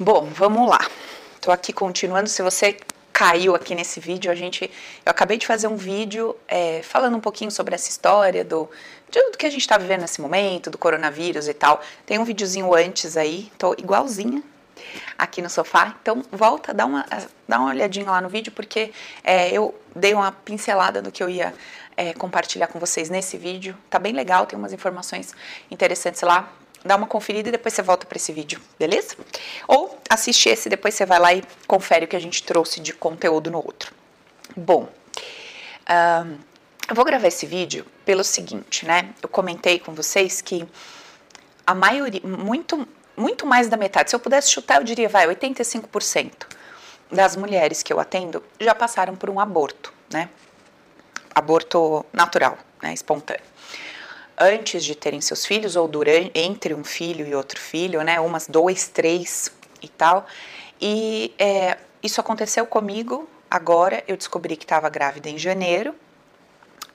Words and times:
Bom, 0.00 0.24
vamos 0.24 0.68
lá. 0.68 0.80
Tô 1.40 1.52
aqui 1.52 1.72
continuando. 1.72 2.28
Se 2.28 2.42
você 2.42 2.76
caiu 3.12 3.54
aqui 3.54 3.76
nesse 3.76 4.00
vídeo, 4.00 4.28
a 4.28 4.34
gente, 4.34 4.68
eu 5.06 5.10
acabei 5.10 5.38
de 5.38 5.46
fazer 5.46 5.68
um 5.68 5.76
vídeo 5.76 6.34
é, 6.48 6.82
falando 6.82 7.16
um 7.16 7.20
pouquinho 7.20 7.48
sobre 7.52 7.76
essa 7.76 7.88
história 7.88 8.44
do, 8.44 8.68
do 9.12 9.38
que 9.38 9.46
a 9.46 9.50
gente 9.50 9.60
está 9.60 9.78
vivendo 9.78 10.00
nesse 10.00 10.20
momento, 10.20 10.68
do 10.68 10.76
coronavírus 10.76 11.46
e 11.46 11.54
tal. 11.54 11.80
Tem 12.04 12.18
um 12.18 12.24
videozinho 12.24 12.74
antes 12.74 13.16
aí, 13.16 13.52
tô 13.56 13.72
igualzinha 13.74 14.42
aqui 15.16 15.40
no 15.40 15.48
sofá. 15.48 15.94
Então 16.02 16.24
volta, 16.32 16.74
dá 16.74 16.86
uma, 16.86 17.06
dá 17.46 17.60
uma 17.60 17.68
olhadinha 17.68 18.10
lá 18.10 18.20
no 18.20 18.28
vídeo, 18.28 18.50
porque 18.50 18.92
é, 19.22 19.48
eu 19.52 19.72
dei 19.94 20.12
uma 20.12 20.32
pincelada 20.32 21.00
do 21.00 21.12
que 21.12 21.22
eu 21.22 21.28
ia 21.28 21.54
é, 21.96 22.12
compartilhar 22.14 22.66
com 22.66 22.80
vocês 22.80 23.08
nesse 23.08 23.38
vídeo. 23.38 23.78
Tá 23.88 24.00
bem 24.00 24.12
legal, 24.12 24.44
tem 24.44 24.58
umas 24.58 24.72
informações 24.72 25.32
interessantes 25.70 26.20
lá. 26.22 26.52
Dá 26.84 26.96
uma 26.96 27.06
conferida 27.06 27.48
e 27.48 27.52
depois 27.52 27.72
você 27.72 27.80
volta 27.80 28.06
para 28.06 28.16
esse 28.16 28.30
vídeo, 28.30 28.60
beleza? 28.78 29.16
Ou 29.66 29.98
assiste 30.08 30.50
esse, 30.50 30.68
depois 30.68 30.94
você 30.94 31.06
vai 31.06 31.18
lá 31.18 31.32
e 31.32 31.42
confere 31.66 32.04
o 32.04 32.08
que 32.08 32.16
a 32.16 32.20
gente 32.20 32.42
trouxe 32.42 32.78
de 32.78 32.92
conteúdo 32.92 33.50
no 33.50 33.58
outro. 33.58 33.94
Bom, 34.54 34.88
um, 35.88 36.38
eu 36.88 36.94
vou 36.94 37.04
gravar 37.04 37.28
esse 37.28 37.46
vídeo 37.46 37.86
pelo 38.04 38.22
seguinte, 38.22 38.84
né? 38.84 39.14
Eu 39.22 39.28
comentei 39.28 39.78
com 39.78 39.94
vocês 39.94 40.42
que 40.42 40.68
a 41.66 41.74
maioria, 41.74 42.20
muito, 42.22 42.86
muito 43.16 43.46
mais 43.46 43.68
da 43.68 43.76
metade, 43.78 44.10
se 44.10 44.16
eu 44.16 44.20
pudesse 44.20 44.50
chutar, 44.50 44.76
eu 44.76 44.84
diria, 44.84 45.08
vai, 45.08 45.26
85% 45.26 46.32
das 47.10 47.34
mulheres 47.36 47.82
que 47.82 47.92
eu 47.92 47.98
atendo 47.98 48.42
já 48.60 48.74
passaram 48.74 49.16
por 49.16 49.30
um 49.30 49.40
aborto, 49.40 49.92
né? 50.12 50.28
Aborto 51.34 52.04
natural, 52.12 52.58
né? 52.82 52.92
Espontâneo. 52.92 53.53
Antes 54.38 54.84
de 54.84 54.94
terem 54.94 55.20
seus 55.20 55.46
filhos, 55.46 55.76
ou 55.76 55.86
durante, 55.86 56.30
entre 56.34 56.74
um 56.74 56.82
filho 56.82 57.26
e 57.26 57.34
outro 57.34 57.60
filho, 57.60 58.02
né? 58.02 58.18
Umas 58.20 58.46
dois, 58.46 58.88
três 58.88 59.50
e 59.80 59.88
tal. 59.88 60.26
E 60.80 61.32
é, 61.38 61.78
isso 62.02 62.20
aconteceu 62.20 62.66
comigo 62.66 63.28
agora. 63.50 64.02
Eu 64.08 64.16
descobri 64.16 64.56
que 64.56 64.64
estava 64.64 64.88
grávida 64.88 65.28
em 65.28 65.38
janeiro. 65.38 65.94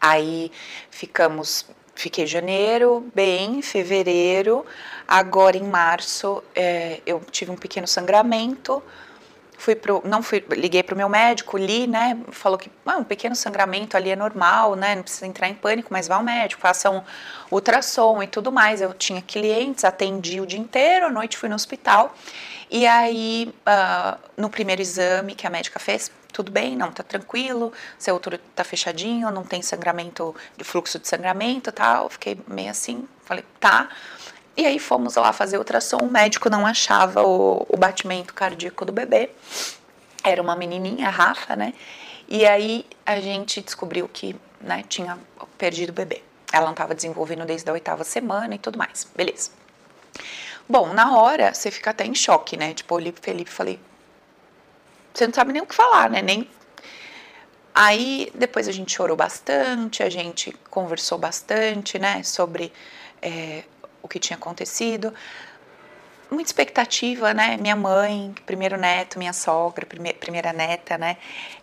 Aí 0.01 0.51
ficamos 0.89 1.65
fiquei 1.99 2.25
janeiro, 2.25 3.11
bem, 3.13 3.61
fevereiro, 3.61 4.65
agora 5.05 5.57
em 5.57 5.63
março 5.63 6.41
é, 6.55 7.01
eu 7.05 7.21
tive 7.29 7.51
um 7.51 7.57
pequeno 7.57 7.85
sangramento, 7.85 8.81
fui 9.59 9.75
pro, 9.75 10.01
não 10.05 10.23
fui, 10.23 10.43
liguei 10.51 10.81
para 10.81 10.95
o 10.95 10.97
meu 10.97 11.09
médico, 11.09 11.57
li, 11.57 11.85
né, 11.85 12.17
falou 12.31 12.57
que 12.57 12.71
ah, 12.85 12.97
um 12.97 13.03
pequeno 13.03 13.35
sangramento 13.35 13.97
ali 13.97 14.09
é 14.09 14.15
normal, 14.15 14.75
né, 14.75 14.95
não 14.95 15.03
precisa 15.03 15.27
entrar 15.27 15.49
em 15.49 15.53
pânico, 15.53 15.89
mas 15.91 16.07
vá 16.07 16.15
ao 16.15 16.23
médico, 16.23 16.61
faça 16.61 16.89
um 16.89 17.03
ultrassom 17.51 18.23
e 18.23 18.27
tudo 18.27 18.51
mais. 18.51 18.81
Eu 18.81 18.93
tinha 18.93 19.21
clientes, 19.21 19.83
atendi 19.83 20.39
o 20.39 20.45
dia 20.45 20.59
inteiro, 20.59 21.07
à 21.07 21.09
noite 21.11 21.37
fui 21.37 21.49
no 21.49 21.55
hospital 21.55 22.15
e 22.71 22.87
aí 22.87 23.53
uh, 23.67 24.17
no 24.37 24.49
primeiro 24.49 24.81
exame 24.81 25.35
que 25.35 25.45
a 25.45 25.49
médica 25.49 25.77
fez, 25.77 26.09
tudo 26.31 26.51
bem, 26.51 26.77
não, 26.77 26.91
tá 26.91 27.03
tranquilo, 27.03 27.73
seu 27.97 28.15
útero 28.15 28.37
tá 28.55 28.63
fechadinho, 28.63 29.29
não 29.31 29.43
tem 29.43 29.61
sangramento, 29.61 30.33
fluxo 30.63 30.99
de 30.99 31.07
sangramento, 31.07 31.71
tal. 31.71 32.09
Fiquei 32.09 32.39
meio 32.47 32.69
assim, 32.69 33.05
falei, 33.25 33.43
tá. 33.59 33.89
E 34.57 34.65
aí 34.65 34.79
fomos 34.79 35.15
lá 35.15 35.31
fazer 35.31 35.57
ultrassom, 35.57 35.97
o 35.97 36.11
médico 36.11 36.49
não 36.49 36.65
achava 36.65 37.23
o, 37.23 37.65
o 37.69 37.77
batimento 37.77 38.33
cardíaco 38.33 38.85
do 38.85 38.91
bebê. 38.91 39.29
Era 40.23 40.41
uma 40.41 40.55
menininha, 40.55 41.07
a 41.07 41.11
Rafa, 41.11 41.55
né? 41.55 41.73
E 42.27 42.45
aí 42.45 42.85
a 43.05 43.19
gente 43.19 43.61
descobriu 43.61 44.07
que 44.07 44.35
né, 44.59 44.83
tinha 44.87 45.17
perdido 45.57 45.89
o 45.89 45.93
bebê. 45.93 46.21
Ela 46.51 46.65
não 46.65 46.71
estava 46.71 46.93
desenvolvendo 46.93 47.45
desde 47.45 47.69
a 47.69 47.73
oitava 47.73 48.03
semana 48.03 48.55
e 48.55 48.59
tudo 48.59 48.77
mais. 48.77 49.07
Beleza. 49.15 49.51
Bom, 50.67 50.93
na 50.93 51.17
hora 51.17 51.53
você 51.53 51.71
fica 51.71 51.91
até 51.91 52.05
em 52.05 52.13
choque, 52.13 52.57
né? 52.57 52.73
Tipo, 52.73 52.95
olhei 52.95 53.11
pro 53.11 53.23
Felipe 53.23 53.49
e 53.49 53.53
falei, 53.53 53.79
você 55.13 55.25
não 55.25 55.33
sabe 55.33 55.53
nem 55.53 55.61
o 55.61 55.65
que 55.65 55.73
falar, 55.73 56.09
né? 56.09 56.21
Nem 56.21 56.47
Aí 57.81 58.29
depois 58.35 58.67
a 58.67 58.73
gente 58.73 58.91
chorou 58.91 59.15
bastante, 59.15 60.03
a 60.03 60.09
gente 60.09 60.51
conversou 60.69 61.17
bastante, 61.17 61.97
né, 61.97 62.21
sobre 62.23 62.73
é, 63.21 63.63
o 64.01 64.07
que 64.07 64.19
tinha 64.19 64.37
acontecido. 64.37 65.13
Muita 66.31 66.49
expectativa, 66.49 67.33
né? 67.33 67.57
Minha 67.57 67.75
mãe, 67.75 68.33
primeiro 68.45 68.77
neto, 68.77 69.17
minha 69.17 69.33
sogra, 69.33 69.85
prime 69.85 70.13
primeira 70.13 70.53
neta, 70.53 70.97
né? 70.97 71.17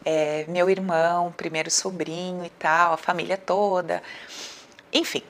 É, 0.04 0.44
meu 0.48 0.68
irmão, 0.68 1.32
primeiro 1.36 1.70
sobrinho 1.70 2.44
e 2.44 2.50
tal, 2.50 2.94
a 2.94 2.96
família 2.96 3.36
toda. 3.36 4.02
Enfim, 4.92 5.22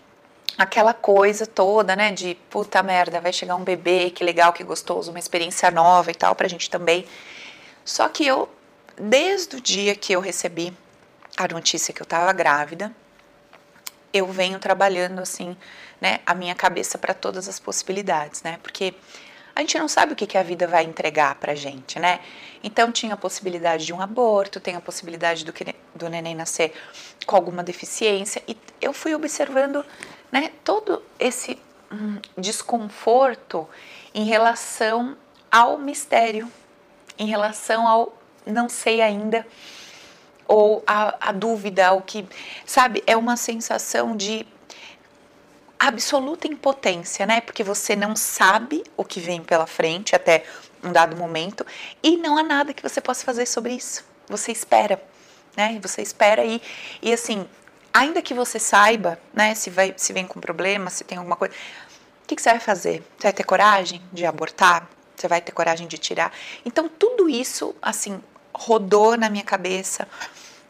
aquela 0.56 0.94
coisa 0.94 1.47
toda, 1.47 1.94
né? 1.94 2.12
De 2.12 2.34
puta 2.49 2.83
merda, 2.83 3.21
vai 3.21 3.33
chegar 3.33 3.56
um 3.56 3.65
bebê, 3.65 4.11
que 4.11 4.25
legal, 4.25 4.55
que 4.55 4.65
gostoso, 4.65 5.11
uma 5.11 5.19
experiência 5.19 5.71
nova 5.71 6.11
e 6.11 6.15
tal, 6.15 6.34
pra 6.34 6.49
gente 6.49 6.71
também. 6.71 7.06
Só 7.84 8.09
que 8.09 8.27
eu, 8.27 8.49
desde 8.99 9.56
o 9.56 9.61
dia 9.61 9.94
que 9.94 10.15
eu 10.15 10.21
recebi 10.21 10.73
a 11.37 11.47
notícia 11.49 11.93
que 11.93 12.00
eu 12.00 12.05
estava 12.05 12.33
grávida, 12.33 12.91
eu 14.16 14.27
venho 14.27 14.59
trabalhando 14.59 15.21
assim 15.21 15.56
né, 16.00 16.21
a 16.27 16.34
minha 16.34 16.54
cabeça 16.54 16.99
para 16.99 17.15
todas 17.15 17.49
as 17.49 17.59
possibilidades, 17.59 18.43
né? 18.43 18.59
Porque 18.62 18.94
a 19.54 19.60
gente 19.60 19.78
não 19.78 19.88
sabe 19.88 20.12
o 20.12 20.16
que, 20.16 20.27
que 20.27 20.37
a 20.37 20.43
vida 20.43 20.66
vai 20.66 20.84
entregar 20.84 21.34
para 21.37 21.54
gente, 21.54 21.99
né? 21.99 22.21
Então 22.62 22.93
tinha 22.93 23.15
a 23.15 23.16
possibilidade 23.16 23.87
de 23.87 23.93
um 23.93 24.00
aborto, 24.00 24.60
tem 24.60 24.76
a 24.76 24.81
possibilidade 24.81 25.44
do, 25.44 25.53
que, 25.53 25.75
do 25.94 26.09
neném 26.10 26.34
nascer 26.34 26.75
com 27.25 27.37
alguma 27.37 27.62
deficiência 27.62 28.43
e 28.47 28.56
eu 28.81 28.93
fui 28.93 29.15
observando, 29.15 29.84
né, 30.31 30.53
todo 30.62 31.03
esse 31.19 31.59
hum, 31.91 32.19
desconforto 32.37 33.66
em 34.15 34.25
relação 34.25 35.16
ao 35.50 35.78
mistério, 35.78 36.50
em 37.19 37.26
relação 37.26 37.88
ao 37.88 38.16
não 38.44 38.69
sei 38.69 39.00
ainda 39.00 39.47
ou 40.49 40.83
a, 40.87 41.29
a 41.29 41.33
dúvida, 41.33 41.93
o 41.93 42.03
que, 42.03 42.27
sabe, 42.65 43.03
é 43.07 43.17
uma 43.17 43.37
sensação 43.37 44.17
de 44.17 44.47
absoluta 45.79 46.47
impotência, 46.47 47.27
né? 47.27 47.41
Porque 47.41 47.62
você 47.62 47.95
não 47.95 48.17
sabe 48.17 48.83
o 48.97 49.05
que 49.05 49.21
vem 49.21 49.43
pela 49.43 49.67
frente 49.67 50.15
até 50.15 50.45
um 50.83 50.93
dado 50.93 51.17
momento 51.17 51.67
e 52.03 52.17
não 52.17 52.39
há 52.39 52.43
nada 52.43 52.73
que 52.73 52.83
você 52.83 53.01
possa 53.01 53.25
fazer 53.25 53.47
sobre 53.47 53.75
isso. 53.75 54.05
Você 54.29 54.53
espera, 54.53 55.03
né? 55.56 55.79
Você 55.83 56.03
espera 56.03 56.45
e, 56.45 56.61
e 57.03 57.12
assim, 57.12 57.47
ainda 57.93 58.23
que 58.23 58.35
você 58.35 58.59
saiba, 58.59 59.19
né? 59.33 59.55
Se 59.55 59.71
vai, 59.71 59.95
se 59.97 60.12
vem 60.12 60.27
com 60.27 60.41
problema, 60.41 60.91
se 60.91 61.05
tem 61.05 61.19
alguma 61.19 61.37
coisa, 61.37 61.55
o 61.55 62.27
que, 62.27 62.37
que 62.37 62.43
você 62.43 62.51
vai 62.51 62.61
fazer? 62.61 63.05
Você 63.17 63.25
vai 63.25 63.33
ter 63.33 63.45
coragem 63.45 64.03
de 64.12 64.25
abortar? 64.25 64.89
Você 65.15 65.29
vai 65.29 65.41
ter 65.41 65.53
coragem 65.53 65.87
de 65.87 65.99
tirar? 65.99 66.33
Então 66.65 66.89
tudo 66.89 67.29
isso, 67.29 67.75
assim, 67.81 68.21
rodou 68.53 69.17
na 69.17 69.29
minha 69.29 69.45
cabeça 69.45 70.09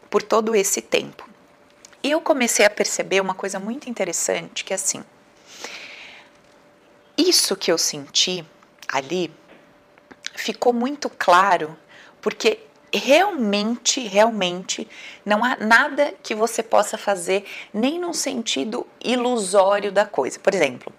por 0.09 0.21
todo 0.21 0.55
esse 0.55 0.81
tempo. 0.81 1.27
E 2.03 2.11
eu 2.11 2.21
comecei 2.21 2.65
a 2.65 2.69
perceber 2.69 3.21
uma 3.21 3.33
coisa 3.33 3.59
muito 3.59 3.89
interessante, 3.89 4.63
que 4.63 4.73
é 4.73 4.75
assim, 4.75 5.03
isso 7.17 7.55
que 7.55 7.71
eu 7.71 7.77
senti 7.77 8.45
ali 8.87 9.33
ficou 10.35 10.71
muito 10.71 11.09
claro, 11.09 11.75
porque 12.21 12.59
realmente, 12.93 13.99
realmente 14.07 14.87
não 15.25 15.43
há 15.43 15.57
nada 15.57 16.13
que 16.23 16.33
você 16.33 16.63
possa 16.63 16.97
fazer 16.97 17.45
nem 17.73 17.99
num 17.99 18.13
sentido 18.13 18.87
ilusório 19.03 19.91
da 19.91 20.05
coisa. 20.05 20.39
Por 20.39 20.53
exemplo, 20.53 20.93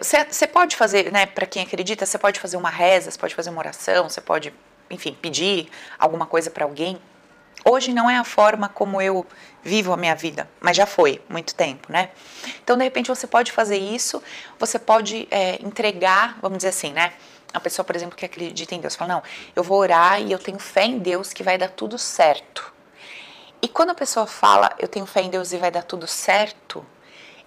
você 0.00 0.44
é, 0.44 0.48
pode 0.48 0.76
fazer, 0.76 1.12
né, 1.12 1.26
para 1.26 1.46
quem 1.46 1.62
acredita, 1.62 2.04
você 2.04 2.18
pode 2.18 2.40
fazer 2.40 2.56
uma 2.56 2.70
reza, 2.70 3.10
você 3.10 3.18
pode 3.18 3.34
fazer 3.34 3.50
uma 3.50 3.60
oração, 3.60 4.08
você 4.08 4.20
pode, 4.20 4.52
enfim, 4.90 5.16
pedir 5.20 5.68
alguma 5.98 6.26
coisa 6.26 6.50
para 6.50 6.64
alguém. 6.64 6.98
Hoje 7.64 7.92
não 7.92 8.10
é 8.10 8.16
a 8.16 8.24
forma 8.24 8.68
como 8.68 9.00
eu 9.00 9.26
vivo 9.62 9.92
a 9.92 9.96
minha 9.96 10.14
vida, 10.14 10.48
mas 10.60 10.76
já 10.76 10.84
foi 10.84 11.22
muito 11.28 11.54
tempo, 11.54 11.90
né? 11.90 12.10
Então, 12.62 12.76
de 12.76 12.84
repente, 12.84 13.08
você 13.08 13.26
pode 13.26 13.50
fazer 13.50 13.78
isso, 13.78 14.22
você 14.58 14.78
pode 14.78 15.26
é, 15.30 15.54
entregar, 15.62 16.38
vamos 16.42 16.58
dizer 16.58 16.68
assim, 16.68 16.92
né? 16.92 17.14
A 17.54 17.60
pessoa, 17.60 17.84
por 17.84 17.96
exemplo, 17.96 18.16
que 18.16 18.26
acredita 18.26 18.74
em 18.74 18.80
Deus, 18.80 18.94
fala: 18.94 19.14
Não, 19.14 19.22
eu 19.56 19.62
vou 19.62 19.78
orar 19.78 20.20
e 20.20 20.30
eu 20.30 20.38
tenho 20.38 20.58
fé 20.58 20.84
em 20.84 20.98
Deus 20.98 21.32
que 21.32 21.42
vai 21.42 21.56
dar 21.56 21.70
tudo 21.70 21.96
certo. 21.96 22.72
E 23.62 23.68
quando 23.68 23.90
a 23.90 23.94
pessoa 23.94 24.26
fala, 24.26 24.74
eu 24.78 24.86
tenho 24.86 25.06
fé 25.06 25.22
em 25.22 25.30
Deus 25.30 25.52
e 25.52 25.56
vai 25.56 25.70
dar 25.70 25.84
tudo 25.84 26.06
certo, 26.06 26.84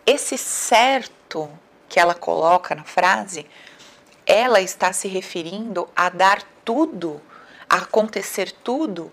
esse 0.03 0.35
certo 0.35 1.47
que 1.87 1.99
ela 1.99 2.15
coloca 2.15 2.73
na 2.73 2.83
frase, 2.83 3.45
ela 4.25 4.59
está 4.59 4.91
se 4.91 5.07
referindo 5.07 5.87
a 5.95 6.09
dar 6.09 6.41
tudo, 6.65 7.21
acontecer 7.69 8.51
tudo 8.51 9.11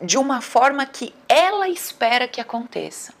de 0.00 0.18
uma 0.18 0.40
forma 0.40 0.84
que 0.84 1.14
ela 1.28 1.68
espera 1.68 2.26
que 2.26 2.40
aconteça. 2.40 3.14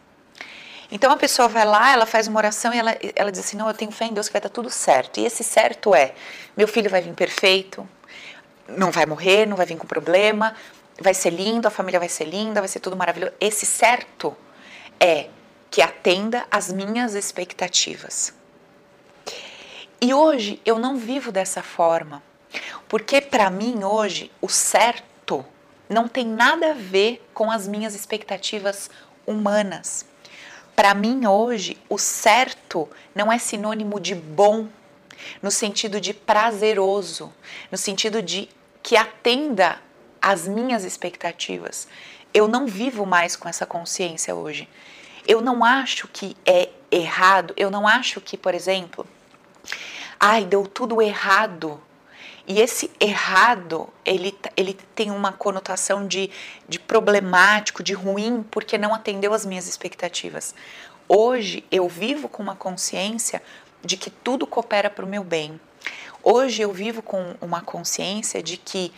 Então 0.90 1.10
a 1.10 1.16
pessoa 1.16 1.48
vai 1.48 1.64
lá, 1.64 1.92
ela 1.92 2.04
faz 2.04 2.28
uma 2.28 2.38
oração 2.38 2.74
e 2.74 2.78
ela, 2.78 2.94
ela 3.16 3.32
diz 3.32 3.40
assim: 3.40 3.56
Não, 3.56 3.66
eu 3.66 3.74
tenho 3.74 3.90
fé 3.90 4.04
em 4.04 4.12
Deus 4.12 4.28
que 4.28 4.32
vai 4.32 4.42
dar 4.42 4.50
tudo 4.50 4.68
certo. 4.68 5.20
E 5.20 5.24
esse 5.24 5.42
certo 5.42 5.94
é: 5.94 6.14
meu 6.54 6.68
filho 6.68 6.90
vai 6.90 7.00
vir 7.00 7.14
perfeito, 7.14 7.88
não 8.68 8.90
vai 8.90 9.06
morrer, 9.06 9.46
não 9.46 9.56
vai 9.56 9.64
vir 9.64 9.78
com 9.78 9.86
problema, 9.86 10.54
vai 11.00 11.14
ser 11.14 11.30
lindo, 11.30 11.66
a 11.66 11.70
família 11.70 11.98
vai 11.98 12.10
ser 12.10 12.24
linda, 12.24 12.60
vai 12.60 12.68
ser 12.68 12.80
tudo 12.80 12.94
maravilhoso. 12.94 13.32
Esse 13.40 13.64
certo 13.64 14.36
é 15.00 15.28
que 15.70 15.80
atenda 15.80 16.44
às 16.50 16.70
minhas 16.70 17.14
expectativas. 17.14 18.34
E 19.98 20.12
hoje 20.12 20.60
eu 20.66 20.78
não 20.78 20.96
vivo 20.96 21.32
dessa 21.32 21.62
forma, 21.62 22.22
porque 22.88 23.20
para 23.20 23.50
mim 23.50 23.84
hoje 23.84 24.30
o 24.40 24.48
certo 24.48 25.44
não 25.88 26.08
tem 26.08 26.26
nada 26.26 26.70
a 26.70 26.74
ver 26.74 27.26
com 27.34 27.50
as 27.50 27.68
minhas 27.68 27.94
expectativas 27.94 28.90
humanas. 29.26 30.06
Para 30.74 30.94
mim 30.94 31.26
hoje 31.26 31.78
o 31.88 31.98
certo 31.98 32.88
não 33.14 33.32
é 33.32 33.38
sinônimo 33.38 34.00
de 34.00 34.14
bom, 34.14 34.68
no 35.40 35.50
sentido 35.50 36.00
de 36.00 36.12
prazeroso, 36.12 37.32
no 37.70 37.78
sentido 37.78 38.22
de 38.22 38.48
que 38.82 38.96
atenda 38.96 39.78
às 40.20 40.48
minhas 40.48 40.84
expectativas. 40.84 41.86
Eu 42.34 42.48
não 42.48 42.66
vivo 42.66 43.04
mais 43.04 43.36
com 43.36 43.48
essa 43.48 43.66
consciência 43.66 44.34
hoje. 44.34 44.68
Eu 45.26 45.40
não 45.40 45.64
acho 45.64 46.08
que 46.08 46.36
é 46.44 46.70
errado, 46.90 47.54
eu 47.56 47.70
não 47.70 47.86
acho 47.86 48.20
que, 48.20 48.36
por 48.36 48.54
exemplo, 48.54 49.06
ai, 50.18 50.44
deu 50.44 50.66
tudo 50.66 51.00
errado. 51.00 51.80
E 52.46 52.60
esse 52.60 52.90
errado, 52.98 53.88
ele, 54.04 54.36
ele 54.56 54.74
tem 54.94 55.10
uma 55.10 55.32
conotação 55.32 56.06
de, 56.06 56.30
de 56.68 56.78
problemático, 56.78 57.82
de 57.82 57.92
ruim, 57.92 58.44
porque 58.50 58.76
não 58.76 58.94
atendeu 58.94 59.32
às 59.32 59.46
minhas 59.46 59.68
expectativas. 59.68 60.54
Hoje 61.08 61.64
eu 61.70 61.88
vivo 61.88 62.28
com 62.28 62.42
uma 62.42 62.56
consciência 62.56 63.42
de 63.84 63.96
que 63.96 64.10
tudo 64.10 64.46
coopera 64.46 64.90
para 64.90 65.04
o 65.04 65.08
meu 65.08 65.22
bem. 65.22 65.60
Hoje 66.22 66.62
eu 66.62 66.72
vivo 66.72 67.02
com 67.02 67.34
uma 67.40 67.60
consciência 67.60 68.42
de 68.42 68.56
que 68.56 68.92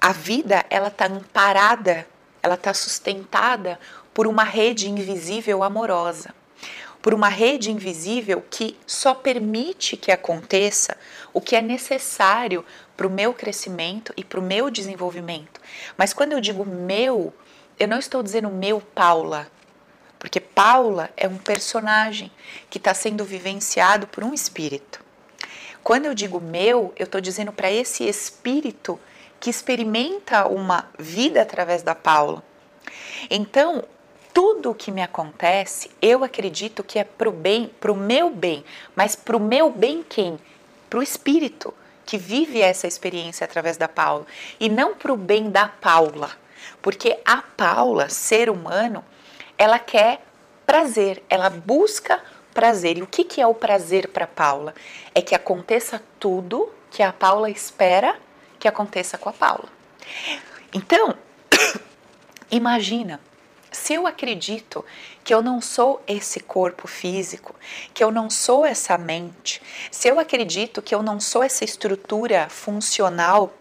a 0.00 0.12
vida 0.12 0.64
ela 0.68 0.88
está 0.88 1.06
amparada, 1.06 2.06
ela 2.42 2.54
está 2.54 2.74
sustentada 2.74 3.78
por 4.12 4.26
uma 4.26 4.42
rede 4.42 4.90
invisível 4.90 5.62
amorosa, 5.62 6.34
por 7.00 7.14
uma 7.14 7.28
rede 7.28 7.70
invisível 7.70 8.42
que 8.50 8.76
só 8.86 9.14
permite 9.14 9.96
que 9.96 10.10
aconteça 10.10 10.96
o 11.32 11.40
que 11.40 11.54
é 11.54 11.60
necessário 11.60 12.64
para 13.02 13.08
o 13.08 13.10
meu 13.10 13.34
crescimento 13.34 14.12
e 14.16 14.22
para 14.22 14.38
o 14.38 14.42
meu 14.42 14.70
desenvolvimento. 14.70 15.60
Mas 15.96 16.12
quando 16.12 16.34
eu 16.34 16.40
digo 16.40 16.64
meu, 16.64 17.34
eu 17.76 17.88
não 17.88 17.98
estou 17.98 18.22
dizendo 18.22 18.48
meu 18.48 18.80
Paula, 18.80 19.48
porque 20.20 20.38
Paula 20.38 21.10
é 21.16 21.26
um 21.26 21.36
personagem 21.36 22.30
que 22.70 22.78
está 22.78 22.94
sendo 22.94 23.24
vivenciado 23.24 24.06
por 24.06 24.22
um 24.22 24.32
espírito. 24.32 25.04
Quando 25.82 26.06
eu 26.06 26.14
digo 26.14 26.40
meu, 26.40 26.92
eu 26.96 27.02
estou 27.02 27.20
dizendo 27.20 27.52
para 27.52 27.72
esse 27.72 28.04
espírito 28.04 29.00
que 29.40 29.50
experimenta 29.50 30.46
uma 30.46 30.88
vida 30.96 31.42
através 31.42 31.82
da 31.82 31.96
Paula. 31.96 32.40
Então, 33.28 33.82
tudo 34.32 34.70
o 34.70 34.74
que 34.76 34.92
me 34.92 35.02
acontece, 35.02 35.90
eu 36.00 36.22
acredito 36.22 36.84
que 36.84 37.00
é 37.00 37.04
para 37.04 37.28
o 37.28 37.32
bem, 37.32 37.68
para 37.80 37.90
o 37.90 37.96
meu 37.96 38.30
bem, 38.30 38.64
mas 38.94 39.16
para 39.16 39.36
o 39.36 39.40
meu 39.40 39.72
bem 39.72 40.04
quem? 40.08 40.38
Para 40.88 41.00
o 41.00 41.02
espírito 41.02 41.74
que 42.04 42.18
vive 42.18 42.60
essa 42.60 42.86
experiência 42.86 43.44
através 43.44 43.76
da 43.76 43.88
Paula 43.88 44.26
e 44.58 44.68
não 44.68 44.94
para 44.94 45.12
o 45.12 45.16
bem 45.16 45.50
da 45.50 45.68
Paula, 45.68 46.30
porque 46.80 47.18
a 47.24 47.38
Paula, 47.42 48.08
ser 48.08 48.50
humano, 48.50 49.04
ela 49.56 49.78
quer 49.78 50.22
prazer, 50.66 51.22
ela 51.28 51.50
busca 51.50 52.20
prazer. 52.52 52.98
E 52.98 53.02
o 53.02 53.06
que, 53.06 53.24
que 53.24 53.40
é 53.40 53.46
o 53.46 53.54
prazer 53.54 54.08
para 54.08 54.26
Paula? 54.26 54.74
É 55.14 55.22
que 55.22 55.34
aconteça 55.34 56.02
tudo 56.18 56.72
que 56.90 57.02
a 57.02 57.12
Paula 57.12 57.50
espera 57.50 58.16
que 58.58 58.68
aconteça 58.68 59.18
com 59.18 59.28
a 59.28 59.32
Paula. 59.32 59.68
Então, 60.72 61.16
imagina 62.50 63.20
se 63.72 63.94
eu 63.94 64.06
acredito 64.06 64.84
que 65.24 65.32
eu 65.32 65.42
não 65.42 65.60
sou 65.60 66.02
esse 66.06 66.38
corpo 66.38 66.86
físico, 66.86 67.54
que 67.92 68.04
eu 68.04 68.10
não 68.10 68.28
sou 68.28 68.64
essa 68.66 68.96
mente, 68.98 69.60
se 69.90 70.08
eu 70.08 70.20
acredito 70.20 70.82
que 70.82 70.94
eu 70.94 71.02
não 71.02 71.18
sou 71.18 71.42
essa 71.42 71.64
estrutura 71.64 72.48
funcional, 72.48 73.52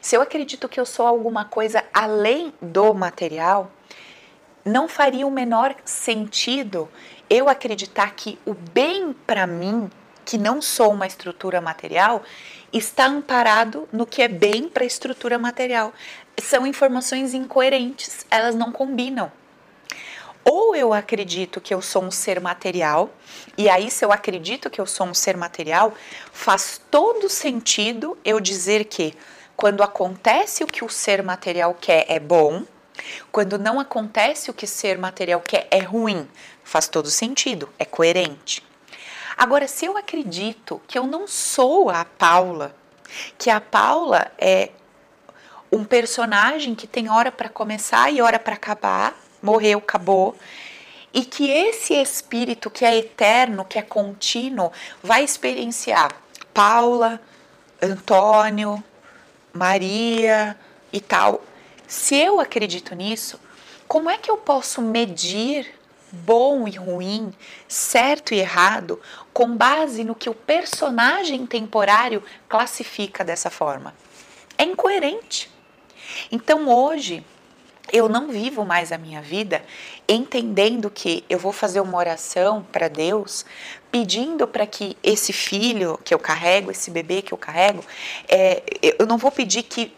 se 0.00 0.16
eu 0.16 0.22
acredito 0.22 0.68
que 0.68 0.78
eu 0.78 0.86
sou 0.86 1.06
alguma 1.06 1.44
coisa 1.44 1.84
além 1.92 2.52
do 2.60 2.94
material, 2.94 3.70
não 4.64 4.88
faria 4.88 5.26
o 5.26 5.30
menor 5.30 5.74
sentido 5.84 6.88
eu 7.30 7.48
acreditar 7.48 8.14
que 8.14 8.38
o 8.44 8.54
bem 8.54 9.12
para 9.12 9.46
mim, 9.46 9.90
que 10.24 10.36
não 10.36 10.60
sou 10.60 10.92
uma 10.92 11.06
estrutura 11.06 11.60
material, 11.60 12.22
está 12.72 13.06
amparado 13.06 13.88
no 13.92 14.06
que 14.06 14.22
é 14.22 14.28
bem 14.28 14.68
para 14.68 14.82
a 14.82 14.86
estrutura 14.86 15.38
material. 15.38 15.92
São 16.40 16.66
informações 16.66 17.32
incoerentes, 17.34 18.26
elas 18.30 18.54
não 18.54 18.70
combinam. 18.70 19.30
Ou 20.48 20.76
eu 20.76 20.94
acredito 20.94 21.60
que 21.60 21.74
eu 21.74 21.82
sou 21.82 22.04
um 22.04 22.10
ser 22.10 22.40
material, 22.40 23.10
e 23.58 23.68
aí, 23.68 23.90
se 23.90 24.04
eu 24.04 24.12
acredito 24.12 24.70
que 24.70 24.80
eu 24.80 24.86
sou 24.86 25.08
um 25.08 25.14
ser 25.14 25.36
material, 25.36 25.92
faz 26.32 26.80
todo 26.88 27.28
sentido 27.28 28.16
eu 28.24 28.38
dizer 28.38 28.84
que 28.84 29.12
quando 29.56 29.82
acontece 29.82 30.62
o 30.62 30.66
que 30.68 30.84
o 30.84 30.88
ser 30.88 31.20
material 31.20 31.74
quer 31.74 32.04
é 32.08 32.20
bom, 32.20 32.62
quando 33.32 33.58
não 33.58 33.80
acontece 33.80 34.48
o 34.48 34.54
que 34.54 34.68
ser 34.68 34.98
material 34.98 35.40
quer 35.40 35.66
é 35.68 35.80
ruim. 35.80 36.28
Faz 36.62 36.86
todo 36.86 37.10
sentido, 37.10 37.68
é 37.76 37.84
coerente. 37.84 38.62
Agora, 39.36 39.66
se 39.66 39.84
eu 39.84 39.96
acredito 39.96 40.80
que 40.86 40.96
eu 40.96 41.08
não 41.08 41.26
sou 41.26 41.90
a 41.90 42.04
Paula, 42.04 42.74
que 43.36 43.50
a 43.50 43.60
Paula 43.60 44.30
é 44.38 44.70
um 45.70 45.84
personagem 45.84 46.74
que 46.74 46.86
tem 46.86 47.10
hora 47.10 47.32
para 47.32 47.48
começar 47.48 48.10
e 48.10 48.22
hora 48.22 48.38
para 48.38 48.54
acabar, 48.54 49.25
morreu, 49.42 49.78
acabou. 49.78 50.36
E 51.12 51.24
que 51.24 51.50
esse 51.50 51.94
espírito 51.94 52.70
que 52.70 52.84
é 52.84 52.96
eterno, 52.96 53.64
que 53.64 53.78
é 53.78 53.82
contínuo, 53.82 54.70
vai 55.02 55.24
experienciar 55.24 56.10
Paula, 56.52 57.20
Antônio, 57.80 58.82
Maria 59.52 60.56
e 60.92 61.00
tal. 61.00 61.42
Se 61.86 62.16
eu 62.16 62.40
acredito 62.40 62.94
nisso, 62.94 63.40
como 63.86 64.10
é 64.10 64.18
que 64.18 64.30
eu 64.30 64.36
posso 64.36 64.82
medir 64.82 65.72
bom 66.10 66.66
e 66.66 66.72
ruim, 66.72 67.32
certo 67.68 68.34
e 68.34 68.38
errado, 68.38 69.00
com 69.32 69.56
base 69.56 70.02
no 70.02 70.14
que 70.14 70.30
o 70.30 70.34
personagem 70.34 71.46
temporário 71.46 72.22
classifica 72.48 73.24
dessa 73.24 73.50
forma? 73.50 73.94
É 74.58 74.64
incoerente. 74.64 75.50
Então 76.30 76.68
hoje, 76.68 77.24
eu 77.92 78.08
não 78.08 78.28
vivo 78.28 78.64
mais 78.64 78.92
a 78.92 78.98
minha 78.98 79.22
vida 79.22 79.62
entendendo 80.08 80.90
que 80.90 81.24
eu 81.28 81.38
vou 81.38 81.52
fazer 81.52 81.80
uma 81.80 81.96
oração 81.96 82.66
para 82.72 82.88
Deus, 82.88 83.44
pedindo 83.90 84.46
para 84.46 84.66
que 84.66 84.96
esse 85.02 85.32
filho 85.32 85.98
que 86.04 86.12
eu 86.12 86.18
carrego, 86.18 86.70
esse 86.70 86.90
bebê 86.90 87.22
que 87.22 87.32
eu 87.32 87.38
carrego, 87.38 87.84
é, 88.28 88.62
eu 88.98 89.06
não 89.06 89.18
vou 89.18 89.30
pedir 89.30 89.62
que 89.62 89.92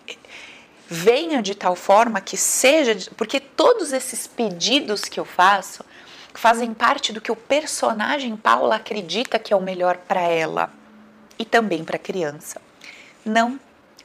venha 0.88 1.42
de 1.42 1.54
tal 1.54 1.76
forma 1.76 2.21
que 2.21 2.37
seja, 2.37 2.97
porque 3.16 3.38
todos 3.40 3.92
esses 3.92 4.26
pedidos 4.26 5.02
que 5.02 5.21
eu 5.21 5.25
faço 5.25 5.85
fazem 6.33 6.73
parte 6.73 7.12
do 7.12 7.21
que 7.21 7.33
o 7.33 7.37
personagem 7.37 8.37
Paula 8.37 8.76
acredita 8.76 9.38
que 9.38 9.52
é 9.52 9.57
o 9.57 9.61
melhor 9.61 9.97
para 9.97 10.23
ela 10.23 10.73
e 11.38 11.45
também 11.45 11.85
para 11.85 11.97
a 11.97 12.00
criança. 12.00 12.61
Não 13.25 13.59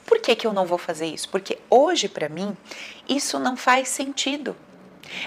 por 0.05 0.19
que, 0.19 0.35
que 0.35 0.45
eu 0.45 0.53
não 0.53 0.65
vou 0.65 0.77
fazer 0.77 1.05
isso? 1.05 1.29
Porque 1.29 1.57
hoje, 1.69 2.07
para 2.07 2.29
mim, 2.29 2.55
isso 3.07 3.39
não 3.39 3.55
faz 3.55 3.89
sentido. 3.89 4.55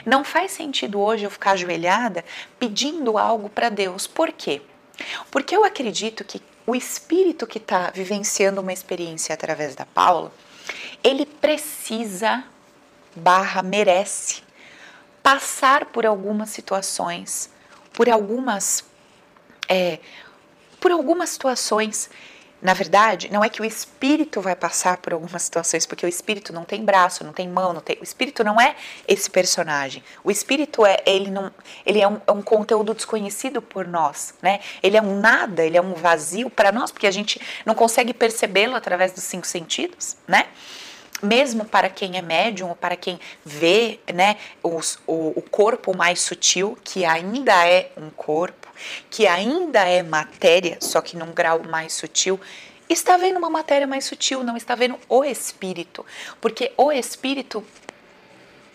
Não 0.05 0.25
faz 0.25 0.53
sentido 0.53 1.01
hoje 1.01 1.25
eu 1.25 1.31
ficar 1.31 1.53
ajoelhada 1.53 2.25
pedindo 2.59 3.19
algo 3.19 3.49
para 3.49 3.69
Deus. 3.69 4.07
Por 4.07 4.33
quê? 4.33 4.63
Porque 5.31 5.57
eu 5.57 5.65
acredito 5.65 6.25
que 6.25 6.43
o 6.67 6.75
espírito 6.75 7.47
que 7.47 7.59
está 7.59 7.91
vivenciando 7.91 8.61
uma 8.61 8.73
experiência 8.73 9.35
através 9.35 9.75
da 9.75 9.87
Paula, 9.87 10.33
ele 11.03 11.25
precisa, 11.25 12.43
barra, 13.15 13.63
merece, 13.63 14.43
passar 15.23 15.87
por 15.87 16.05
algumas 16.05 16.51
situações, 16.51 17.51
por 17.93 18.09
algumas, 18.09 18.85
é, 19.69 20.01
por 20.81 20.91
algumas 20.91 21.31
situações 21.31 22.11
na 22.61 22.73
verdade, 22.73 23.29
não 23.31 23.45
é 23.45 23.51
que 23.51 23.61
o 23.61 23.65
espírito 23.65 24.41
vai 24.41 24.57
passar 24.57 24.97
por 24.97 25.13
algumas 25.13 25.43
situações, 25.43 25.85
porque 25.85 26.07
o 26.07 26.09
espírito 26.09 26.53
não 26.53 26.65
tem 26.65 26.85
braço, 26.85 27.23
não 27.23 27.33
tem 27.33 27.47
mão, 27.47 27.73
não 27.73 27.83
tem. 27.83 27.99
O 28.01 28.05
espírito 28.05 28.43
não 28.43 28.61
é 28.61 28.75
esse 29.07 29.29
personagem. 29.29 30.03
O 30.25 30.31
espírito 30.31 30.85
é 30.85 31.03
ele 31.05 31.31
não, 31.31 31.53
ele 31.85 32.01
é 32.01 32.09
um, 32.09 32.21
é 32.27 32.33
um 32.33 32.41
conteúdo 32.41 32.95
desconhecido 32.95 33.61
por 33.61 33.87
nós, 33.87 34.35
né? 34.41 34.61
Ele 34.83 34.97
é 34.97 35.03
um 35.03 35.21
nada, 35.21 35.65
ele 35.65 35.77
é 35.77 35.83
um 35.83 35.93
vazio 35.93 36.49
para 36.49 36.73
nós, 36.73 36.91
porque 36.91 37.07
a 37.07 37.11
gente 37.11 37.41
não 37.65 37.75
consegue 37.75 38.15
percebê-lo 38.15 38.75
através 38.75 39.13
dos 39.13 39.25
cinco 39.25 39.47
sentidos, 39.47 40.17
né? 40.27 40.47
Mesmo 41.23 41.65
para 41.65 41.89
quem 41.89 42.17
é 42.17 42.23
médium 42.23 42.69
ou 42.69 42.77
para 42.77 42.97
quem 42.97 43.19
vê 43.45 43.99
né, 44.13 44.37
os, 44.63 44.99
o, 45.07 45.33
o, 45.37 45.43
corpo 45.43 45.97
mais 45.97 46.21
sutil, 46.21 46.77
que 46.85 47.05
ainda 47.05 47.67
é 47.67 47.91
um 47.97 48.11
corpo, 48.11 48.69
que 49.11 49.27
ainda 49.27 49.81
é 49.81 50.03
matéria, 50.03 50.79
só 50.81 51.01
que 51.01 51.17
num 51.17 51.33
grau 51.33 51.63
mais 51.63 51.95
sutil, 51.95 52.39
está 52.89 53.17
vendo 53.17 53.39
uma 53.39 53.51
matéria 53.51 53.87
mais 53.87 54.05
sutil, 54.05 54.45
não 54.45 54.57
está 54.57 54.75
vendo 54.75 54.99
o 55.09 55.25
espírito, 55.25 56.05
porque 56.41 56.73
o 56.77 56.93
espírito 56.93 57.65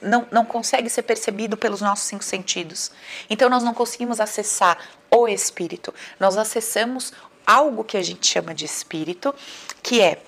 não, 0.01 0.27
não 0.31 0.43
consegue 0.43 0.89
ser 0.89 1.03
percebido 1.03 1.55
pelos 1.55 1.79
nossos 1.79 2.05
cinco 2.05 2.23
sentidos. 2.23 2.91
Então 3.29 3.49
nós 3.49 3.63
não 3.63 3.73
conseguimos 3.73 4.19
acessar 4.19 4.77
o 5.11 5.27
espírito, 5.27 5.93
nós 6.19 6.37
acessamos 6.37 7.13
algo 7.45 7.83
que 7.83 7.97
a 7.97 8.01
gente 8.01 8.25
chama 8.27 8.53
de 8.53 8.65
espírito, 8.65 9.33
que 9.83 10.01
é 10.01 10.21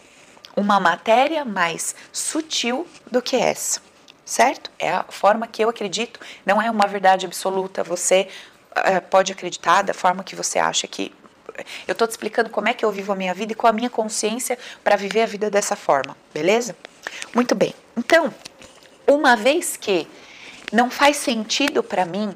uma 0.56 0.80
matéria 0.80 1.44
mais 1.44 1.96
sutil 2.12 2.88
do 3.12 3.22
que 3.22 3.36
essa, 3.36 3.82
certo? 4.26 4.72
É 4.78 4.92
a 4.92 5.04
forma 5.04 5.48
que 5.48 5.64
eu 5.64 5.70
acredito, 5.70 6.20
não 6.46 6.62
é 6.62 6.70
uma 6.70 6.88
verdade 6.88 7.26
absoluta. 7.26 7.84
Você 7.84 8.28
uh, 8.72 9.02
pode 9.10 9.32
acreditar 9.32 9.82
da 9.82 9.94
forma 9.94 10.24
que 10.24 10.36
você 10.36 10.60
acha 10.60 10.88
que. 10.88 11.14
Eu 11.88 11.92
estou 11.92 12.08
te 12.08 12.12
explicando 12.12 12.50
como 12.50 12.68
é 12.68 12.74
que 12.74 12.84
eu 12.84 12.92
vivo 12.92 13.12
a 13.12 13.16
minha 13.16 13.34
vida 13.34 13.52
e 13.52 13.56
qual 13.56 13.70
a 13.70 13.74
minha 13.74 13.90
consciência 13.90 14.58
para 14.84 14.96
viver 14.96 15.22
a 15.22 15.26
vida 15.28 15.52
dessa 15.52 15.76
forma, 15.76 16.18
beleza? 16.34 16.76
Muito 17.34 17.54
bem. 17.54 17.76
Então, 17.96 18.34
uma 19.06 19.36
vez 19.36 19.78
que 19.78 20.08
não 20.72 20.90
faz 20.90 21.18
sentido 21.18 21.84
para 21.84 22.06
mim 22.06 22.34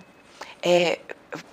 é, 0.62 1.00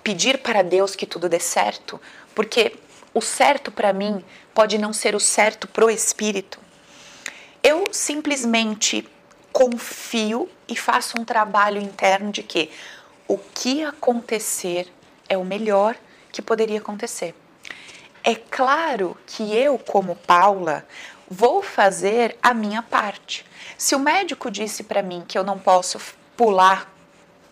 pedir 0.03 0.37
para 0.39 0.61
Deus 0.61 0.95
que 0.95 1.07
tudo 1.07 1.27
dê 1.27 1.39
certo, 1.39 1.99
porque 2.35 2.75
o 3.15 3.21
certo 3.21 3.71
para 3.71 3.93
mim 3.93 4.23
pode 4.53 4.77
não 4.77 4.91
ser 4.91 5.15
o 5.15 5.19
certo 5.21 5.69
pro 5.69 5.89
espírito. 5.89 6.59
Eu 7.63 7.85
simplesmente 7.91 9.09
confio 9.53 10.49
e 10.67 10.75
faço 10.75 11.19
um 11.19 11.23
trabalho 11.23 11.81
interno 11.81 12.29
de 12.29 12.43
que 12.43 12.69
o 13.25 13.37
que 13.37 13.85
acontecer 13.85 14.91
é 15.29 15.37
o 15.37 15.45
melhor 15.45 15.95
que 16.29 16.41
poderia 16.41 16.79
acontecer. 16.79 17.33
É 18.21 18.35
claro 18.35 19.17
que 19.25 19.55
eu, 19.55 19.79
como 19.79 20.17
Paula, 20.17 20.85
vou 21.29 21.63
fazer 21.63 22.37
a 22.43 22.53
minha 22.53 22.83
parte. 22.83 23.45
Se 23.77 23.95
o 23.95 23.99
médico 23.99 24.51
disse 24.51 24.83
para 24.83 25.01
mim 25.01 25.23
que 25.25 25.37
eu 25.37 25.43
não 25.43 25.57
posso 25.57 25.99
pular 26.35 26.93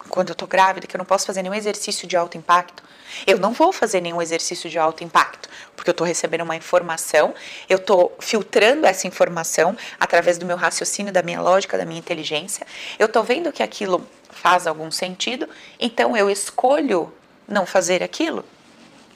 quando 0.10 0.29
eu 0.29 0.36
tô 0.36 0.45
grávida, 0.48 0.88
que 0.88 0.95
eu 0.95 0.98
não 0.98 1.05
posso 1.05 1.25
fazer 1.25 1.41
nenhum 1.41 1.53
exercício 1.53 2.07
de 2.07 2.15
alto 2.15 2.38
impacto, 2.38 2.83
eu 3.27 3.38
não 3.38 3.53
vou 3.53 3.72
fazer 3.72 4.01
nenhum 4.01 4.22
exercício 4.22 4.69
de 4.69 4.77
alto 4.77 5.03
impacto, 5.03 5.50
porque 5.75 5.89
eu 5.89 5.93
estou 5.93 6.05
recebendo 6.05 6.41
uma 6.41 6.55
informação, 6.55 7.33
eu 7.69 7.77
estou 7.77 8.15
filtrando 8.19 8.86
essa 8.86 9.07
informação 9.07 9.77
através 10.00 10.38
do 10.38 10.45
meu 10.45 10.57
raciocínio, 10.57 11.13
da 11.13 11.22
minha 11.22 11.41
lógica, 11.41 11.77
da 11.77 11.86
minha 11.86 12.00
inteligência, 12.00 12.65
eu 12.98 13.05
estou 13.05 13.24
vendo 13.24 13.51
que 13.51 13.63
aquilo 13.63 14.05
faz 14.29 14.65
algum 14.65 14.89
sentido, 14.89 15.48
então 15.79 16.17
eu 16.17 16.29
escolho 16.29 17.13
não 17.48 17.65
fazer 17.65 18.01
aquilo, 18.01 18.43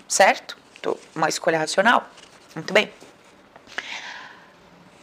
certo? 0.08 0.58
Uma 1.14 1.28
escolha 1.28 1.58
racional. 1.58 2.08
Muito 2.56 2.74
bem 2.74 2.90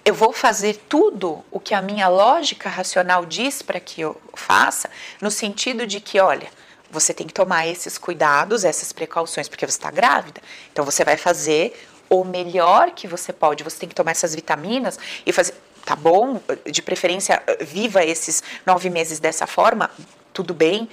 eu 0.05 0.15
vou 0.15 0.33
fazer 0.33 0.77
tudo 0.89 1.43
o 1.51 1.59
que 1.59 1.73
a 1.75 1.81
minha 1.81 2.09
lógica 2.09 2.69
racional 2.69 3.25
diz 3.25 3.63
para 3.63 3.81
que 3.81 4.03
eu 4.03 4.21
faça, 4.35 4.91
no 5.21 5.31
sentido 5.31 5.87
de 5.87 5.99
que, 5.99 6.21
olha, 6.21 6.49
você 6.91 7.15
tem 7.15 7.27
que 7.27 7.33
tomar 7.33 7.67
esses 7.67 7.97
cuidados, 7.97 8.65
essas 8.65 8.93
precauções, 8.93 9.49
porque 9.49 9.67
você 9.67 9.79
está 9.79 9.91
grávida. 9.91 10.43
Então 10.71 10.85
você 10.85 11.05
vai 11.05 11.17
fazer 11.17 11.89
o 12.11 12.23
melhor 12.23 12.91
que 12.91 13.09
você 13.09 13.33
pode. 13.33 13.65
Você 13.65 13.79
tem 13.79 13.89
que 13.89 13.95
tomar 13.95 14.11
essas 14.11 14.35
vitaminas 14.35 14.99
e 15.25 15.33
fazer. 15.33 15.55
Tá 15.85 15.95
bom? 15.95 16.41
De 16.65 16.81
preferência, 16.81 17.43
viva 17.61 18.03
esses 18.03 18.43
nove 18.65 18.89
meses 18.89 19.21
dessa 19.21 19.47
forma, 19.47 19.91
tudo 20.33 20.55
bem. 20.55 20.89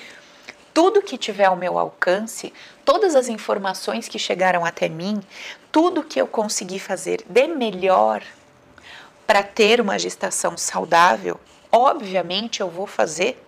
Tudo 0.74 1.02
que 1.02 1.18
tiver 1.18 1.46
ao 1.46 1.56
meu 1.56 1.80
alcance, 1.80 2.52
todas 2.84 3.16
as 3.16 3.30
informações 3.30 4.10
que 4.10 4.20
chegaram 4.20 4.66
até 4.66 4.90
mim, 4.90 5.22
tudo 5.72 6.04
que 6.04 6.20
eu 6.20 6.28
conseguir 6.28 6.80
fazer 6.80 7.24
de 7.26 7.48
melhor 7.48 8.22
para 9.32 9.44
ter 9.44 9.80
uma 9.80 9.98
gestação 9.98 10.58
saudável, 10.58 11.40
obviamente 11.72 12.60
eu 12.60 12.70
vou 12.70 12.86
fazer 12.86 13.42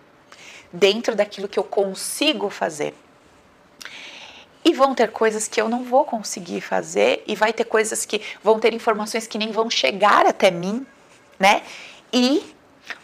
dentro 0.72 1.14
daquilo 1.14 1.50
que 1.50 1.60
eu 1.60 1.64
consigo 1.66 2.50
fazer. 2.50 2.96
E 4.64 4.72
vão 4.72 4.96
ter 4.96 5.12
coisas 5.12 5.46
que 5.46 5.60
eu 5.60 5.68
não 5.68 5.84
vou 5.84 6.06
conseguir 6.06 6.62
fazer, 6.62 7.22
e 7.28 7.36
vai 7.36 7.52
ter 7.52 7.66
coisas 7.66 8.06
que 8.06 8.22
vão 8.42 8.62
ter 8.62 8.74
informações 8.74 9.28
que 9.28 9.38
nem 9.38 9.52
vão 9.52 9.70
chegar 9.70 10.26
até 10.26 10.50
mim, 10.50 10.88
né? 11.38 11.64
E 12.14 12.56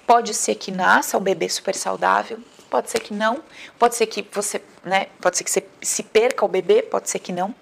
pode 0.07 0.33
ser 0.33 0.55
que 0.55 0.71
nasça 0.71 1.17
um 1.17 1.21
bebê 1.21 1.50
super 1.50 1.75
saudável, 1.75 2.39
pode 2.69 2.89
ser 2.89 3.01
que 3.01 3.13
não, 3.13 3.43
pode 3.77 3.98
ser 3.98 4.05
que 4.05 4.25
você, 4.31 4.62
né? 4.86 5.07
Pode 5.19 5.36
ser 5.36 5.43
que 5.43 5.51
você 5.51 5.67
se 5.81 6.01
perca 6.01 6.45
o 6.45 6.48
bebê, 6.48 6.81
pode 6.81 7.09
ser 7.09 7.19
que 7.19 7.33
não. 7.33 7.53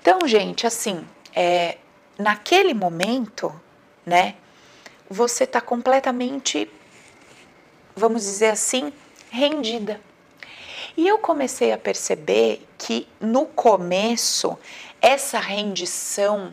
Então, 0.00 0.20
gente, 0.28 0.64
assim, 0.64 1.04
é, 1.34 1.76
naquele 2.16 2.72
momento, 2.72 3.52
né? 4.04 4.34
Você 5.08 5.44
está 5.44 5.60
completamente, 5.60 6.70
vamos 7.94 8.22
dizer 8.22 8.50
assim, 8.50 8.92
rendida. 9.30 10.00
E 10.96 11.06
eu 11.06 11.18
comecei 11.18 11.72
a 11.72 11.78
perceber 11.78 12.66
que 12.76 13.06
no 13.20 13.46
começo 13.46 14.58
essa 15.00 15.38
rendição, 15.38 16.52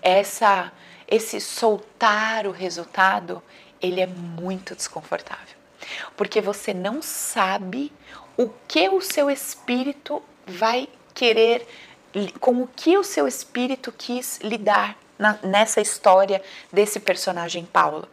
essa 0.00 0.72
esse 1.06 1.40
soltar 1.40 2.46
o 2.46 2.50
resultado, 2.50 3.42
ele 3.80 4.00
é 4.00 4.06
muito 4.06 4.74
desconfortável. 4.74 5.54
Porque 6.16 6.40
você 6.40 6.72
não 6.72 7.02
sabe 7.02 7.92
o 8.36 8.48
que 8.66 8.88
o 8.88 9.00
seu 9.00 9.30
espírito 9.30 10.22
vai 10.46 10.88
querer, 11.12 11.66
com 12.40 12.62
o 12.62 12.66
que 12.66 12.96
o 12.96 13.04
seu 13.04 13.28
espírito 13.28 13.92
quis 13.92 14.38
lidar 14.42 14.96
na, 15.18 15.38
nessa 15.42 15.80
história 15.80 16.42
desse 16.72 17.00
personagem 17.00 17.64
Paulo. 17.64 18.08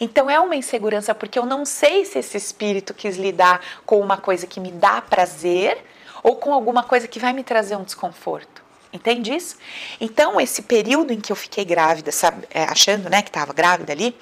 Então 0.00 0.30
é 0.30 0.38
uma 0.38 0.56
insegurança 0.56 1.14
porque 1.14 1.38
eu 1.38 1.46
não 1.46 1.64
sei 1.64 2.04
se 2.04 2.18
esse 2.18 2.36
espírito 2.36 2.94
quis 2.94 3.16
lidar 3.16 3.60
com 3.84 4.00
uma 4.00 4.16
coisa 4.16 4.46
que 4.46 4.60
me 4.60 4.70
dá 4.70 5.00
prazer 5.00 5.84
ou 6.22 6.36
com 6.36 6.52
alguma 6.52 6.82
coisa 6.82 7.08
que 7.08 7.18
vai 7.18 7.32
me 7.32 7.44
trazer 7.44 7.76
um 7.76 7.84
desconforto. 7.84 8.64
Entende 8.92 9.34
isso? 9.34 9.56
Então, 10.00 10.40
esse 10.40 10.62
período 10.62 11.12
em 11.12 11.20
que 11.20 11.30
eu 11.30 11.36
fiquei 11.36 11.64
grávida, 11.64 12.10
sabe, 12.10 12.46
é, 12.50 12.64
achando 12.64 13.10
né, 13.10 13.20
que 13.20 13.28
estava 13.28 13.52
grávida 13.52 13.92
ali, 13.92 14.16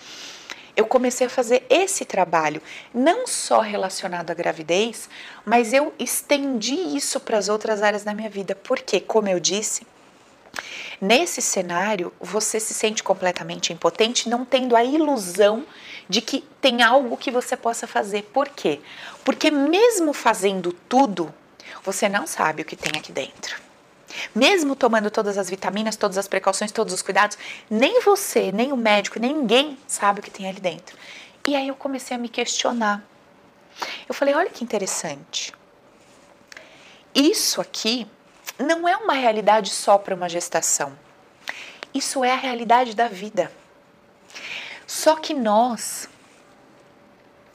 eu 0.76 0.84
comecei 0.86 1.28
a 1.28 1.30
fazer 1.30 1.64
esse 1.70 2.04
trabalho, 2.04 2.60
não 2.92 3.26
só 3.26 3.60
relacionado 3.60 4.30
à 4.30 4.34
gravidez, 4.34 5.08
mas 5.44 5.72
eu 5.72 5.94
estendi 5.98 6.74
isso 6.74 7.20
para 7.20 7.38
as 7.38 7.48
outras 7.48 7.82
áreas 7.82 8.02
da 8.02 8.12
minha 8.12 8.28
vida. 8.28 8.56
Porque, 8.56 8.98
como 8.98 9.28
eu 9.28 9.38
disse, 9.38 9.86
Nesse 11.00 11.42
cenário, 11.42 12.12
você 12.20 12.58
se 12.60 12.72
sente 12.74 13.02
completamente 13.02 13.72
impotente, 13.72 14.28
não 14.28 14.44
tendo 14.44 14.76
a 14.76 14.84
ilusão 14.84 15.64
de 16.08 16.20
que 16.20 16.42
tem 16.60 16.82
algo 16.82 17.16
que 17.16 17.30
você 17.30 17.56
possa 17.56 17.86
fazer. 17.86 18.22
Por 18.32 18.48
quê? 18.48 18.80
Porque 19.24 19.50
mesmo 19.50 20.12
fazendo 20.12 20.72
tudo, 20.88 21.34
você 21.82 22.08
não 22.08 22.26
sabe 22.26 22.62
o 22.62 22.64
que 22.64 22.76
tem 22.76 22.98
aqui 22.98 23.12
dentro. 23.12 23.62
Mesmo 24.34 24.76
tomando 24.76 25.10
todas 25.10 25.36
as 25.36 25.50
vitaminas, 25.50 25.96
todas 25.96 26.16
as 26.16 26.28
precauções, 26.28 26.70
todos 26.70 26.92
os 26.94 27.02
cuidados, 27.02 27.36
nem 27.68 28.00
você, 28.00 28.52
nem 28.52 28.72
o 28.72 28.76
médico, 28.76 29.18
nem 29.18 29.34
ninguém 29.34 29.76
sabe 29.86 30.20
o 30.20 30.22
que 30.22 30.30
tem 30.30 30.48
ali 30.48 30.60
dentro. 30.60 30.96
E 31.46 31.56
aí 31.56 31.68
eu 31.68 31.74
comecei 31.74 32.16
a 32.16 32.20
me 32.20 32.28
questionar. 32.28 33.02
Eu 34.08 34.14
falei: 34.14 34.34
olha 34.34 34.50
que 34.50 34.62
interessante. 34.62 35.52
Isso 37.14 37.60
aqui 37.60 38.06
não 38.58 38.88
é 38.88 38.96
uma 38.96 39.14
realidade 39.14 39.70
só 39.70 39.98
para 39.98 40.14
uma 40.14 40.28
gestação. 40.28 40.96
Isso 41.92 42.24
é 42.24 42.32
a 42.32 42.36
realidade 42.36 42.94
da 42.94 43.08
vida. 43.08 43.50
Só 44.86 45.16
que 45.16 45.32
nós, 45.32 46.08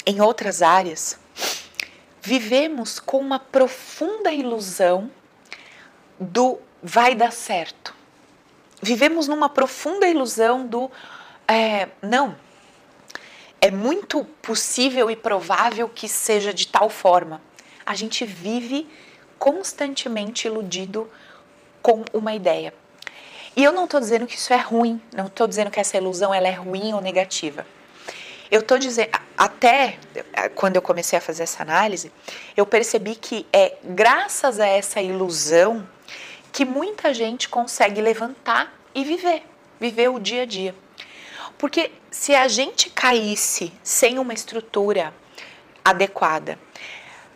em 0.06 0.22
outras 0.22 0.62
áreas, 0.62 1.20
vivemos 2.22 3.00
com 3.00 3.20
uma 3.20 3.40
profunda 3.40 4.32
ilusão 4.32 5.12
do 6.20 6.60
vai 6.82 7.16
dar 7.16 7.32
certo. 7.32 7.94
Vivemos 8.82 9.28
numa 9.28 9.50
profunda 9.50 10.08
ilusão 10.08 10.66
do 10.66 10.90
é, 11.48 11.90
não. 12.02 12.36
É 13.62 13.70
muito 13.70 14.24
possível 14.42 15.12
e 15.12 15.16
provável 15.16 15.90
que 15.90 16.08
seja 16.08 16.54
de 16.54 16.68
tal 16.68 16.90
forma. 16.90 17.42
A 17.86 17.94
gente 17.94 18.24
vive 18.24 18.88
constantemente 19.40 20.48
iludido 20.48 21.10
com 21.82 22.04
uma 22.14 22.36
ideia. 22.36 22.74
E 23.56 23.64
eu 23.64 23.72
não 23.72 23.86
estou 23.86 24.00
dizendo 24.00 24.28
que 24.28 24.36
isso 24.36 24.54
é 24.54 24.58
ruim, 24.58 25.02
não 25.14 25.26
estou 25.26 25.48
dizendo 25.48 25.72
que 25.72 25.80
essa 25.80 25.98
ilusão 25.98 26.34
ela 26.34 26.48
é 26.48 26.54
ruim 26.54 26.94
ou 26.94 27.02
negativa. 27.02 27.66
Eu 28.52 28.62
estou 28.62 28.78
dizendo, 28.78 29.10
até 29.38 29.98
quando 30.56 30.76
eu 30.76 30.82
comecei 30.82 31.18
a 31.18 31.22
fazer 31.22 31.44
essa 31.44 31.62
análise, 31.62 32.12
eu 32.58 32.66
percebi 32.66 33.16
que 33.16 33.46
é 33.54 33.78
graças 33.84 34.60
a 34.60 34.68
essa 34.68 35.02
ilusão 35.02 35.88
que 36.52 36.66
muita 36.66 37.14
gente 37.14 37.48
consegue 37.48 38.02
levantar 38.02 38.74
e 38.94 39.04
viver, 39.04 39.44
viver 39.80 40.10
o 40.10 40.20
dia 40.20 40.44
a 40.44 40.46
dia. 40.46 40.76
Porque 41.58 41.92
se 42.10 42.34
a 42.34 42.48
gente 42.48 42.90
caísse 42.90 43.72
sem 43.84 44.18
uma 44.18 44.34
estrutura 44.34 45.14
adequada, 45.86 46.58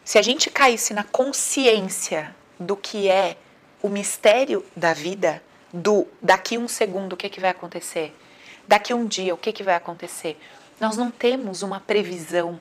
se 0.03 0.17
a 0.17 0.21
gente 0.21 0.49
caísse 0.49 0.93
na 0.93 1.03
consciência 1.03 2.35
do 2.59 2.75
que 2.75 3.09
é 3.09 3.37
o 3.81 3.89
mistério 3.89 4.65
da 4.75 4.93
vida, 4.93 5.41
do 5.73 6.07
daqui 6.21 6.57
um 6.57 6.67
segundo 6.67 7.13
o 7.13 7.17
que, 7.17 7.29
que 7.29 7.39
vai 7.39 7.49
acontecer, 7.49 8.15
daqui 8.67 8.93
um 8.93 9.05
dia 9.05 9.33
o 9.33 9.37
que, 9.37 9.51
que 9.51 9.63
vai 9.63 9.75
acontecer, 9.75 10.37
nós 10.79 10.97
não 10.97 11.09
temos 11.09 11.61
uma 11.61 11.79
previsão, 11.79 12.59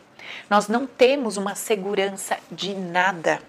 nós 0.48 0.68
não 0.68 0.86
temos 0.86 1.36
uma 1.36 1.54
segurança 1.54 2.38
de 2.50 2.74
nada. 2.74 3.40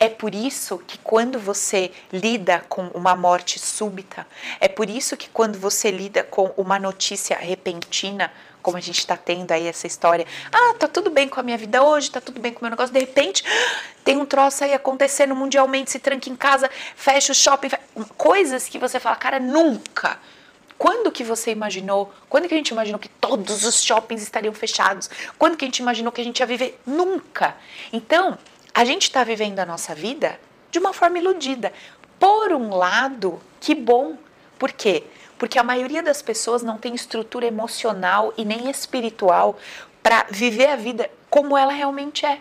É 0.00 0.08
por 0.08 0.34
isso 0.34 0.78
que 0.78 0.98
quando 0.98 1.38
você 1.38 1.92
lida 2.12 2.64
com 2.68 2.88
uma 2.88 3.14
morte 3.14 3.58
súbita, 3.60 4.26
é 4.58 4.66
por 4.66 4.90
isso 4.90 5.16
que 5.16 5.28
quando 5.28 5.58
você 5.58 5.90
lida 5.90 6.24
com 6.24 6.52
uma 6.56 6.78
notícia 6.78 7.36
repentina, 7.36 8.32
como 8.62 8.76
a 8.76 8.80
gente 8.80 8.98
está 8.98 9.16
tendo 9.16 9.52
aí 9.52 9.66
essa 9.66 9.86
história, 9.86 10.26
ah, 10.52 10.74
tá 10.78 10.88
tudo 10.88 11.10
bem 11.10 11.28
com 11.28 11.40
a 11.40 11.42
minha 11.42 11.58
vida 11.58 11.82
hoje, 11.82 12.10
tá 12.10 12.20
tudo 12.20 12.40
bem 12.40 12.52
com 12.52 12.60
o 12.60 12.62
meu 12.62 12.70
negócio, 12.70 12.92
de 12.92 13.00
repente 13.00 13.44
tem 14.04 14.16
um 14.16 14.24
troço 14.24 14.64
aí 14.64 14.72
acontecendo 14.72 15.34
mundialmente, 15.34 15.90
se 15.90 15.98
tranca 15.98 16.30
em 16.30 16.36
casa, 16.36 16.70
fecha 16.96 17.32
o 17.32 17.34
shopping, 17.34 17.70
coisas 18.16 18.68
que 18.68 18.78
você 18.78 18.98
fala, 18.98 19.16
cara, 19.16 19.38
nunca. 19.38 20.18
Quando 20.78 21.12
que 21.12 21.22
você 21.22 21.52
imaginou? 21.52 22.12
Quando 22.28 22.48
que 22.48 22.54
a 22.54 22.56
gente 22.56 22.70
imaginou 22.70 22.98
que 22.98 23.08
todos 23.08 23.64
os 23.64 23.84
shoppings 23.84 24.20
estariam 24.20 24.52
fechados? 24.52 25.08
Quando 25.38 25.56
que 25.56 25.64
a 25.64 25.68
gente 25.68 25.78
imaginou 25.78 26.10
que 26.10 26.20
a 26.20 26.24
gente 26.24 26.40
ia 26.40 26.46
viver? 26.46 26.80
Nunca. 26.84 27.56
Então, 27.92 28.36
a 28.74 28.84
gente 28.84 29.02
está 29.02 29.22
vivendo 29.22 29.60
a 29.60 29.64
nossa 29.64 29.94
vida 29.94 30.40
de 30.72 30.80
uma 30.80 30.92
forma 30.92 31.18
iludida. 31.18 31.72
Por 32.18 32.52
um 32.52 32.74
lado, 32.74 33.40
que 33.60 33.76
bom. 33.76 34.16
Por 34.58 34.72
quê? 34.72 35.04
Porque 35.42 35.58
a 35.58 35.64
maioria 35.64 36.04
das 36.04 36.22
pessoas 36.22 36.62
não 36.62 36.78
tem 36.78 36.94
estrutura 36.94 37.44
emocional 37.44 38.32
e 38.36 38.44
nem 38.44 38.70
espiritual 38.70 39.58
para 40.00 40.24
viver 40.30 40.68
a 40.68 40.76
vida 40.76 41.10
como 41.28 41.58
ela 41.58 41.72
realmente 41.72 42.24
é. 42.24 42.38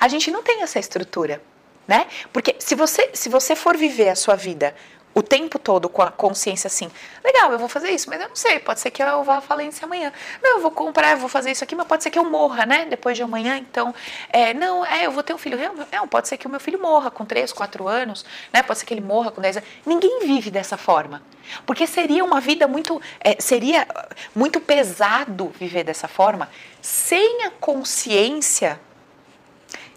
A 0.00 0.08
gente 0.08 0.30
não 0.30 0.42
tem 0.42 0.62
essa 0.62 0.78
estrutura, 0.78 1.42
né? 1.86 2.06
Porque 2.32 2.56
se 2.58 2.74
você, 2.74 3.10
se 3.12 3.28
você 3.28 3.54
for 3.54 3.76
viver 3.76 4.08
a 4.08 4.16
sua 4.16 4.36
vida 4.36 4.74
o 5.14 5.22
tempo 5.22 5.58
todo 5.58 5.88
com 5.88 6.02
a 6.02 6.10
consciência 6.10 6.66
assim, 6.66 6.90
legal, 7.22 7.52
eu 7.52 7.58
vou 7.58 7.68
fazer 7.68 7.90
isso, 7.90 8.10
mas 8.10 8.20
eu 8.20 8.28
não 8.28 8.34
sei, 8.36 8.58
pode 8.58 8.80
ser 8.80 8.90
que 8.90 9.02
eu 9.02 9.22
vá 9.22 9.36
à 9.36 9.40
falência 9.40 9.84
amanhã. 9.86 10.12
Não, 10.42 10.56
eu 10.56 10.60
vou 10.60 10.72
comprar, 10.72 11.12
eu 11.12 11.18
vou 11.18 11.28
fazer 11.28 11.52
isso 11.52 11.62
aqui, 11.62 11.74
mas 11.76 11.86
pode 11.86 12.02
ser 12.02 12.10
que 12.10 12.18
eu 12.18 12.24
morra, 12.24 12.66
né? 12.66 12.84
Depois 12.84 13.16
de 13.16 13.22
amanhã, 13.22 13.56
então, 13.56 13.94
é, 14.28 14.52
não, 14.52 14.84
é, 14.84 15.06
eu 15.06 15.12
vou 15.12 15.22
ter 15.22 15.32
um 15.32 15.38
filho. 15.38 15.56
Não, 15.92 16.08
pode 16.08 16.26
ser 16.26 16.36
que 16.36 16.46
o 16.46 16.50
meu 16.50 16.58
filho 16.58 16.80
morra 16.80 17.10
com 17.10 17.24
3, 17.24 17.52
4 17.52 17.86
anos, 17.86 18.24
né? 18.52 18.62
Pode 18.62 18.80
ser 18.80 18.86
que 18.86 18.92
ele 18.92 19.00
morra 19.00 19.30
com 19.30 19.40
10 19.40 19.58
anos. 19.58 19.68
Ninguém 19.86 20.26
vive 20.26 20.50
dessa 20.50 20.76
forma. 20.76 21.22
Porque 21.64 21.86
seria 21.86 22.24
uma 22.24 22.40
vida 22.40 22.66
muito, 22.66 23.00
é, 23.20 23.36
seria 23.40 23.86
muito 24.34 24.60
pesado 24.60 25.52
viver 25.58 25.84
dessa 25.84 26.08
forma, 26.08 26.48
sem 26.80 27.44
a 27.44 27.50
consciência 27.50 28.80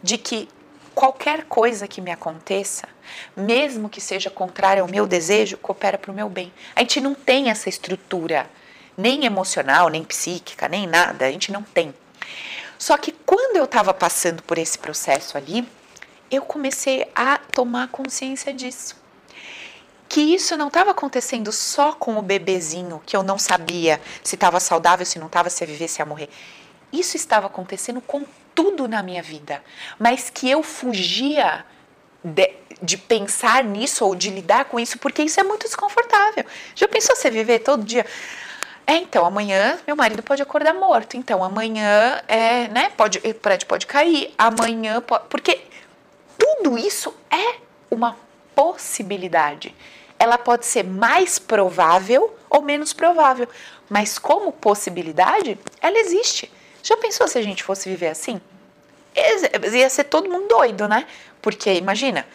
de 0.04 0.18
que 0.18 0.48
qualquer 0.98 1.44
coisa 1.44 1.88
que 1.88 2.02
me 2.02 2.10
aconteça, 2.10 2.90
mesmo 3.36 3.88
que 3.88 4.02
seja 4.02 4.32
contrária 4.32 4.82
ao 4.82 4.88
meu 4.88 5.06
desejo, 5.06 5.56
coopera 5.56 5.96
para 5.96 6.12
o 6.12 6.14
meu 6.14 6.28
bem. 6.28 6.52
A 6.76 6.80
gente 6.80 7.00
não 7.00 7.14
tem 7.14 7.52
essa 7.52 7.70
estrutura, 7.70 8.50
nem 8.98 9.24
emocional, 9.24 9.90
nem 9.90 10.04
psíquica, 10.04 10.68
nem 10.68 10.88
nada, 10.88 11.28
a 11.28 11.32
gente 11.32 11.52
não 11.52 11.62
tem. 11.62 11.94
Só 12.80 12.98
que 12.98 13.12
quando 13.12 13.58
eu 13.58 13.66
estava 13.66 13.94
passando 13.94 14.42
por 14.42 14.58
esse 14.58 14.80
processo 14.80 15.38
ali, 15.38 15.70
eu 16.32 16.42
comecei 16.42 17.08
a 17.14 17.38
tomar 17.38 17.90
consciência 17.90 18.52
disso. 18.52 18.96
Que 20.10 20.22
isso 20.22 20.58
não 20.58 20.68
estava 20.68 20.92
acontecendo 20.92 21.52
só 21.52 21.94
com 21.94 22.18
o 22.18 22.24
bebezinho, 22.24 23.04
que 23.06 23.16
eu 23.16 23.22
não 23.22 23.38
sabia 23.38 24.02
se 24.24 24.34
estava 24.34 24.60
saudável, 24.60 25.06
se 25.06 25.20
não 25.20 25.28
estava, 25.28 25.48
se 25.52 25.64
ia 25.64 25.68
viver, 25.68 25.90
se 25.90 26.02
ia 26.02 26.06
morrer. 26.08 26.30
Isso 26.92 27.18
estava 27.18 27.48
acontecendo 27.48 28.02
com 28.02 28.24
tudo 28.56 28.88
na 28.88 29.04
minha 29.04 29.22
vida, 29.22 29.64
mas 30.00 30.30
que 30.30 30.50
eu 30.50 30.64
fugia 30.64 31.64
de, 32.24 32.52
de, 32.82 32.98
pensar 32.98 33.64
nisso 33.64 34.06
ou 34.06 34.16
de 34.16 34.30
lidar 34.30 34.66
com 34.66 34.80
isso, 34.80 34.98
porque 34.98 35.22
isso 35.22 35.40
é 35.40 35.44
muito 35.44 35.68
desconfortável. 35.68 36.46
Já 36.76 36.88
pensou 36.88 37.16
você 37.16 37.30
viver 37.30 37.60
todo 37.60 37.84
dia? 37.84 38.06
É, 38.86 38.96
então, 38.96 39.26
amanhã 39.26 39.78
meu 39.86 39.96
marido 39.96 40.24
pode 40.24 40.42
acordar 40.42 40.74
morto. 40.74 41.18
Então, 41.18 41.44
amanhã 41.44 42.22
é, 42.28 42.68
né, 42.70 42.90
pode, 42.96 43.20
o 43.20 43.34
prédio 43.34 43.68
pode 43.68 43.86
cair, 43.86 44.34
amanhã 44.38 45.02
pode. 45.02 45.26
Porque 45.30 45.62
tudo 46.38 46.78
isso 46.78 47.14
é 47.30 47.58
uma 47.92 48.18
possibilidade. 48.56 49.76
Ela 50.18 50.38
pode 50.38 50.66
ser 50.66 50.84
mais 50.84 51.38
provável 51.38 52.36
ou 52.50 52.62
menos 52.62 52.92
provável, 52.94 53.48
mas 53.90 54.18
como 54.18 54.52
possibilidade, 54.52 55.60
ela 55.82 56.00
existe. 56.00 56.50
Já 56.84 56.98
pensou 56.98 57.28
se 57.28 57.38
a 57.38 57.42
gente 57.42 57.64
fosse 57.64 57.90
viver 57.90 58.08
assim? 58.08 58.40
Ia 59.74 59.90
ser 59.90 60.06
todo 60.06 60.30
mundo 60.30 60.48
doido, 60.48 60.88
né? 60.88 61.08
Porque 61.42 61.74
imagina, 61.74 62.26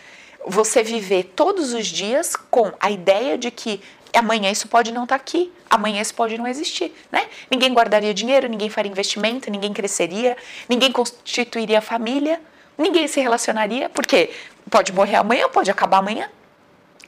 você 0.46 0.82
viver 0.82 1.32
todos 1.36 1.72
os 1.72 1.86
dias 1.86 2.34
com 2.34 2.72
a 2.80 2.90
ideia 2.90 3.38
de 3.38 3.50
que 3.50 3.80
amanhã 4.18 4.50
isso 4.50 4.68
pode 4.68 4.92
não 4.92 5.04
estar 5.04 5.16
tá 5.18 5.22
aqui, 5.22 5.52
amanhã 5.70 6.02
isso 6.02 6.14
pode 6.14 6.36
não 6.36 6.46
existir, 6.46 6.94
né? 7.10 7.26
Ninguém 7.50 7.72
guardaria 7.72 8.12
dinheiro, 8.12 8.48
ninguém 8.48 8.68
faria 8.68 8.90
investimento, 8.90 9.50
ninguém 9.50 9.72
cresceria, 9.72 10.36
ninguém 10.68 10.92
constituiria 10.92 11.80
família, 11.80 12.40
ninguém 12.76 13.08
se 13.08 13.20
relacionaria, 13.20 13.88
porque 13.88 14.30
pode 14.70 14.92
morrer 14.92 15.16
amanhã, 15.16 15.48
pode 15.48 15.70
acabar 15.70 15.98
amanhã. 15.98 16.28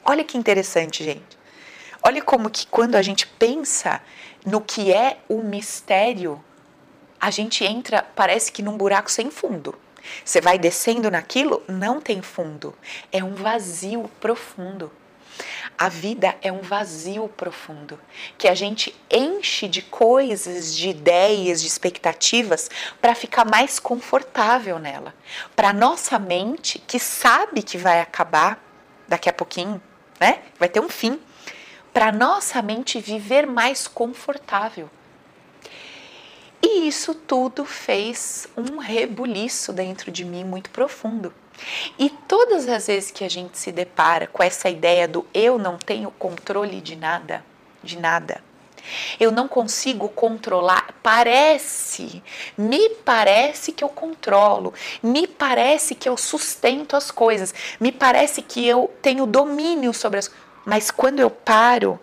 Olha 0.03 0.23
que 0.23 0.37
interessante, 0.37 1.03
gente. 1.03 1.37
Olha 2.03 2.21
como 2.21 2.49
que 2.49 2.67
quando 2.67 2.95
a 2.95 3.01
gente 3.01 3.25
pensa 3.25 4.01
no 4.45 4.61
que 4.61 4.93
é 4.93 5.17
o 5.27 5.41
mistério 5.41 6.43
a 7.19 7.31
gente 7.31 7.63
entra, 7.63 8.05
parece 8.15 8.51
que 8.51 8.61
num 8.61 8.77
buraco 8.77 9.11
sem 9.11 9.31
fundo. 9.31 9.75
Você 10.23 10.39
vai 10.39 10.59
descendo 10.59 11.09
naquilo, 11.09 11.63
não 11.67 11.99
tem 11.99 12.21
fundo. 12.21 12.75
É 13.11 13.23
um 13.23 13.33
vazio 13.33 14.09
profundo. 14.19 14.91
A 15.77 15.89
vida 15.89 16.35
é 16.41 16.51
um 16.51 16.61
vazio 16.61 17.27
profundo 17.27 17.99
que 18.37 18.47
a 18.47 18.55
gente 18.55 18.95
enche 19.11 19.67
de 19.67 19.81
coisas, 19.81 20.73
de 20.73 20.89
ideias, 20.89 21.61
de 21.61 21.67
expectativas 21.67 22.69
para 23.01 23.13
ficar 23.13 23.43
mais 23.43 23.77
confortável 23.77 24.79
nela. 24.79 25.13
Para 25.53 25.73
nossa 25.73 26.17
mente, 26.17 26.79
que 26.79 26.97
sabe 26.97 27.61
que 27.61 27.77
vai 27.77 27.99
acabar 27.99 28.63
daqui 29.07 29.27
a 29.27 29.33
pouquinho, 29.33 29.81
né? 30.19 30.43
Vai 30.57 30.69
ter 30.69 30.79
um 30.79 30.89
fim. 30.89 31.19
Para 31.93 32.11
nossa 32.11 32.61
mente 32.61 32.99
viver 33.01 33.45
mais 33.45 33.87
confortável. 33.87 34.89
E 36.67 36.87
isso 36.87 37.13
tudo 37.13 37.63
fez 37.63 38.47
um 38.57 38.79
rebuliço 38.79 39.71
dentro 39.71 40.11
de 40.11 40.25
mim 40.25 40.43
muito 40.43 40.71
profundo. 40.71 41.31
E 41.99 42.09
todas 42.09 42.67
as 42.67 42.87
vezes 42.87 43.11
que 43.11 43.23
a 43.23 43.29
gente 43.29 43.55
se 43.55 43.71
depara 43.71 44.25
com 44.25 44.41
essa 44.41 44.67
ideia 44.67 45.07
do 45.07 45.27
eu 45.31 45.59
não 45.59 45.77
tenho 45.77 46.09
controle 46.09 46.81
de 46.81 46.95
nada, 46.95 47.45
de 47.83 47.99
nada, 47.99 48.43
eu 49.19 49.31
não 49.31 49.47
consigo 49.47 50.09
controlar, 50.09 50.95
parece, 51.03 52.23
me 52.57 52.89
parece 52.89 53.71
que 53.71 53.83
eu 53.83 53.89
controlo, 53.89 54.73
me 55.03 55.27
parece 55.27 55.93
que 55.93 56.09
eu 56.09 56.17
sustento 56.17 56.95
as 56.95 57.11
coisas, 57.11 57.53
me 57.79 57.91
parece 57.91 58.41
que 58.41 58.65
eu 58.65 58.91
tenho 59.03 59.27
domínio 59.27 59.93
sobre 59.93 60.17
as 60.17 60.31
mas 60.65 60.89
quando 60.89 61.19
eu 61.19 61.29
paro 61.29 61.99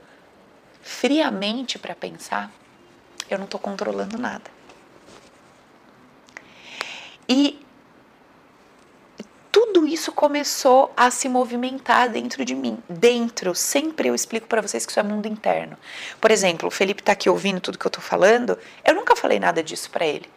friamente 0.80 1.80
para 1.80 1.96
pensar, 1.96 2.48
eu 3.34 3.38
não 3.38 3.46
estou 3.46 3.60
controlando 3.60 4.18
nada. 4.18 4.50
E 7.28 7.58
tudo 9.50 9.86
isso 9.86 10.12
começou 10.12 10.92
a 10.96 11.10
se 11.10 11.28
movimentar 11.28 12.08
dentro 12.08 12.44
de 12.44 12.54
mim. 12.54 12.78
Dentro, 12.88 13.54
sempre 13.54 14.08
eu 14.08 14.14
explico 14.14 14.46
para 14.46 14.60
vocês 14.60 14.84
que 14.84 14.92
isso 14.92 15.00
é 15.00 15.02
mundo 15.02 15.26
interno. 15.26 15.76
Por 16.20 16.30
exemplo, 16.30 16.68
o 16.68 16.70
Felipe 16.70 17.02
está 17.02 17.12
aqui 17.12 17.28
ouvindo 17.28 17.60
tudo 17.60 17.78
que 17.78 17.86
eu 17.86 17.90
estou 17.90 18.02
falando. 18.02 18.58
Eu 18.84 18.94
nunca 18.94 19.14
falei 19.14 19.38
nada 19.38 19.62
disso 19.62 19.90
para 19.90 20.06
ele. 20.06 20.28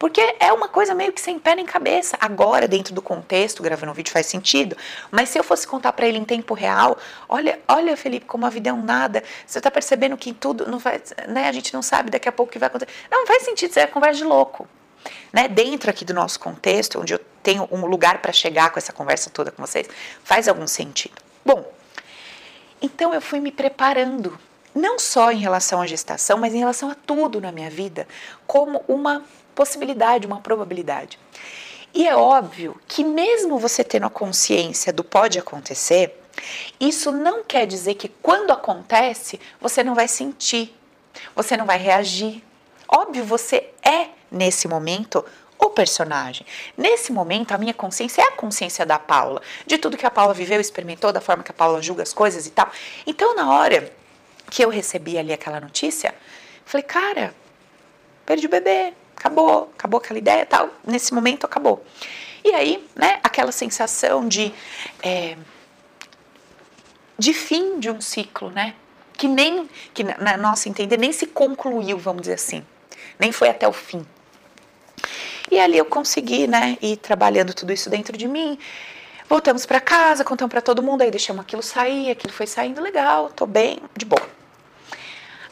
Porque 0.00 0.34
é 0.40 0.50
uma 0.50 0.66
coisa 0.66 0.94
meio 0.94 1.12
que 1.12 1.20
sem 1.20 1.38
pé 1.38 1.54
nem 1.54 1.66
cabeça. 1.66 2.16
Agora, 2.18 2.66
dentro 2.66 2.94
do 2.94 3.02
contexto, 3.02 3.62
gravando 3.62 3.92
um 3.92 3.94
vídeo 3.94 4.10
faz 4.10 4.24
sentido. 4.24 4.74
Mas 5.10 5.28
se 5.28 5.38
eu 5.38 5.44
fosse 5.44 5.66
contar 5.66 5.92
para 5.92 6.08
ele 6.08 6.16
em 6.16 6.24
tempo 6.24 6.54
real, 6.54 6.96
olha, 7.28 7.60
olha, 7.68 7.94
Felipe, 7.98 8.24
como 8.24 8.46
a 8.46 8.48
vida 8.48 8.70
é 8.70 8.72
um 8.72 8.82
nada. 8.82 9.22
Você 9.46 9.58
está 9.58 9.70
percebendo 9.70 10.16
que 10.16 10.32
tudo 10.32 10.66
não 10.66 10.80
faz, 10.80 11.12
né? 11.28 11.46
A 11.46 11.52
gente 11.52 11.74
não 11.74 11.82
sabe 11.82 12.10
daqui 12.10 12.26
a 12.26 12.32
pouco 12.32 12.48
o 12.48 12.52
que 12.52 12.58
vai 12.58 12.68
acontecer. 12.68 12.90
Não, 13.10 13.18
não 13.18 13.26
faz 13.26 13.42
sentido, 13.42 13.72
isso 13.72 13.78
é 13.78 13.86
conversa 13.86 14.16
de 14.16 14.24
louco. 14.24 14.66
Né? 15.30 15.48
Dentro 15.48 15.90
aqui 15.90 16.02
do 16.02 16.14
nosso 16.14 16.40
contexto, 16.40 16.98
onde 16.98 17.12
eu 17.12 17.20
tenho 17.42 17.68
um 17.70 17.84
lugar 17.84 18.22
para 18.22 18.32
chegar 18.32 18.70
com 18.70 18.78
essa 18.78 18.94
conversa 18.94 19.28
toda 19.28 19.50
com 19.50 19.60
vocês, 19.62 19.86
faz 20.24 20.48
algum 20.48 20.66
sentido. 20.66 21.20
Bom, 21.44 21.70
então 22.80 23.12
eu 23.12 23.20
fui 23.20 23.38
me 23.38 23.52
preparando, 23.52 24.40
não 24.74 24.98
só 24.98 25.30
em 25.30 25.40
relação 25.40 25.82
à 25.82 25.86
gestação, 25.86 26.38
mas 26.38 26.54
em 26.54 26.58
relação 26.58 26.90
a 26.90 26.94
tudo 26.94 27.38
na 27.38 27.52
minha 27.52 27.68
vida, 27.68 28.08
como 28.46 28.82
uma 28.88 29.22
possibilidade, 29.60 30.26
uma 30.26 30.40
probabilidade. 30.40 31.18
E 31.92 32.08
é 32.08 32.16
óbvio 32.16 32.80
que, 32.88 33.04
mesmo 33.04 33.58
você 33.58 33.84
tendo 33.84 34.06
a 34.06 34.10
consciência 34.10 34.90
do 34.90 35.04
pode 35.04 35.38
acontecer, 35.38 36.18
isso 36.80 37.12
não 37.12 37.44
quer 37.44 37.66
dizer 37.66 37.94
que 37.96 38.08
quando 38.08 38.52
acontece 38.52 39.38
você 39.60 39.84
não 39.84 39.94
vai 39.94 40.08
sentir, 40.08 40.74
você 41.36 41.58
não 41.58 41.66
vai 41.66 41.76
reagir. 41.76 42.42
Óbvio, 42.88 43.22
você 43.22 43.68
é, 43.82 44.08
nesse 44.32 44.66
momento, 44.66 45.22
o 45.58 45.68
personagem. 45.68 46.46
Nesse 46.74 47.12
momento, 47.12 47.52
a 47.52 47.58
minha 47.58 47.74
consciência 47.74 48.22
é 48.22 48.24
a 48.28 48.32
consciência 48.32 48.86
da 48.86 48.98
Paula, 48.98 49.42
de 49.66 49.76
tudo 49.76 49.98
que 49.98 50.06
a 50.06 50.10
Paula 50.10 50.32
viveu, 50.32 50.58
experimentou, 50.58 51.12
da 51.12 51.20
forma 51.20 51.42
que 51.42 51.50
a 51.50 51.54
Paula 51.54 51.82
julga 51.82 52.02
as 52.02 52.14
coisas 52.14 52.46
e 52.46 52.50
tal. 52.50 52.70
Então, 53.06 53.36
na 53.36 53.52
hora 53.52 53.92
que 54.50 54.64
eu 54.64 54.70
recebi 54.70 55.18
ali 55.18 55.34
aquela 55.34 55.60
notícia, 55.60 56.14
falei, 56.64 56.82
cara, 56.82 57.34
perdi 58.24 58.46
o 58.46 58.48
bebê, 58.48 58.94
acabou, 59.20 59.70
acabou 59.76 59.98
aquela 59.98 60.18
ideia 60.18 60.46
tal, 60.46 60.70
nesse 60.84 61.12
momento 61.12 61.44
acabou. 61.44 61.84
E 62.42 62.54
aí, 62.54 62.88
né, 62.96 63.20
aquela 63.22 63.52
sensação 63.52 64.26
de, 64.26 64.52
é, 65.02 65.36
de 67.18 67.34
fim 67.34 67.78
de 67.78 67.90
um 67.90 68.00
ciclo, 68.00 68.50
né? 68.50 68.74
Que 69.12 69.28
nem, 69.28 69.68
que 69.92 70.02
na 70.02 70.38
nossa 70.38 70.70
entender, 70.70 70.96
nem 70.96 71.12
se 71.12 71.26
concluiu, 71.26 71.98
vamos 71.98 72.22
dizer 72.22 72.34
assim. 72.34 72.64
Nem 73.18 73.30
foi 73.30 73.50
até 73.50 73.68
o 73.68 73.72
fim. 73.72 74.06
E 75.50 75.60
ali 75.60 75.76
eu 75.76 75.84
consegui, 75.84 76.46
né, 76.46 76.78
ir 76.80 76.96
trabalhando 76.96 77.52
tudo 77.52 77.72
isso 77.72 77.90
dentro 77.90 78.16
de 78.16 78.26
mim. 78.26 78.58
Voltamos 79.28 79.66
para 79.66 79.80
casa, 79.80 80.24
contamos 80.24 80.50
para 80.50 80.62
todo 80.62 80.82
mundo, 80.82 81.02
aí 81.02 81.10
deixamos 81.10 81.42
aquilo 81.42 81.62
sair, 81.62 82.10
aquilo 82.10 82.32
foi 82.32 82.46
saindo 82.46 82.80
legal, 82.80 83.28
tô 83.28 83.46
bem, 83.46 83.78
de 83.94 84.06
boa. 84.06 84.26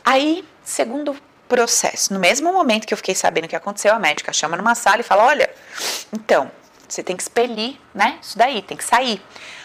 Aí, 0.02 0.42
segundo 0.64 1.14
processo, 1.48 2.12
no 2.12 2.20
mesmo 2.20 2.52
momento 2.52 2.86
que 2.86 2.92
eu 2.92 2.98
fiquei 2.98 3.14
sabendo 3.14 3.46
o 3.46 3.48
que 3.48 3.56
aconteceu, 3.56 3.94
a 3.94 3.98
médica 3.98 4.32
chama 4.32 4.56
numa 4.56 4.74
sala 4.74 5.00
e 5.00 5.02
fala: 5.04 5.24
"Olha, 5.24 5.50
então, 6.12 6.50
você 6.88 7.02
tem 7.02 7.16
que 7.16 7.22
expelir, 7.22 7.76
né? 7.94 8.18
Isso 8.22 8.36
daí, 8.36 8.62
tem 8.62 8.76
que 8.76 8.84
sair. 8.84 9.22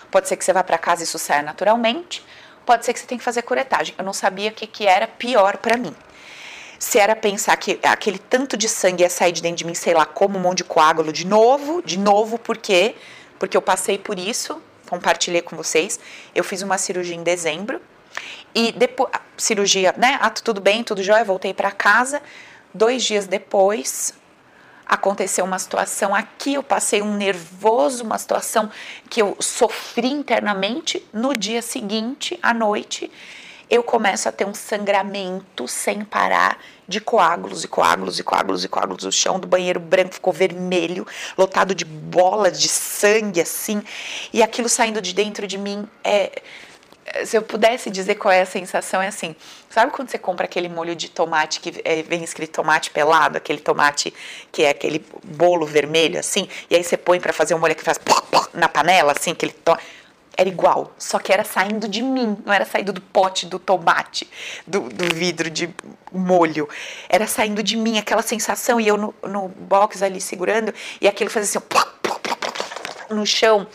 Pode 0.09 0.27
ser 0.27 0.37
que 0.37 0.45
você 0.45 0.53
vá 0.53 0.63
para 0.63 0.77
casa 0.77 1.01
e 1.01 1.05
isso 1.05 1.19
saia 1.19 1.41
naturalmente, 1.41 2.23
pode 2.65 2.85
ser 2.85 2.93
que 2.93 2.99
você 2.99 3.05
tenha 3.05 3.19
que 3.19 3.25
fazer 3.25 3.41
curetagem. 3.41 3.95
Eu 3.97 4.05
não 4.05 4.13
sabia 4.13 4.49
o 4.49 4.53
que, 4.53 4.67
que 4.67 4.85
era 4.85 5.07
pior 5.07 5.57
para 5.57 5.77
mim 5.77 5.95
se 6.83 6.99
era 6.99 7.15
pensar 7.15 7.55
que 7.55 7.79
aquele 7.81 8.19
tanto 8.19 8.57
de 8.57 8.67
sangue 8.67 9.03
ia 9.03 9.09
sair 9.09 9.31
de 9.31 9.41
dentro 9.41 9.59
de 9.59 9.65
mim, 9.65 9.73
sei 9.73 9.93
lá, 9.93 10.05
como 10.05 10.37
um 10.37 10.41
monte 10.41 10.57
de 10.57 10.63
coágulo 10.65 11.13
de 11.13 11.25
novo, 11.25 11.81
de 11.81 11.97
novo, 11.97 12.37
por 12.37 12.57
quê? 12.57 12.95
Porque 13.39 13.55
eu 13.55 13.61
passei 13.61 13.97
por 13.97 14.19
isso, 14.19 14.61
compartilhei 14.89 15.41
com 15.41 15.55
vocês. 15.55 15.97
Eu 16.35 16.43
fiz 16.43 16.61
uma 16.61 16.77
cirurgia 16.77 17.15
em 17.15 17.23
dezembro 17.23 17.81
e 18.53 18.71
depois, 18.71 19.11
cirurgia, 19.37 19.93
né? 19.97 20.17
Ah, 20.21 20.29
tudo 20.29 20.61
bem, 20.61 20.83
tudo 20.83 21.01
jóia, 21.01 21.23
voltei 21.23 21.53
para 21.53 21.71
casa. 21.71 22.21
Dois 22.73 23.03
dias 23.03 23.27
depois, 23.27 24.13
aconteceu 24.85 25.45
uma 25.45 25.59
situação 25.59 26.13
aqui, 26.13 26.55
eu 26.55 26.63
passei 26.63 27.01
um 27.01 27.15
nervoso, 27.15 28.03
uma 28.03 28.17
situação 28.17 28.69
que 29.09 29.21
eu 29.21 29.35
sofri 29.39 30.07
internamente. 30.07 31.05
No 31.13 31.35
dia 31.35 31.61
seguinte, 31.61 32.37
à 32.41 32.53
noite, 32.53 33.11
eu 33.69 33.81
começo 33.81 34.29
a 34.29 34.31
ter 34.31 34.45
um 34.45 34.53
sangramento 34.53 35.67
sem 35.67 36.03
parar 36.03 36.59
de 36.87 36.99
coágulos 36.99 37.63
e 37.63 37.67
coágulos 37.67 38.19
e 38.19 38.23
coágulos 38.23 38.63
e 38.63 38.67
coágulos. 38.67 39.03
O 39.03 39.11
chão 39.11 39.39
do 39.39 39.47
banheiro 39.47 39.79
branco 39.79 40.13
ficou 40.13 40.33
vermelho, 40.33 41.07
lotado 41.37 41.73
de 41.73 41.85
bolas 41.85 42.59
de 42.59 42.67
sangue 42.67 43.41
assim, 43.41 43.81
e 44.31 44.43
aquilo 44.43 44.69
saindo 44.69 45.01
de 45.01 45.13
dentro 45.13 45.47
de 45.47 45.57
mim 45.57 45.87
é 46.03 46.41
se 47.25 47.37
eu 47.37 47.41
pudesse 47.41 47.89
dizer 47.89 48.15
qual 48.15 48.31
é 48.31 48.41
a 48.41 48.45
sensação, 48.45 49.01
é 49.01 49.07
assim: 49.07 49.35
sabe 49.69 49.91
quando 49.91 50.09
você 50.09 50.17
compra 50.17 50.45
aquele 50.45 50.69
molho 50.69 50.95
de 50.95 51.09
tomate 51.09 51.59
que 51.59 51.81
é, 51.83 52.01
vem 52.03 52.23
escrito 52.23 52.53
tomate 52.53 52.91
pelado, 52.91 53.37
aquele 53.37 53.59
tomate 53.59 54.13
que 54.51 54.63
é 54.63 54.69
aquele 54.69 55.05
bolo 55.23 55.65
vermelho, 55.65 56.19
assim, 56.19 56.47
e 56.69 56.75
aí 56.75 56.83
você 56.83 56.97
põe 56.97 57.19
para 57.19 57.33
fazer 57.33 57.53
um 57.53 57.59
molho 57.59 57.75
que 57.75 57.83
faz 57.83 57.99
na 58.53 58.69
panela, 58.69 59.11
assim, 59.11 59.31
aquele 59.31 59.53
tomate 59.53 59.83
era 60.35 60.49
igual, 60.49 60.93
só 60.97 61.19
que 61.19 61.31
era 61.31 61.43
saindo 61.43 61.87
de 61.87 62.01
mim, 62.01 62.37
não 62.43 62.51
era 62.51 62.65
saindo 62.65 62.91
do 62.91 62.99
pote 62.99 63.45
do 63.45 63.59
tomate, 63.59 64.27
do, 64.65 64.81
do 64.89 65.13
vidro 65.13 65.49
de 65.49 65.69
molho. 66.11 66.67
Era 67.07 67.27
saindo 67.27 67.61
de 67.61 67.77
mim 67.77 67.99
aquela 67.99 68.23
sensação 68.23 68.81
e 68.81 68.87
eu 68.87 68.97
no, 68.97 69.13
no 69.21 69.47
box 69.49 70.01
ali 70.01 70.19
segurando 70.19 70.73
e 70.99 71.07
aquilo 71.07 71.29
fazia 71.29 71.59
assim 71.59 71.67
no 73.11 73.25
chão. 73.25 73.67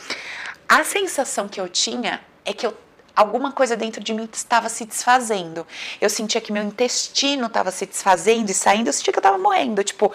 A 0.69 0.83
sensação 0.83 1.49
que 1.49 1.61
eu 1.61 1.69
tinha 1.69 2.21
é 2.45 2.53
que 2.53 2.67
eu, 2.67 2.77
alguma 3.19 3.51
coisa 3.51 3.77
dentro 3.77 4.01
de 4.03 4.15
mim 4.15 4.29
estava 4.33 4.69
se 4.69 4.85
desfazendo. 4.85 5.67
Eu 6.01 6.09
sentia 6.09 6.41
que 6.41 6.53
meu 6.53 6.63
intestino 6.63 7.49
estava 7.49 7.73
se 7.73 7.85
desfazendo 7.85 8.49
e 8.49 8.55
saindo, 8.55 8.87
eu 8.87 8.93
sentia 8.93 9.13
que 9.13 9.19
eu 9.19 9.21
estava 9.21 9.37
morrendo. 9.37 9.83
Tipo, 9.83 10.13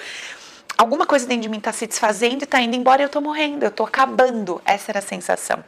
alguma 0.78 1.06
coisa 1.06 1.28
dentro 1.28 1.44
de 1.44 1.50
mim 1.50 1.58
está 1.58 1.74
se 1.74 1.86
desfazendo 1.86 2.42
e 2.42 2.46
está 2.46 2.62
indo 2.62 2.78
embora 2.78 3.02
e 3.02 3.04
eu 3.04 3.08
estou 3.08 3.22
morrendo, 3.22 3.64
eu 3.64 3.70
estou 3.70 3.86
acabando. 3.86 4.62
Essa 4.64 4.94
era 4.94 5.00
a 5.00 5.02
sensação. 5.02 5.62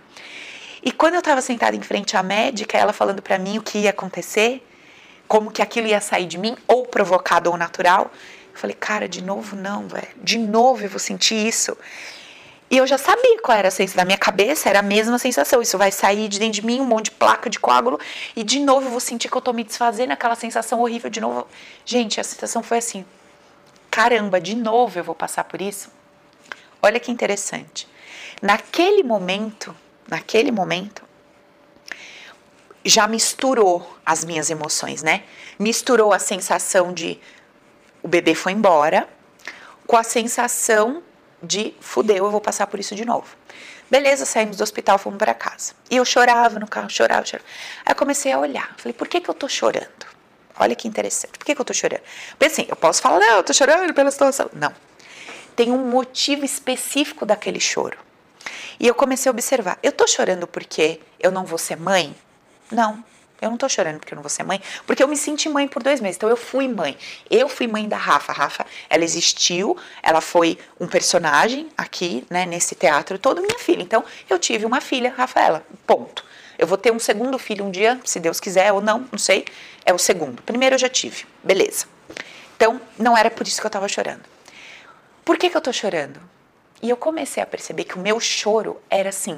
E 0.81 0.93
quando 0.93 1.15
eu 1.15 1.19
estava 1.19 1.41
sentada 1.41 1.75
em 1.75 1.81
frente 1.81 2.15
à 2.15 2.23
médica, 2.23 2.77
ela 2.77 2.93
falando 2.93 3.21
para 3.21 3.37
mim 3.37 3.57
o 3.57 3.61
que 3.61 3.79
ia 3.79 3.89
acontecer, 3.89 4.65
como 5.27 5.51
que 5.51 5.61
aquilo 5.61 5.87
ia 5.87 5.99
sair 5.99 6.27
de 6.27 6.37
mim, 6.37 6.55
ou 6.65 6.85
provocado 6.85 7.51
ou 7.51 7.57
natural, 7.57 8.09
eu 8.53 8.57
falei, 8.57 8.77
cara, 8.79 9.09
de 9.09 9.21
novo 9.21 9.57
não, 9.57 9.89
velho. 9.89 10.07
De 10.23 10.37
novo 10.37 10.83
eu 10.83 10.89
vou 10.89 10.99
sentir 10.99 11.35
isso. 11.35 11.77
E 12.69 12.77
eu 12.77 12.87
já 12.87 12.97
sabia 12.97 13.39
qual 13.41 13.57
era 13.57 13.67
a 13.67 13.71
sensação. 13.71 13.97
Da 13.97 14.05
minha 14.05 14.17
cabeça 14.17 14.69
era 14.69 14.79
a 14.79 14.81
mesma 14.81 15.19
sensação. 15.19 15.61
Isso 15.61 15.77
vai 15.77 15.91
sair 15.91 16.27
de 16.27 16.39
dentro 16.39 16.61
de 16.61 16.65
mim, 16.65 16.81
um 16.81 16.85
monte 16.85 17.05
de 17.05 17.11
placa 17.11 17.49
de 17.49 17.59
coágulo. 17.59 17.99
E 18.35 18.43
de 18.43 18.59
novo 18.59 18.87
eu 18.87 18.91
vou 18.91 18.99
sentir 18.99 19.29
que 19.29 19.37
eu 19.37 19.41
tô 19.41 19.53
me 19.53 19.63
desfazendo, 19.63 20.11
aquela 20.11 20.35
sensação 20.35 20.81
horrível 20.81 21.09
de 21.09 21.21
novo. 21.21 21.47
Gente, 21.85 22.19
a 22.19 22.23
sensação 22.23 22.63
foi 22.63 22.79
assim: 22.79 23.05
caramba, 23.91 24.41
de 24.41 24.55
novo 24.55 24.97
eu 24.97 25.03
vou 25.03 25.15
passar 25.15 25.43
por 25.43 25.61
isso? 25.61 25.89
Olha 26.81 26.99
que 26.99 27.11
interessante. 27.11 27.87
Naquele 28.41 29.03
momento, 29.03 29.75
naquele 30.07 30.51
momento, 30.51 31.03
já 32.83 33.07
misturou 33.07 33.97
as 34.05 34.23
minhas 34.23 34.49
emoções, 34.49 35.01
né? 35.01 35.23
Misturou 35.57 36.13
a 36.13 36.19
sensação 36.19 36.93
de 36.93 37.19
o 38.03 38.07
bebê 38.07 38.35
foi 38.35 38.51
embora 38.51 39.09
com 39.87 39.97
a 39.97 40.03
sensação 40.03 41.01
de 41.45 41.73
fudeu, 41.79 42.25
eu 42.25 42.31
vou 42.31 42.41
passar 42.41 42.67
por 42.67 42.79
isso 42.79 42.95
de 42.95 43.05
novo. 43.05 43.27
Beleza, 43.89 44.25
saímos 44.25 44.57
do 44.57 44.63
hospital, 44.63 44.97
fomos 44.97 45.17
para 45.19 45.33
casa. 45.33 45.73
E 45.89 45.97
eu 45.97 46.05
chorava 46.05 46.59
no 46.59 46.67
carro, 46.67 46.89
chorava, 46.89 47.25
chorava. 47.25 47.47
Aí 47.85 47.91
eu 47.91 47.95
comecei 47.95 48.31
a 48.31 48.39
olhar. 48.39 48.73
Falei, 48.77 48.93
por 48.93 49.07
que, 49.07 49.21
que 49.21 49.29
eu 49.29 49.33
tô 49.33 49.47
chorando? 49.47 50.05
Olha 50.59 50.75
que 50.75 50.87
interessante. 50.87 51.37
Por 51.37 51.45
que, 51.45 51.53
que 51.53 51.61
eu 51.61 51.65
tô 51.65 51.73
chorando? 51.73 52.01
Porque 52.31 52.45
assim, 52.45 52.65
eu 52.67 52.75
posso 52.75 53.01
falar, 53.01 53.19
não, 53.19 53.37
eu 53.37 53.43
tô 53.43 53.53
chorando 53.53 53.93
pela 53.93 54.09
situação. 54.09 54.49
Não. 54.53 54.73
Tem 55.55 55.71
um 55.71 55.87
motivo 55.89 56.43
específico 56.43 57.25
daquele 57.25 57.59
choro. 57.59 57.97
E 58.79 58.87
eu 58.87 58.95
comecei 58.95 59.29
a 59.29 59.31
observar: 59.31 59.77
eu 59.81 59.91
tô 59.91 60.07
chorando 60.07 60.47
porque 60.47 60.99
eu 61.19 61.31
não 61.31 61.45
vou 61.45 61.57
ser 61.57 61.77
mãe? 61.77 62.15
Não. 62.71 63.03
Eu 63.41 63.49
não 63.49 63.57
tô 63.57 63.67
chorando 63.67 63.99
porque 63.99 64.13
eu 64.13 64.15
não 64.15 64.23
vou 64.23 64.29
ser 64.29 64.43
mãe, 64.43 64.61
porque 64.87 65.03
eu 65.03 65.07
me 65.07 65.17
senti 65.17 65.49
mãe 65.49 65.67
por 65.67 65.83
dois 65.83 65.99
meses. 65.99 66.17
Então 66.17 66.29
eu 66.29 66.37
fui 66.37 66.67
mãe. 66.67 66.97
Eu 67.29 67.49
fui 67.49 67.67
mãe 67.67 67.87
da 67.87 67.97
Rafa. 67.97 68.31
A 68.31 68.35
Rafa, 68.35 68.65
ela 68.89 69.03
existiu, 69.03 69.77
ela 70.01 70.21
foi 70.21 70.57
um 70.79 70.87
personagem 70.87 71.67
aqui, 71.77 72.25
né, 72.29 72.45
nesse 72.45 72.75
teatro 72.75 73.19
todo, 73.19 73.41
minha 73.41 73.59
filha. 73.59 73.81
Então 73.81 74.03
eu 74.29 74.39
tive 74.39 74.65
uma 74.65 74.79
filha, 74.79 75.13
Rafaela. 75.15 75.65
Ponto. 75.85 76.23
Eu 76.57 76.65
vou 76.65 76.77
ter 76.77 76.91
um 76.91 76.99
segundo 76.99 77.37
filho 77.37 77.65
um 77.65 77.71
dia, 77.71 77.99
se 78.05 78.19
Deus 78.19 78.39
quiser 78.39 78.71
ou 78.71 78.79
não, 78.79 79.07
não 79.11 79.19
sei. 79.19 79.45
É 79.85 79.93
o 79.93 79.97
segundo. 79.97 80.41
Primeiro 80.43 80.75
eu 80.75 80.79
já 80.79 80.89
tive. 80.89 81.25
Beleza. 81.43 81.85
Então 82.55 82.79
não 82.97 83.17
era 83.17 83.29
por 83.29 83.45
isso 83.45 83.59
que 83.59 83.67
eu 83.67 83.71
tava 83.71 83.87
chorando. 83.87 84.23
Por 85.25 85.37
que, 85.37 85.49
que 85.49 85.57
eu 85.57 85.61
tô 85.61 85.73
chorando? 85.73 86.19
E 86.81 86.89
eu 86.89 86.95
comecei 86.95 87.41
a 87.41 87.45
perceber 87.45 87.83
que 87.83 87.95
o 87.95 87.99
meu 87.99 88.19
choro 88.19 88.81
era 88.89 89.09
assim: 89.09 89.37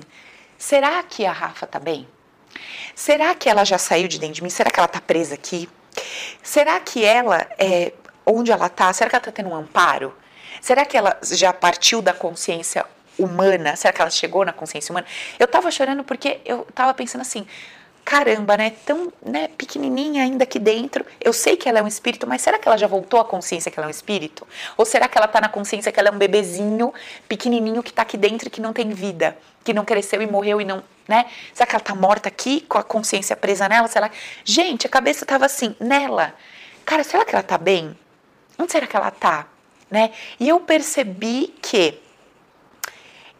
será 0.57 1.01
que 1.01 1.25
a 1.25 1.31
Rafa 1.31 1.65
tá 1.65 1.79
bem? 1.79 2.07
Será 2.95 3.33
que 3.35 3.49
ela 3.49 3.63
já 3.63 3.77
saiu 3.77 4.07
de 4.07 4.19
dentro 4.19 4.35
de 4.35 4.43
mim? 4.43 4.49
Será 4.49 4.69
que 4.69 4.79
ela 4.79 4.87
tá 4.87 5.01
presa 5.01 5.35
aqui? 5.35 5.69
Será 6.41 6.79
que 6.79 7.03
ela, 7.03 7.45
é, 7.57 7.93
onde 8.25 8.51
ela 8.51 8.69
tá, 8.69 8.91
será 8.93 9.09
que 9.09 9.15
ela 9.15 9.23
tá 9.23 9.31
tendo 9.31 9.49
um 9.49 9.55
amparo? 9.55 10.15
Será 10.61 10.85
que 10.85 10.97
ela 10.97 11.17
já 11.23 11.53
partiu 11.53 12.01
da 12.01 12.13
consciência 12.13 12.85
humana? 13.17 13.75
Será 13.75 13.93
que 13.93 14.01
ela 14.01 14.09
chegou 14.09 14.45
na 14.45 14.53
consciência 14.53 14.91
humana? 14.91 15.07
Eu 15.39 15.47
tava 15.47 15.69
chorando 15.71 16.03
porque 16.03 16.39
eu 16.45 16.67
tava 16.73 16.93
pensando 16.93 17.21
assim: 17.21 17.47
caramba, 18.07 18.55
né? 18.55 18.69
Tão 18.85 19.11
né, 19.21 19.49
pequenininha 19.49 20.23
ainda 20.23 20.45
aqui 20.45 20.57
dentro. 20.57 21.05
Eu 21.19 21.33
sei 21.33 21.57
que 21.57 21.67
ela 21.67 21.79
é 21.79 21.83
um 21.83 21.87
espírito, 21.87 22.25
mas 22.25 22.41
será 22.41 22.57
que 22.57 22.65
ela 22.65 22.77
já 22.77 22.87
voltou 22.87 23.19
à 23.19 23.25
consciência 23.25 23.69
que 23.69 23.77
ela 23.77 23.85
é 23.85 23.89
um 23.89 23.91
espírito? 23.91 24.47
Ou 24.77 24.85
será 24.85 25.09
que 25.09 25.17
ela 25.17 25.25
está 25.25 25.41
na 25.41 25.49
consciência 25.49 25.91
que 25.91 25.99
ela 25.99 26.07
é 26.07 26.11
um 26.13 26.17
bebezinho 26.17 26.93
pequenininho 27.27 27.83
que 27.83 27.89
está 27.89 28.03
aqui 28.03 28.15
dentro 28.15 28.47
e 28.47 28.49
que 28.49 28.61
não 28.61 28.71
tem 28.71 28.91
vida, 28.91 29.37
que 29.61 29.73
não 29.73 29.83
cresceu 29.83 30.21
e 30.21 30.25
morreu 30.25 30.61
e 30.61 30.63
não, 30.63 30.81
né? 31.05 31.25
Será 31.53 31.67
que 31.67 31.75
ela 31.75 31.81
está 31.81 31.93
morta 31.93 32.29
aqui 32.29 32.61
com 32.61 32.77
a 32.77 32.83
consciência 32.83 33.35
presa 33.35 33.67
nela? 33.67 33.89
Será? 33.89 34.09
Gente, 34.45 34.87
a 34.87 34.89
cabeça 34.89 35.25
estava 35.25 35.45
assim, 35.45 35.75
nela. 35.77 36.33
Cara, 36.85 37.03
será 37.03 37.25
que 37.25 37.35
ela 37.35 37.41
está 37.41 37.57
bem? 37.57 37.93
Onde 38.57 38.71
será 38.71 38.87
que 38.87 38.95
ela 38.95 39.09
está? 39.09 39.47
Né? 39.91 40.11
E 40.39 40.47
eu 40.47 40.61
percebi 40.61 41.53
que 41.61 42.01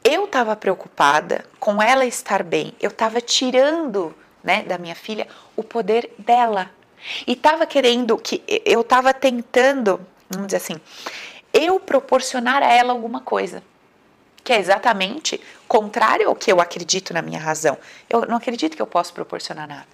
eu 0.04 0.26
estava 0.26 0.58
preocupada 0.58 1.46
com 1.58 1.82
ela 1.82 2.06
estar 2.06 2.44
bem. 2.44 2.74
Eu 2.82 2.90
estava 2.90 3.22
tirando 3.22 4.14
né, 4.48 4.64
da 4.64 4.78
minha 4.78 4.96
filha, 4.96 5.28
o 5.58 5.62
poder 5.62 6.10
dela. 6.18 6.72
E 7.28 7.34
estava 7.34 7.66
querendo 7.66 8.18
que 8.18 8.42
eu 8.66 8.80
estava 8.80 9.14
tentando, 9.14 10.00
vamos 10.30 10.48
dizer 10.48 10.58
assim, 10.58 10.80
eu 11.54 11.78
proporcionar 11.82 12.64
a 12.64 12.74
ela 12.74 12.94
alguma 12.94 13.20
coisa. 13.20 13.62
Que 14.46 14.54
é 14.54 14.60
exatamente 14.60 15.42
contrário 15.68 16.30
ao 16.30 16.36
que 16.36 16.50
eu 16.50 16.62
acredito 16.62 17.14
na 17.14 17.22
minha 17.22 17.38
razão. 17.38 17.78
Eu 18.10 18.22
não 18.22 18.38
acredito 18.38 18.78
que 18.78 18.82
eu 18.82 18.88
posso 18.88 19.14
proporcionar 19.14 19.68
nada. 19.68 19.86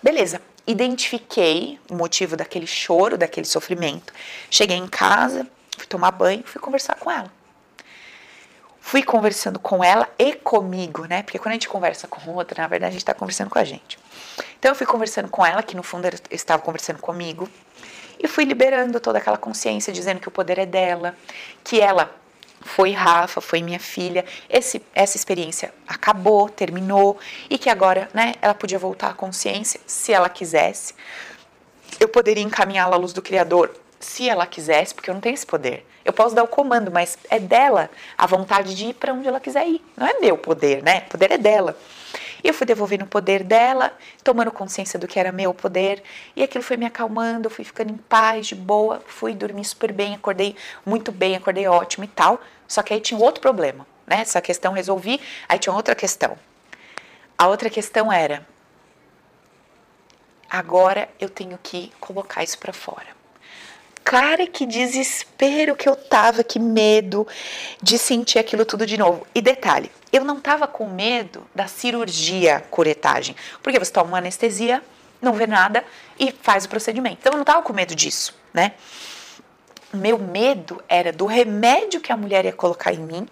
Beleza, 0.00 0.40
identifiquei 0.64 1.80
o 1.90 1.96
motivo 1.96 2.36
daquele 2.36 2.68
choro, 2.68 3.18
daquele 3.18 3.46
sofrimento. 3.46 4.12
Cheguei 4.48 4.76
em 4.76 4.86
casa, 4.86 5.44
fui 5.76 5.86
tomar 5.86 6.12
banho, 6.12 6.44
fui 6.46 6.60
conversar 6.60 6.94
com 6.94 7.10
ela 7.10 7.41
fui 8.92 9.02
conversando 9.02 9.58
com 9.58 9.82
ela 9.82 10.06
e 10.18 10.34
comigo, 10.34 11.06
né? 11.06 11.22
Porque 11.22 11.38
quando 11.38 11.52
a 11.52 11.54
gente 11.54 11.66
conversa 11.66 12.06
com 12.06 12.30
outra, 12.32 12.60
na 12.60 12.68
verdade 12.68 12.90
a 12.90 12.92
gente 12.92 13.00
está 13.00 13.14
conversando 13.14 13.48
com 13.48 13.58
a 13.58 13.64
gente. 13.64 13.98
Então 14.58 14.70
eu 14.70 14.74
fui 14.74 14.86
conversando 14.86 15.30
com 15.30 15.46
ela, 15.46 15.62
que 15.62 15.74
no 15.74 15.82
fundo 15.82 16.06
estava 16.30 16.62
conversando 16.62 16.98
comigo, 16.98 17.48
e 18.22 18.28
fui 18.28 18.44
liberando 18.44 19.00
toda 19.00 19.16
aquela 19.16 19.38
consciência, 19.38 19.94
dizendo 19.94 20.20
que 20.20 20.28
o 20.28 20.30
poder 20.30 20.58
é 20.58 20.66
dela, 20.66 21.16
que 21.64 21.80
ela 21.80 22.14
foi 22.60 22.92
Rafa, 22.92 23.40
foi 23.40 23.62
minha 23.62 23.80
filha. 23.80 24.26
Esse, 24.46 24.82
essa 24.94 25.16
experiência 25.16 25.72
acabou, 25.88 26.50
terminou 26.50 27.18
e 27.48 27.56
que 27.56 27.70
agora, 27.70 28.10
né, 28.12 28.34
ela 28.42 28.52
podia 28.52 28.78
voltar 28.78 29.08
à 29.08 29.14
consciência 29.14 29.80
se 29.86 30.12
ela 30.12 30.28
quisesse. 30.28 30.94
Eu 31.98 32.10
poderia 32.10 32.44
encaminhá-la 32.44 32.96
à 32.96 32.98
luz 32.98 33.14
do 33.14 33.22
Criador 33.22 33.74
se 34.04 34.28
ela 34.28 34.46
quisesse, 34.46 34.94
porque 34.94 35.10
eu 35.10 35.14
não 35.14 35.20
tenho 35.20 35.34
esse 35.34 35.46
poder. 35.46 35.86
Eu 36.04 36.12
posso 36.12 36.34
dar 36.34 36.42
o 36.42 36.48
comando, 36.48 36.90
mas 36.90 37.16
é 37.30 37.38
dela 37.38 37.88
a 38.18 38.26
vontade 38.26 38.74
de 38.74 38.86
ir 38.86 38.94
para 38.94 39.12
onde 39.12 39.28
ela 39.28 39.40
quiser 39.40 39.66
ir. 39.66 39.84
Não 39.96 40.06
é 40.06 40.18
meu 40.20 40.36
poder, 40.36 40.82
né? 40.82 41.04
O 41.06 41.10
poder 41.10 41.30
é 41.30 41.38
dela. 41.38 41.76
E 42.42 42.48
eu 42.48 42.54
fui 42.54 42.66
devolvendo 42.66 43.04
o 43.04 43.08
poder 43.08 43.44
dela, 43.44 43.92
tomando 44.24 44.50
consciência 44.50 44.98
do 44.98 45.06
que 45.06 45.18
era 45.18 45.30
meu 45.30 45.54
poder, 45.54 46.02
e 46.34 46.42
aquilo 46.42 46.64
foi 46.64 46.76
me 46.76 46.84
acalmando, 46.84 47.46
eu 47.46 47.50
fui 47.50 47.64
ficando 47.64 47.92
em 47.92 47.96
paz, 47.96 48.48
de 48.48 48.56
boa, 48.56 49.00
fui 49.06 49.32
dormir 49.32 49.64
super 49.64 49.92
bem, 49.92 50.14
acordei 50.14 50.56
muito 50.84 51.12
bem, 51.12 51.36
acordei 51.36 51.68
ótimo 51.68 52.04
e 52.04 52.08
tal. 52.08 52.40
Só 52.66 52.82
que 52.82 52.92
aí 52.92 53.00
tinha 53.00 53.20
outro 53.20 53.40
problema, 53.40 53.86
né? 54.06 54.20
Essa 54.22 54.40
questão 54.40 54.72
resolvi, 54.72 55.20
aí 55.48 55.58
tinha 55.58 55.72
outra 55.72 55.94
questão. 55.94 56.36
A 57.38 57.46
outra 57.46 57.70
questão 57.70 58.12
era: 58.12 58.44
agora 60.50 61.08
eu 61.20 61.28
tenho 61.28 61.58
que 61.62 61.92
colocar 62.00 62.42
isso 62.42 62.58
para 62.58 62.72
fora. 62.72 63.21
Cara, 64.04 64.46
que 64.46 64.66
desespero 64.66 65.76
que 65.76 65.88
eu 65.88 65.94
tava, 65.94 66.42
que 66.42 66.58
medo 66.58 67.26
de 67.80 67.96
sentir 67.98 68.38
aquilo 68.38 68.64
tudo 68.64 68.84
de 68.84 68.98
novo. 68.98 69.26
E 69.34 69.40
detalhe, 69.40 69.90
eu 70.12 70.24
não 70.24 70.40
tava 70.40 70.66
com 70.66 70.86
medo 70.86 71.46
da 71.54 71.66
cirurgia 71.66 72.64
curetagem, 72.70 73.36
porque 73.62 73.78
você 73.78 73.92
toma 73.92 74.08
uma 74.08 74.18
anestesia, 74.18 74.82
não 75.20 75.32
vê 75.32 75.46
nada 75.46 75.84
e 76.18 76.32
faz 76.32 76.64
o 76.64 76.68
procedimento. 76.68 77.18
Então 77.20 77.32
eu 77.32 77.38
não 77.38 77.44
tava 77.44 77.62
com 77.62 77.72
medo 77.72 77.94
disso, 77.94 78.34
né? 78.52 78.72
Meu 79.94 80.18
medo 80.18 80.82
era 80.88 81.12
do 81.12 81.26
remédio 81.26 82.00
que 82.00 82.12
a 82.12 82.16
mulher 82.16 82.44
ia 82.44 82.52
colocar 82.52 82.92
em 82.92 82.98
mim 82.98 83.28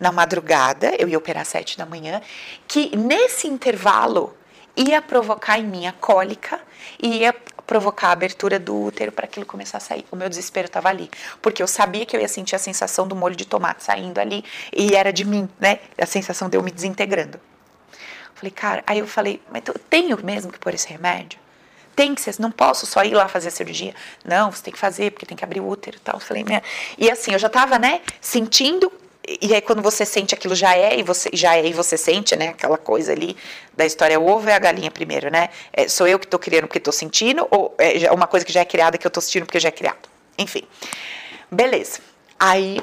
na 0.00 0.10
madrugada, 0.10 0.94
eu 0.98 1.08
ia 1.08 1.18
operar 1.18 1.42
às 1.42 1.48
sete 1.48 1.76
da 1.76 1.84
manhã, 1.84 2.20
que 2.66 2.96
nesse 2.96 3.46
intervalo 3.46 4.36
ia 4.76 5.02
provocar 5.02 5.58
em 5.58 5.64
mim 5.64 5.86
a 5.86 5.92
cólica 5.92 6.60
e 7.02 7.18
ia 7.18 7.34
provocar 7.68 8.08
a 8.08 8.12
abertura 8.12 8.58
do 8.58 8.74
útero 8.74 9.12
para 9.12 9.26
aquilo 9.26 9.44
começar 9.44 9.76
a 9.76 9.80
sair. 9.80 10.06
O 10.10 10.16
meu 10.16 10.26
desespero 10.26 10.66
estava 10.66 10.88
ali, 10.88 11.10
porque 11.42 11.62
eu 11.62 11.68
sabia 11.68 12.06
que 12.06 12.16
eu 12.16 12.20
ia 12.20 12.26
sentir 12.26 12.56
a 12.56 12.58
sensação 12.58 13.06
do 13.06 13.14
molho 13.14 13.36
de 13.36 13.44
tomate 13.44 13.84
saindo 13.84 14.18
ali 14.18 14.42
e 14.74 14.96
era 14.96 15.12
de 15.12 15.22
mim, 15.22 15.46
né? 15.60 15.78
A 15.98 16.06
sensação 16.06 16.48
de 16.48 16.56
eu 16.56 16.62
me 16.62 16.70
desintegrando. 16.70 17.38
Falei, 18.34 18.50
cara, 18.50 18.82
aí 18.86 19.00
eu 19.00 19.06
falei, 19.06 19.42
mas 19.52 19.62
eu 19.66 19.74
tenho 19.90 20.18
mesmo 20.24 20.50
que 20.50 20.58
pôr 20.58 20.72
esse 20.72 20.88
remédio? 20.88 21.38
Tem 21.94 22.14
que 22.14 22.22
ser, 22.22 22.34
não 22.38 22.50
posso 22.50 22.86
só 22.86 23.04
ir 23.04 23.12
lá 23.12 23.28
fazer 23.28 23.48
a 23.48 23.50
cirurgia. 23.50 23.94
Não, 24.24 24.50
você 24.50 24.62
tem 24.62 24.72
que 24.72 24.78
fazer, 24.78 25.10
porque 25.10 25.26
tem 25.26 25.36
que 25.36 25.44
abrir 25.44 25.60
o 25.60 25.68
útero 25.68 25.98
e 25.98 26.00
tal. 26.00 26.18
Falei, 26.20 26.44
minha... 26.44 26.62
E 26.96 27.10
assim, 27.10 27.32
eu 27.32 27.38
já 27.38 27.50
tava, 27.50 27.78
né, 27.78 28.00
sentindo 28.18 28.90
e 29.40 29.54
aí 29.54 29.60
quando 29.60 29.82
você 29.82 30.04
sente 30.04 30.34
aquilo 30.34 30.54
já 30.54 30.76
é 30.76 30.98
e 30.98 31.02
você 31.02 31.28
já 31.32 31.56
é 31.56 31.66
e 31.66 31.72
você 31.72 31.96
sente, 31.96 32.36
né? 32.36 32.48
Aquela 32.48 32.78
coisa 32.78 33.12
ali 33.12 33.36
da 33.76 33.84
história 33.84 34.18
o 34.18 34.28
ovo 34.28 34.48
é 34.48 34.54
a 34.54 34.58
galinha 34.58 34.90
primeiro, 34.90 35.30
né? 35.30 35.50
É, 35.72 35.88
sou 35.88 36.06
eu 36.06 36.18
que 36.18 36.26
estou 36.26 36.40
criando 36.40 36.66
porque 36.66 36.78
estou 36.78 36.92
sentindo 36.92 37.46
ou 37.50 37.74
é 37.78 38.10
uma 38.12 38.26
coisa 38.26 38.44
que 38.44 38.52
já 38.52 38.60
é 38.60 38.64
criada 38.64 38.96
que 38.96 39.06
eu 39.06 39.08
estou 39.10 39.22
sentindo 39.22 39.46
porque 39.46 39.60
já 39.60 39.68
é 39.68 39.72
criado. 39.72 40.08
Enfim, 40.38 40.62
beleza. 41.50 42.00
Aí 42.38 42.80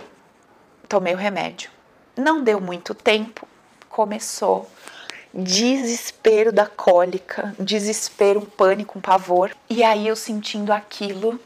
tomei 0.87 1.13
o 1.13 1.17
remédio. 1.17 1.69
Não 2.15 2.43
deu 2.43 2.61
muito 2.61 2.93
tempo, 2.93 3.47
começou 3.89 4.69
desespero 5.35 6.53
da 6.53 6.65
cólica, 6.65 7.53
desespero, 7.59 8.39
um 8.39 8.45
pânico, 8.45 8.97
um 8.97 9.01
pavor. 9.01 9.51
E 9.69 9.83
aí 9.83 10.07
eu 10.07 10.15
sentindo 10.15 10.71
aquilo, 10.71 11.37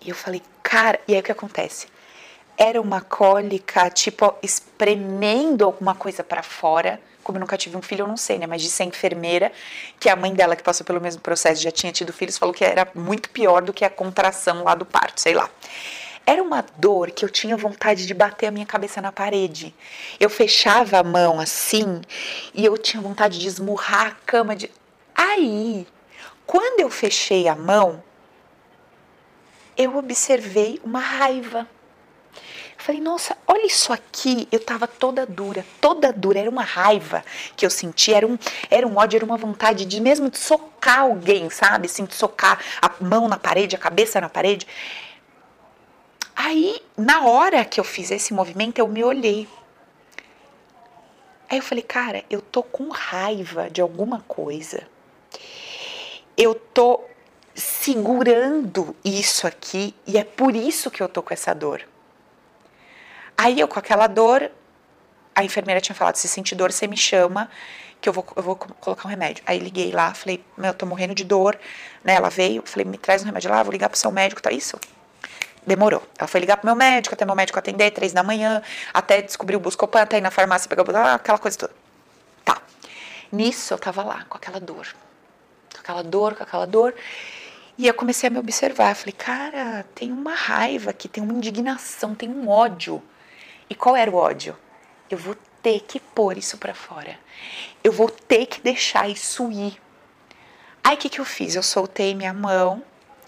e 0.00 0.08
eu 0.08 0.14
falei, 0.14 0.42
cara, 0.62 0.98
e 1.06 1.14
aí 1.14 1.20
o 1.20 1.22
que 1.22 1.30
acontece? 1.30 1.88
Era 2.62 2.78
uma 2.78 3.00
cólica, 3.00 3.88
tipo, 3.88 4.34
espremendo 4.42 5.64
alguma 5.64 5.94
coisa 5.94 6.22
para 6.22 6.42
fora. 6.42 7.00
Como 7.24 7.38
eu 7.38 7.40
nunca 7.40 7.56
tive 7.56 7.74
um 7.74 7.80
filho, 7.80 8.02
eu 8.02 8.06
não 8.06 8.18
sei, 8.18 8.38
né? 8.38 8.46
Mas 8.46 8.60
disse 8.60 8.82
a 8.82 8.84
enfermeira 8.84 9.50
que 9.98 10.10
a 10.10 10.14
mãe 10.14 10.34
dela, 10.34 10.54
que 10.54 10.62
passou 10.62 10.84
pelo 10.84 11.00
mesmo 11.00 11.22
processo, 11.22 11.62
já 11.62 11.70
tinha 11.70 11.90
tido 11.90 12.12
filhos, 12.12 12.36
falou 12.36 12.54
que 12.54 12.62
era 12.62 12.86
muito 12.94 13.30
pior 13.30 13.62
do 13.62 13.72
que 13.72 13.82
a 13.82 13.88
contração 13.88 14.62
lá 14.62 14.74
do 14.74 14.84
parto, 14.84 15.22
sei 15.22 15.32
lá. 15.32 15.48
Era 16.26 16.42
uma 16.42 16.62
dor 16.76 17.10
que 17.12 17.24
eu 17.24 17.30
tinha 17.30 17.56
vontade 17.56 18.06
de 18.06 18.12
bater 18.12 18.48
a 18.48 18.50
minha 18.50 18.66
cabeça 18.66 19.00
na 19.00 19.10
parede. 19.10 19.74
Eu 20.18 20.28
fechava 20.28 20.98
a 20.98 21.02
mão 21.02 21.40
assim 21.40 22.02
e 22.52 22.62
eu 22.62 22.76
tinha 22.76 23.02
vontade 23.02 23.38
de 23.38 23.48
esmurrar 23.48 24.08
a 24.08 24.16
cama 24.26 24.54
de. 24.54 24.70
Aí, 25.14 25.86
quando 26.46 26.80
eu 26.80 26.90
fechei 26.90 27.48
a 27.48 27.54
mão, 27.54 28.04
eu 29.78 29.96
observei 29.96 30.78
uma 30.84 31.00
raiva 31.00 31.66
Falei, 32.80 32.98
nossa, 32.98 33.36
olha 33.46 33.66
isso 33.66 33.92
aqui. 33.92 34.48
Eu 34.50 34.58
tava 34.58 34.88
toda 34.88 35.26
dura, 35.26 35.66
toda 35.82 36.10
dura. 36.10 36.40
Era 36.40 36.48
uma 36.48 36.62
raiva 36.62 37.22
que 37.54 37.66
eu 37.66 37.70
senti, 37.70 38.12
era 38.12 38.26
um, 38.26 38.38
era 38.70 38.86
um 38.86 38.96
ódio, 38.96 39.18
era 39.18 39.24
uma 39.24 39.36
vontade 39.36 39.84
de 39.84 40.00
mesmo 40.00 40.30
de 40.30 40.38
socar 40.38 41.00
alguém, 41.00 41.50
sabe? 41.50 41.86
Assim, 41.86 42.06
de 42.06 42.14
socar 42.14 42.58
a 42.80 42.90
mão 42.98 43.28
na 43.28 43.36
parede, 43.36 43.76
a 43.76 43.78
cabeça 43.78 44.18
na 44.18 44.30
parede. 44.30 44.66
Aí, 46.34 46.80
na 46.96 47.26
hora 47.26 47.66
que 47.66 47.78
eu 47.78 47.84
fiz 47.84 48.10
esse 48.10 48.32
movimento, 48.32 48.78
eu 48.78 48.88
me 48.88 49.04
olhei. 49.04 49.46
Aí 51.50 51.58
eu 51.58 51.62
falei, 51.62 51.84
cara, 51.84 52.24
eu 52.30 52.40
tô 52.40 52.62
com 52.62 52.88
raiva 52.88 53.68
de 53.68 53.82
alguma 53.82 54.24
coisa. 54.26 54.88
Eu 56.34 56.54
tô 56.54 57.04
segurando 57.54 58.96
isso 59.04 59.46
aqui 59.46 59.94
e 60.06 60.16
é 60.16 60.24
por 60.24 60.56
isso 60.56 60.90
que 60.90 61.02
eu 61.02 61.08
tô 61.08 61.22
com 61.22 61.34
essa 61.34 61.52
dor. 61.52 61.89
Aí 63.42 63.58
eu 63.58 63.66
com 63.66 63.78
aquela 63.78 64.06
dor, 64.06 64.50
a 65.34 65.42
enfermeira 65.42 65.80
tinha 65.80 65.94
falado, 65.94 66.16
se 66.16 66.28
sentir 66.28 66.54
dor, 66.54 66.70
você 66.70 66.86
me 66.86 66.94
chama, 66.94 67.48
que 67.98 68.06
eu 68.06 68.12
vou, 68.12 68.26
eu 68.36 68.42
vou 68.42 68.54
colocar 68.54 69.08
um 69.08 69.10
remédio. 69.10 69.42
Aí 69.46 69.58
liguei 69.58 69.90
lá, 69.92 70.12
falei, 70.12 70.44
meu, 70.58 70.66
eu 70.66 70.74
tô 70.74 70.84
morrendo 70.84 71.14
de 71.14 71.24
dor, 71.24 71.58
né? 72.04 72.16
Ela 72.16 72.28
veio, 72.28 72.62
falei, 72.66 72.84
me 72.84 72.98
traz 72.98 73.22
um 73.22 73.24
remédio 73.24 73.50
lá, 73.50 73.62
vou 73.62 73.72
ligar 73.72 73.88
pro 73.88 73.98
seu 73.98 74.12
médico, 74.12 74.42
tá 74.42 74.52
isso? 74.52 74.78
Demorou. 75.66 76.02
Ela 76.18 76.28
foi 76.28 76.38
ligar 76.38 76.58
pro 76.58 76.66
meu 76.66 76.76
médico, 76.76 77.14
até 77.14 77.24
meu 77.24 77.34
médico 77.34 77.58
atender, 77.58 77.90
três 77.92 78.12
da 78.12 78.22
manhã, 78.22 78.62
até 78.92 79.22
descobrir 79.22 79.56
o 79.56 79.60
Buscopan, 79.60 80.02
até 80.02 80.18
ir 80.18 80.20
na 80.20 80.30
farmácia, 80.30 80.68
pegar 80.68 81.14
aquela 81.14 81.38
coisa 81.38 81.56
toda. 81.56 81.72
Tá. 82.44 82.60
Nisso 83.32 83.72
eu 83.72 83.78
tava 83.78 84.02
lá, 84.02 84.26
com 84.28 84.36
aquela 84.36 84.60
dor. 84.60 84.86
Com 85.72 85.80
aquela 85.80 86.02
dor, 86.02 86.34
com 86.34 86.42
aquela 86.42 86.66
dor. 86.66 86.94
E 87.78 87.86
eu 87.86 87.94
comecei 87.94 88.26
a 88.26 88.30
me 88.30 88.38
observar. 88.38 88.94
Falei, 88.94 89.14
cara, 89.14 89.86
tem 89.94 90.12
uma 90.12 90.34
raiva 90.34 90.90
aqui, 90.90 91.08
tem 91.08 91.24
uma 91.24 91.32
indignação, 91.32 92.14
tem 92.14 92.28
um 92.28 92.46
ódio 92.46 93.02
e 93.70 93.74
qual 93.74 93.94
era 93.94 94.10
o 94.10 94.16
ódio? 94.16 94.56
Eu 95.08 95.16
vou 95.16 95.36
ter 95.62 95.80
que 95.80 96.00
pôr 96.00 96.36
isso 96.36 96.58
para 96.58 96.74
fora. 96.74 97.16
Eu 97.82 97.92
vou 97.92 98.10
ter 98.10 98.46
que 98.46 98.60
deixar 98.60 99.08
isso 99.08 99.50
ir. 99.50 99.80
Aí 100.82 100.96
o 100.96 100.98
que, 100.98 101.08
que 101.08 101.20
eu 101.20 101.24
fiz? 101.24 101.54
Eu 101.54 101.62
soltei 101.62 102.14
minha 102.14 102.34
mão, 102.34 102.82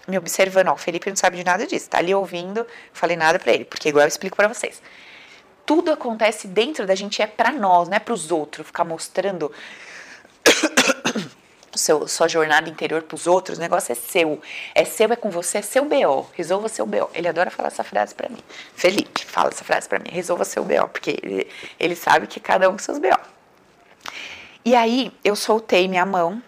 me 0.07 0.17
observando. 0.17 0.67
Ó, 0.67 0.73
o 0.73 0.77
Felipe 0.77 1.09
não 1.09 1.15
sabe 1.15 1.37
de 1.37 1.43
nada 1.43 1.65
disso, 1.65 1.89
tá 1.89 1.99
ali 1.99 2.13
ouvindo, 2.13 2.67
falei 2.91 3.15
nada 3.15 3.39
para 3.39 3.53
ele, 3.53 3.65
porque 3.65 3.89
igual 3.89 4.03
eu 4.03 4.07
explico 4.07 4.35
para 4.35 4.47
vocês. 4.47 4.81
Tudo 5.65 5.91
acontece 5.91 6.47
dentro 6.47 6.85
da 6.85 6.93
gente, 6.93 7.21
é 7.21 7.27
para 7.27 7.51
nós, 7.51 7.87
não 7.87 7.95
é 7.95 7.99
para 7.99 8.13
os 8.13 8.31
outros, 8.31 8.67
ficar 8.67 8.83
mostrando 8.83 9.49
seu, 11.75 12.07
sua 12.07 12.27
jornada 12.27 12.69
interior 12.69 13.03
para 13.03 13.15
os 13.15 13.27
outros, 13.27 13.57
o 13.57 13.61
negócio 13.61 13.91
é 13.91 13.95
seu. 13.95 14.41
É 14.73 14.85
seu, 14.85 15.11
é 15.11 15.15
com 15.15 15.29
você, 15.29 15.59
é 15.59 15.61
seu 15.61 15.85
BO. 15.85 16.29
Resolva 16.33 16.69
seu 16.69 16.85
BO. 16.85 17.09
Ele 17.13 17.27
adora 17.27 17.49
falar 17.49 17.67
essa 17.67 17.83
frase 17.83 18.13
para 18.13 18.29
mim. 18.29 18.39
Felipe, 18.75 19.25
fala 19.25 19.49
essa 19.49 19.63
frase 19.63 19.87
para 19.87 19.99
mim. 19.99 20.09
Resolva 20.09 20.45
seu 20.45 20.63
BO, 20.63 20.87
porque 20.89 21.17
ele, 21.21 21.47
ele 21.79 21.95
sabe 21.95 22.27
que 22.27 22.39
cada 22.39 22.69
um 22.69 22.73
com 22.73 22.79
seus 22.79 22.99
BO. 22.99 23.19
E 24.65 24.75
aí, 24.75 25.11
eu 25.23 25.35
soltei 25.35 25.87
minha 25.87 26.05
mão, 26.05 26.41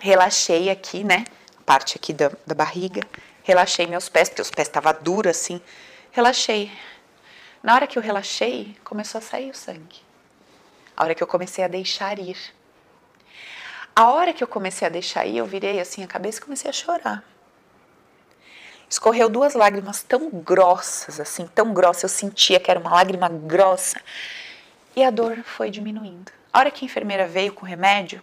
relaxei 0.00 0.70
aqui, 0.70 1.02
né? 1.02 1.24
Parte 1.66 1.96
aqui 1.96 2.12
da, 2.12 2.30
da 2.46 2.54
barriga. 2.54 3.02
Relaxei 3.42 3.86
meus 3.86 4.08
pés, 4.08 4.28
porque 4.28 4.42
os 4.42 4.50
pés 4.50 4.68
estavam 4.68 4.94
duros 5.00 5.30
assim. 5.30 5.60
Relaxei. 6.12 6.70
Na 7.62 7.74
hora 7.74 7.86
que 7.86 7.98
eu 7.98 8.02
relaxei, 8.02 8.76
começou 8.84 9.18
a 9.18 9.22
sair 9.22 9.50
o 9.50 9.54
sangue. 9.54 10.02
A 10.96 11.04
hora 11.04 11.14
que 11.14 11.22
eu 11.22 11.26
comecei 11.26 11.64
a 11.64 11.68
deixar 11.68 12.18
ir. 12.18 12.36
A 13.94 14.10
hora 14.10 14.32
que 14.32 14.42
eu 14.42 14.48
comecei 14.48 14.86
a 14.86 14.90
deixar 14.90 15.26
ir, 15.26 15.36
eu 15.36 15.46
virei 15.46 15.78
assim 15.78 16.02
a 16.02 16.06
cabeça 16.06 16.38
e 16.38 16.42
comecei 16.42 16.70
a 16.70 16.72
chorar. 16.72 17.22
Escorreu 18.88 19.28
duas 19.28 19.54
lágrimas 19.54 20.02
tão 20.02 20.28
grossas, 20.30 21.20
assim, 21.20 21.46
tão 21.46 21.74
grossas, 21.74 22.04
eu 22.04 22.08
sentia 22.08 22.58
que 22.58 22.70
era 22.70 22.80
uma 22.80 22.90
lágrima 22.90 23.28
grossa. 23.28 24.00
E 24.96 25.04
a 25.04 25.10
dor 25.10 25.42
foi 25.44 25.70
diminuindo. 25.70 26.32
A 26.52 26.58
hora 26.58 26.70
que 26.70 26.84
a 26.84 26.86
enfermeira 26.86 27.26
veio 27.26 27.52
com 27.52 27.64
o 27.64 27.68
remédio, 27.68 28.22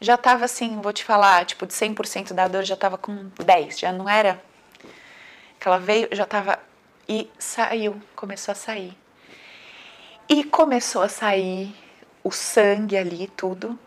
já 0.00 0.14
estava 0.14 0.44
assim, 0.44 0.80
vou 0.80 0.92
te 0.92 1.04
falar, 1.04 1.44
tipo, 1.44 1.66
de 1.66 1.72
100% 1.72 2.32
da 2.32 2.48
dor 2.48 2.64
já 2.64 2.74
estava 2.74 2.96
com 2.96 3.30
10, 3.44 3.78
já 3.78 3.92
não 3.92 4.08
era. 4.08 4.42
Que 5.58 5.68
ela 5.68 5.78
veio, 5.78 6.08
já 6.12 6.24
estava 6.24 6.58
e 7.08 7.28
saiu, 7.38 8.00
começou 8.16 8.52
a 8.52 8.54
sair. 8.54 8.96
E 10.28 10.44
começou 10.44 11.02
a 11.02 11.08
sair 11.08 11.74
o 12.22 12.30
sangue 12.30 12.96
ali, 12.96 13.26
tudo. 13.36 13.78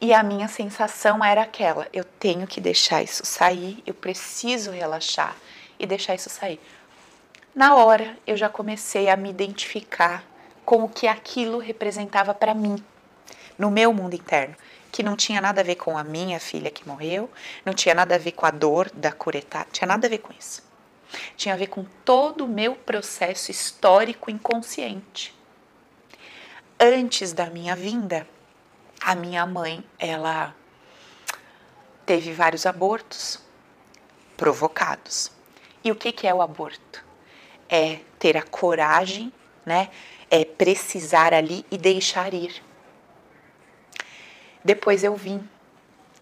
E 0.00 0.12
a 0.12 0.22
minha 0.22 0.48
sensação 0.48 1.24
era 1.24 1.42
aquela: 1.42 1.86
eu 1.92 2.04
tenho 2.04 2.46
que 2.46 2.60
deixar 2.60 3.02
isso 3.02 3.24
sair, 3.24 3.82
eu 3.86 3.94
preciso 3.94 4.70
relaxar 4.70 5.34
e 5.78 5.86
deixar 5.86 6.14
isso 6.14 6.30
sair. 6.30 6.60
na 7.54 7.74
hora 7.74 8.16
eu 8.26 8.36
já 8.36 8.48
comecei 8.48 9.08
a 9.08 9.16
me 9.16 9.30
identificar 9.30 10.22
com 10.64 10.84
o 10.84 10.88
que 10.88 11.06
aquilo 11.06 11.58
representava 11.58 12.34
para 12.34 12.52
mim, 12.52 12.76
no 13.58 13.70
meu 13.70 13.92
mundo 13.92 14.14
interno, 14.14 14.54
que 14.92 15.02
não 15.02 15.16
tinha 15.16 15.40
nada 15.40 15.60
a 15.60 15.64
ver 15.64 15.76
com 15.76 15.96
a 15.96 16.04
minha 16.04 16.40
filha 16.40 16.70
que 16.70 16.86
morreu, 16.86 17.30
não 17.64 17.72
tinha 17.72 17.94
nada 17.94 18.16
a 18.16 18.18
ver 18.18 18.32
com 18.32 18.44
a 18.44 18.50
dor 18.50 18.90
da 18.92 19.12
curetada, 19.12 19.68
tinha 19.72 19.86
nada 19.86 20.06
a 20.06 20.10
ver 20.10 20.18
com 20.18 20.32
isso. 20.32 20.62
Tinha 21.36 21.54
a 21.54 21.56
ver 21.56 21.68
com 21.68 21.84
todo 22.04 22.44
o 22.44 22.48
meu 22.48 22.74
processo 22.74 23.50
histórico 23.50 24.30
inconsciente. 24.30 25.34
Antes 26.78 27.32
da 27.32 27.46
minha 27.46 27.76
vinda, 27.76 28.26
a 29.06 29.14
minha 29.14 29.46
mãe, 29.46 29.84
ela 30.00 30.52
teve 32.04 32.32
vários 32.32 32.66
abortos 32.66 33.38
provocados. 34.36 35.30
E 35.84 35.92
o 35.92 35.94
que, 35.94 36.10
que 36.10 36.26
é 36.26 36.34
o 36.34 36.42
aborto? 36.42 37.04
É 37.68 38.00
ter 38.18 38.36
a 38.36 38.42
coragem, 38.42 39.32
né? 39.64 39.90
É 40.28 40.44
precisar 40.44 41.32
ali 41.32 41.64
e 41.70 41.78
deixar 41.78 42.34
ir. 42.34 42.60
Depois 44.64 45.04
eu 45.04 45.14
vim. 45.14 45.48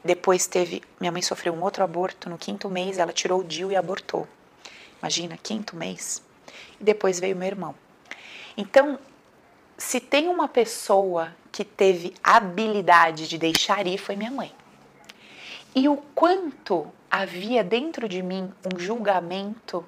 Depois 0.04 0.46
teve. 0.46 0.82
Minha 1.00 1.10
mãe 1.10 1.22
sofreu 1.22 1.54
um 1.54 1.62
outro 1.62 1.82
aborto. 1.82 2.28
No 2.28 2.36
quinto 2.36 2.68
mês, 2.68 2.98
ela 2.98 3.14
tirou 3.14 3.40
o 3.40 3.44
DIU 3.44 3.72
e 3.72 3.76
abortou. 3.76 4.28
Imagina, 5.00 5.38
quinto 5.42 5.74
mês. 5.74 6.22
E 6.78 6.84
depois 6.84 7.18
veio 7.18 7.34
meu 7.34 7.48
irmão. 7.48 7.74
Então, 8.58 8.98
se 9.76 10.00
tem 10.00 10.28
uma 10.28 10.48
pessoa 10.48 11.34
que 11.50 11.64
teve 11.64 12.14
habilidade 12.22 13.28
de 13.28 13.38
deixar 13.38 13.87
ir, 13.87 13.98
foi 13.98 14.16
minha 14.16 14.30
mãe. 14.30 14.52
E 15.74 15.88
o 15.88 15.96
quanto 16.14 16.87
havia 17.10 17.64
dentro 17.64 18.08
de 18.08 18.22
mim 18.22 18.52
um 18.64 18.78
julgamento 18.78 19.84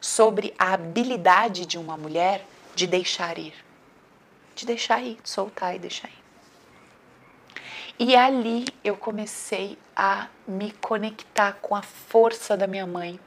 sobre 0.00 0.54
a 0.58 0.72
habilidade 0.72 1.66
de 1.66 1.78
uma 1.78 1.96
mulher 1.96 2.44
de 2.74 2.86
deixar 2.86 3.38
ir. 3.38 3.54
De 4.54 4.64
deixar 4.64 5.02
ir, 5.02 5.18
de 5.22 5.28
soltar 5.28 5.74
e 5.74 5.78
deixar 5.78 6.08
ir. 6.08 6.24
E 7.98 8.16
ali 8.16 8.64
eu 8.82 8.96
comecei 8.96 9.78
a 9.94 10.28
me 10.46 10.72
conectar 10.72 11.52
com 11.62 11.76
a 11.76 11.82
força 11.82 12.56
da 12.56 12.66
minha 12.66 12.86
mãe, 12.86 13.20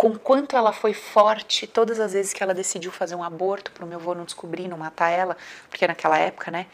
com 0.00 0.16
quanto 0.16 0.56
ela 0.56 0.72
foi 0.72 0.94
forte 0.94 1.66
todas 1.66 2.00
as 2.00 2.14
vezes 2.14 2.32
que 2.32 2.42
ela 2.42 2.54
decidiu 2.54 2.90
fazer 2.90 3.14
um 3.14 3.22
aborto 3.22 3.70
para 3.70 3.84
o 3.84 3.86
meu 3.86 3.98
avô 3.98 4.14
não 4.14 4.24
descobrir, 4.24 4.66
não 4.66 4.78
matar 4.78 5.10
ela, 5.10 5.36
porque 5.68 5.86
naquela 5.86 6.16
época, 6.16 6.50
né, 6.50 6.68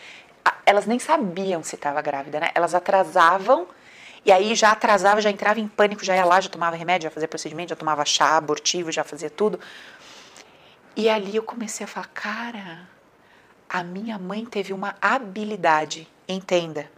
elas 0.64 0.86
nem 0.86 1.00
sabiam 1.00 1.60
se 1.60 1.74
estava 1.74 2.00
grávida, 2.00 2.38
né? 2.38 2.50
Elas 2.54 2.72
atrasavam 2.72 3.66
e 4.24 4.30
aí 4.30 4.54
já 4.54 4.70
atrasava, 4.70 5.20
já 5.20 5.28
entrava 5.28 5.58
em 5.58 5.66
pânico, 5.66 6.04
já 6.04 6.14
ia 6.14 6.24
lá, 6.24 6.40
já 6.40 6.48
tomava 6.48 6.76
remédio, 6.76 7.08
já 7.08 7.10
fazia 7.10 7.26
procedimento, 7.26 7.70
já 7.70 7.74
tomava 7.74 8.04
chá 8.04 8.36
abortivo, 8.36 8.92
já 8.92 9.02
fazia 9.02 9.28
tudo. 9.28 9.58
E 10.94 11.08
ali 11.08 11.34
eu 11.34 11.42
comecei 11.42 11.82
a 11.82 11.88
falar, 11.88 12.06
cara, 12.14 12.88
a 13.68 13.82
minha 13.82 14.20
mãe 14.20 14.46
teve 14.46 14.72
uma 14.72 14.94
habilidade, 15.02 16.06
entenda. 16.28 16.88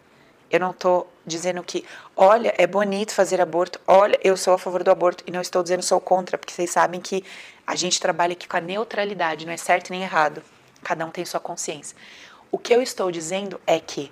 Eu 0.51 0.61
não 0.61 0.71
estou 0.71 1.13
dizendo 1.27 1.63
que, 1.63 1.85
olha, 2.17 2.55
é 2.57 2.67
bonito 2.67 3.13
fazer 3.13 3.41
aborto, 3.41 3.79
olha, 3.87 4.19
eu 4.23 4.37
sou 4.37 4.55
a 4.55 4.59
favor 4.59 4.83
do 4.83 4.91
aborto 4.91 5.23
e 5.27 5.31
não 5.31 5.43
estou 5.43 5.63
dizendo 5.63 5.83
sou 5.83 6.01
contra, 6.01 6.39
porque 6.39 6.55
vocês 6.55 6.71
sabem 6.71 7.01
que 7.01 7.23
a 7.67 7.77
gente 7.77 8.01
trabalha 8.01 8.33
aqui 8.33 8.49
com 8.49 8.57
a 8.57 8.61
neutralidade, 8.61 9.45
não 9.45 9.53
é 9.53 9.57
certo 9.59 9.91
nem 9.91 10.03
errado. 10.03 10.43
Cada 10.83 11.05
um 11.05 11.11
tem 11.11 11.25
sua 11.25 11.41
consciência. 11.41 11.97
O 12.51 12.57
que 12.57 12.75
eu 12.75 12.81
estou 12.81 13.13
dizendo 13.13 13.61
é 13.67 13.79
que 13.79 14.11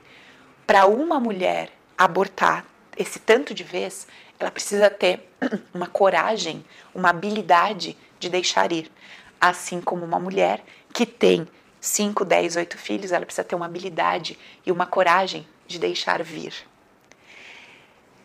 para 0.67 0.87
uma 0.87 1.19
mulher 1.19 1.71
abortar 1.97 2.67
esse 2.97 3.19
tanto 3.19 3.55
de 3.55 3.65
vez, 3.65 4.07
ela 4.39 4.51
precisa 4.51 4.91
ter 4.91 5.27
uma 5.73 5.87
coragem, 5.87 6.65
uma 6.95 7.11
habilidade 7.11 7.97
de 8.19 8.29
deixar 8.29 8.73
ir. 8.73 8.91
Assim 9.41 9.81
como 9.81 10.05
uma 10.05 10.19
mulher 10.19 10.63
que 10.93 11.07
tem 11.07 11.47
5, 11.81 12.25
10, 12.25 12.57
8 12.57 12.79
filhos, 12.79 13.13
ela 13.13 13.25
precisa 13.25 13.45
ter 13.45 13.55
uma 13.55 13.67
habilidade 13.67 14.39
e 14.67 14.73
uma 14.73 14.87
coragem 14.87 15.47
de 15.67 15.79
deixar 15.79 16.23
vir. 16.23 16.53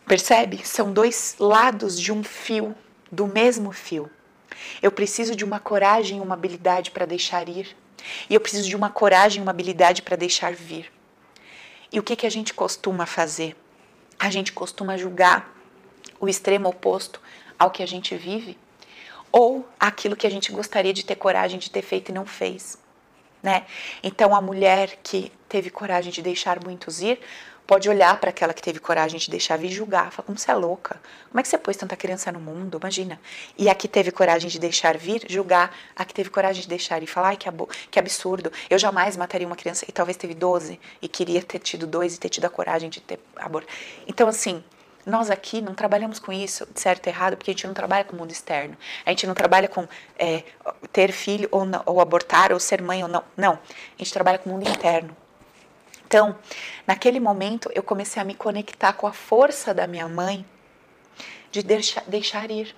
Percebe? 0.06 0.66
São 0.66 0.92
dois 0.92 1.36
lados 1.38 1.98
de 1.98 2.12
um 2.12 2.22
fio, 2.22 2.74
do 3.10 3.26
mesmo 3.26 3.72
fio. 3.72 4.10
Eu 4.80 4.92
preciso 4.92 5.34
de 5.34 5.44
uma 5.44 5.58
coragem 5.58 6.18
e 6.18 6.20
uma 6.20 6.34
habilidade 6.34 6.90
para 6.90 7.06
deixar 7.06 7.48
ir. 7.48 7.76
E 8.28 8.34
eu 8.34 8.40
preciso 8.40 8.68
de 8.68 8.76
uma 8.76 8.90
coragem 8.90 9.40
e 9.40 9.42
uma 9.42 9.52
habilidade 9.52 10.02
para 10.02 10.16
deixar 10.16 10.52
vir. 10.54 10.92
E 11.92 11.98
o 11.98 12.02
que, 12.02 12.16
que 12.16 12.26
a 12.26 12.30
gente 12.30 12.52
costuma 12.52 13.06
fazer? 13.06 13.56
A 14.18 14.30
gente 14.30 14.52
costuma 14.52 14.96
julgar 14.96 15.54
o 16.18 16.28
extremo 16.28 16.68
oposto 16.68 17.20
ao 17.58 17.70
que 17.70 17.82
a 17.82 17.86
gente 17.86 18.16
vive 18.16 18.58
ou 19.30 19.66
aquilo 19.78 20.16
que 20.16 20.26
a 20.26 20.30
gente 20.30 20.52
gostaria 20.52 20.92
de 20.92 21.04
ter 21.04 21.16
coragem 21.16 21.58
de 21.58 21.70
ter 21.70 21.82
feito 21.82 22.10
e 22.10 22.14
não 22.14 22.26
fez 22.26 22.81
né? 23.42 23.64
Então 24.02 24.34
a 24.34 24.40
mulher 24.40 24.98
que 25.02 25.32
teve 25.48 25.70
coragem 25.70 26.12
de 26.12 26.22
deixar 26.22 26.62
muitos 26.62 27.02
ir 27.02 27.20
pode 27.66 27.88
olhar 27.88 28.18
para 28.18 28.30
aquela 28.30 28.52
que 28.52 28.62
teve 28.62 28.78
coragem 28.78 29.18
de 29.18 29.30
deixar 29.30 29.56
vir 29.56 29.70
julgar, 29.70 30.10
falar 30.10 30.26
como 30.26 30.38
você 30.38 30.50
é 30.50 30.54
louca, 30.54 31.00
como 31.28 31.40
é 31.40 31.42
que 31.42 31.48
você 31.48 31.56
pôs 31.56 31.76
tanta 31.76 31.96
criança 31.96 32.30
no 32.32 32.40
mundo, 32.40 32.78
imagina. 32.78 33.20
E 33.56 33.68
a 33.68 33.74
que 33.74 33.88
teve 33.88 34.10
coragem 34.10 34.50
de 34.50 34.58
deixar 34.58 34.98
vir, 34.98 35.24
julgar, 35.28 35.74
a 35.94 36.04
que 36.04 36.12
teve 36.12 36.28
coragem 36.28 36.62
de 36.62 36.68
deixar 36.68 37.02
ir, 37.02 37.06
falar, 37.06 37.28
ai 37.28 37.36
que, 37.36 37.48
que 37.90 37.98
absurdo, 37.98 38.52
eu 38.68 38.78
jamais 38.78 39.16
mataria 39.16 39.46
uma 39.46 39.56
criança 39.56 39.84
e 39.88 39.92
talvez 39.92 40.16
teve 40.16 40.34
12 40.34 40.78
e 41.00 41.08
queria 41.08 41.42
ter 41.42 41.60
tido 41.60 41.86
dois 41.86 42.16
e 42.16 42.20
ter 42.20 42.28
tido 42.28 42.44
a 42.44 42.50
coragem 42.50 42.90
de 42.90 43.00
ter 43.00 43.18
aborto. 43.36 43.68
Então 44.06 44.28
assim, 44.28 44.62
nós 45.04 45.30
aqui 45.30 45.60
não 45.60 45.74
trabalhamos 45.74 46.18
com 46.18 46.32
isso, 46.32 46.66
de 46.72 46.80
certo 46.80 47.06
e 47.06 47.10
errado, 47.10 47.36
porque 47.36 47.50
a 47.50 47.54
gente 47.54 47.66
não 47.66 47.74
trabalha 47.74 48.04
com 48.04 48.14
o 48.14 48.18
mundo 48.18 48.30
externo. 48.30 48.76
A 49.04 49.10
gente 49.10 49.26
não 49.26 49.34
trabalha 49.34 49.68
com 49.68 49.86
é, 50.18 50.44
ter 50.92 51.10
filho 51.12 51.48
ou, 51.50 51.64
não, 51.64 51.82
ou 51.84 52.00
abortar, 52.00 52.52
ou 52.52 52.60
ser 52.60 52.80
mãe 52.80 53.02
ou 53.02 53.08
não. 53.08 53.24
Não. 53.36 53.54
A 53.54 53.98
gente 53.98 54.12
trabalha 54.12 54.38
com 54.38 54.50
o 54.50 54.52
mundo 54.52 54.68
interno. 54.68 55.16
Então, 56.06 56.36
naquele 56.86 57.18
momento, 57.18 57.70
eu 57.74 57.82
comecei 57.82 58.20
a 58.20 58.24
me 58.24 58.34
conectar 58.34 58.92
com 58.92 59.06
a 59.06 59.12
força 59.12 59.72
da 59.72 59.86
minha 59.86 60.08
mãe 60.08 60.44
de 61.50 61.62
deixar, 61.62 62.04
deixar 62.06 62.50
ir. 62.50 62.74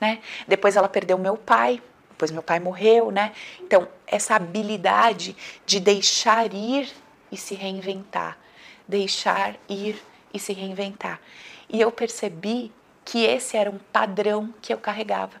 Né? 0.00 0.20
Depois 0.48 0.76
ela 0.76 0.88
perdeu 0.88 1.18
meu 1.18 1.36
pai, 1.36 1.82
depois 2.10 2.30
meu 2.30 2.42
pai 2.42 2.60
morreu, 2.60 3.10
né? 3.10 3.32
Então, 3.60 3.88
essa 4.06 4.36
habilidade 4.36 5.36
de 5.66 5.80
deixar 5.80 6.54
ir 6.54 6.88
e 7.32 7.36
se 7.36 7.54
reinventar. 7.54 8.38
Deixar 8.86 9.56
ir 9.68 10.00
e 10.32 10.38
se 10.38 10.52
reinventar. 10.52 11.20
E 11.68 11.80
eu 11.80 11.90
percebi 11.90 12.72
que 13.04 13.24
esse 13.24 13.56
era 13.56 13.70
um 13.70 13.78
padrão 13.92 14.52
que 14.60 14.72
eu 14.72 14.78
carregava. 14.78 15.40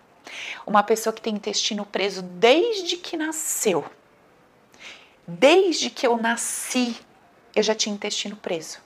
Uma 0.66 0.82
pessoa 0.82 1.12
que 1.12 1.20
tem 1.20 1.34
intestino 1.34 1.84
preso 1.84 2.22
desde 2.22 2.96
que 2.96 3.16
nasceu. 3.16 3.84
Desde 5.26 5.90
que 5.90 6.06
eu 6.06 6.16
nasci, 6.16 6.96
eu 7.54 7.62
já 7.62 7.74
tinha 7.74 7.94
intestino 7.94 8.36
preso. 8.36 8.78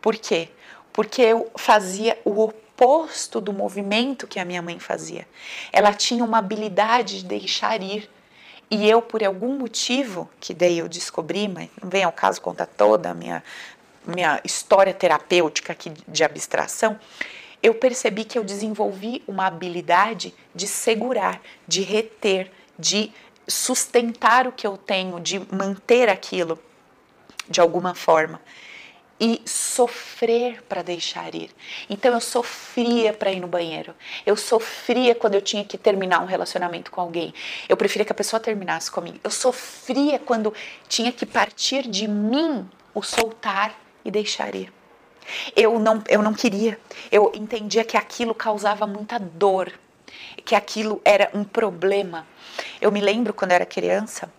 Por 0.00 0.16
quê? 0.16 0.48
Porque 0.92 1.22
eu 1.22 1.50
fazia 1.56 2.18
o 2.24 2.42
oposto 2.42 3.40
do 3.40 3.52
movimento 3.52 4.26
que 4.26 4.40
a 4.40 4.44
minha 4.44 4.60
mãe 4.60 4.78
fazia. 4.78 5.26
Ela 5.72 5.92
tinha 5.92 6.24
uma 6.24 6.38
habilidade 6.38 7.18
de 7.18 7.24
deixar 7.24 7.80
ir. 7.82 8.10
E 8.70 8.88
eu, 8.88 9.02
por 9.02 9.22
algum 9.22 9.58
motivo, 9.58 10.28
que 10.40 10.54
daí 10.54 10.78
eu 10.78 10.88
descobri, 10.88 11.46
mas 11.46 11.68
não 11.80 11.90
vem 11.90 12.02
ao 12.02 12.12
caso 12.12 12.40
contar 12.40 12.66
toda 12.66 13.10
a 13.10 13.14
minha 13.14 13.44
minha 14.06 14.40
história 14.44 14.92
terapêutica 14.92 15.72
aqui 15.72 15.92
de 16.06 16.24
abstração, 16.24 16.98
eu 17.62 17.74
percebi 17.74 18.24
que 18.24 18.38
eu 18.38 18.44
desenvolvi 18.44 19.22
uma 19.26 19.46
habilidade 19.46 20.34
de 20.54 20.66
segurar, 20.66 21.40
de 21.66 21.82
reter, 21.82 22.50
de 22.78 23.12
sustentar 23.46 24.46
o 24.46 24.52
que 24.52 24.66
eu 24.66 24.76
tenho, 24.76 25.20
de 25.20 25.38
manter 25.54 26.08
aquilo 26.08 26.58
de 27.48 27.60
alguma 27.60 27.94
forma 27.94 28.40
e 29.20 29.40
sofrer 29.46 30.64
para 30.64 30.82
deixar 30.82 31.32
ir. 31.32 31.50
Então 31.88 32.12
eu 32.12 32.20
sofria 32.20 33.12
para 33.12 33.30
ir 33.30 33.38
no 33.38 33.46
banheiro. 33.46 33.94
Eu 34.26 34.36
sofria 34.36 35.14
quando 35.14 35.36
eu 35.36 35.40
tinha 35.40 35.64
que 35.64 35.78
terminar 35.78 36.20
um 36.20 36.26
relacionamento 36.26 36.90
com 36.90 37.00
alguém. 37.00 37.32
Eu 37.68 37.76
preferia 37.76 38.04
que 38.04 38.10
a 38.10 38.16
pessoa 38.16 38.40
terminasse 38.40 38.90
comigo. 38.90 39.20
Eu 39.22 39.30
sofria 39.30 40.18
quando 40.18 40.52
tinha 40.88 41.12
que 41.12 41.24
partir 41.24 41.88
de 41.88 42.08
mim 42.08 42.68
o 42.92 43.00
soltar 43.00 43.78
e 44.04 44.10
deixar 44.10 44.54
ir. 44.54 44.72
Eu 45.54 45.78
não, 45.78 46.02
eu 46.08 46.22
não 46.22 46.34
queria. 46.34 46.78
Eu 47.10 47.32
entendia 47.34 47.84
que 47.84 47.96
aquilo 47.96 48.34
causava 48.34 48.86
muita 48.86 49.18
dor, 49.18 49.72
que 50.44 50.54
aquilo 50.54 51.00
era 51.04 51.30
um 51.34 51.44
problema. 51.44 52.26
Eu 52.80 52.90
me 52.90 53.00
lembro 53.00 53.32
quando 53.32 53.52
eu 53.52 53.56
era 53.56 53.66
criança 53.66 54.30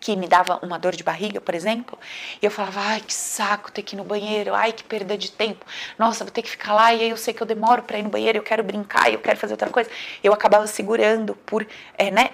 que 0.00 0.16
me 0.16 0.26
dava 0.26 0.58
uma 0.62 0.78
dor 0.78 0.96
de 0.96 1.04
barriga, 1.04 1.42
por 1.42 1.54
exemplo, 1.54 1.98
e 2.40 2.46
eu 2.46 2.50
falava, 2.50 2.80
ai 2.80 3.00
que 3.02 3.12
saco 3.12 3.70
ter 3.70 3.82
que 3.82 3.94
ir 3.94 3.98
no 3.98 4.04
banheiro, 4.04 4.54
ai 4.54 4.72
que 4.72 4.82
perda 4.82 5.16
de 5.16 5.30
tempo, 5.30 5.64
nossa, 5.98 6.24
vou 6.24 6.32
ter 6.32 6.40
que 6.40 6.50
ficar 6.50 6.72
lá 6.72 6.94
e 6.94 7.02
aí 7.02 7.10
eu 7.10 7.18
sei 7.18 7.34
que 7.34 7.42
eu 7.42 7.46
demoro 7.46 7.82
para 7.82 7.98
ir 7.98 8.02
no 8.02 8.08
banheiro, 8.08 8.38
eu 8.38 8.42
quero 8.42 8.64
brincar, 8.64 9.12
eu 9.12 9.18
quero 9.18 9.38
fazer 9.38 9.52
outra 9.52 9.68
coisa. 9.68 9.90
Eu 10.24 10.32
acabava 10.32 10.66
segurando 10.66 11.34
por, 11.34 11.66
é, 11.98 12.10
né, 12.10 12.30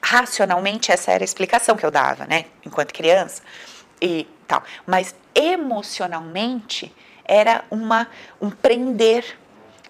racionalmente 0.00 0.90
essa 0.90 1.12
era 1.12 1.22
a 1.22 1.26
explicação 1.26 1.76
que 1.76 1.84
eu 1.84 1.90
dava, 1.90 2.26
né, 2.26 2.46
enquanto 2.64 2.94
criança 2.94 3.42
e 4.00 4.26
tal. 4.46 4.62
Mas 4.86 5.14
emocionalmente 5.34 6.94
era 7.24 7.64
uma 7.70 8.08
um 8.40 8.50
prender, 8.50 9.38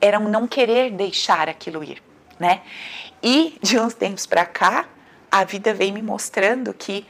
era 0.00 0.18
um 0.18 0.28
não 0.28 0.46
querer 0.46 0.90
deixar 0.90 1.48
aquilo 1.48 1.82
ir. 1.82 2.02
né? 2.38 2.62
E 3.22 3.58
de 3.62 3.78
uns 3.78 3.94
tempos 3.94 4.26
para 4.26 4.46
cá, 4.46 4.88
a 5.30 5.44
vida 5.44 5.74
vem 5.74 5.92
me 5.92 6.02
mostrando 6.02 6.72
que 6.72 7.06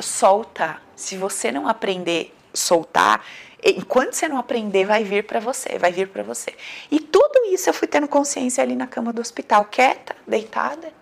solta, 0.00 0.80
se 0.96 1.16
você 1.16 1.52
não 1.52 1.68
aprender 1.68 2.34
soltar, 2.52 3.24
enquanto 3.62 4.14
você 4.14 4.28
não 4.28 4.38
aprender, 4.38 4.84
vai 4.84 5.04
vir 5.04 5.24
para 5.24 5.38
você, 5.40 5.78
vai 5.78 5.92
vir 5.92 6.08
para 6.08 6.22
você. 6.22 6.54
E 6.90 6.98
tudo 6.98 7.46
isso 7.52 7.68
eu 7.68 7.74
fui 7.74 7.86
tendo 7.86 8.08
consciência 8.08 8.62
ali 8.62 8.74
na 8.74 8.86
cama 8.86 9.12
do 9.12 9.20
hospital, 9.20 9.64
quieta, 9.66 10.16
deitada. 10.26 10.92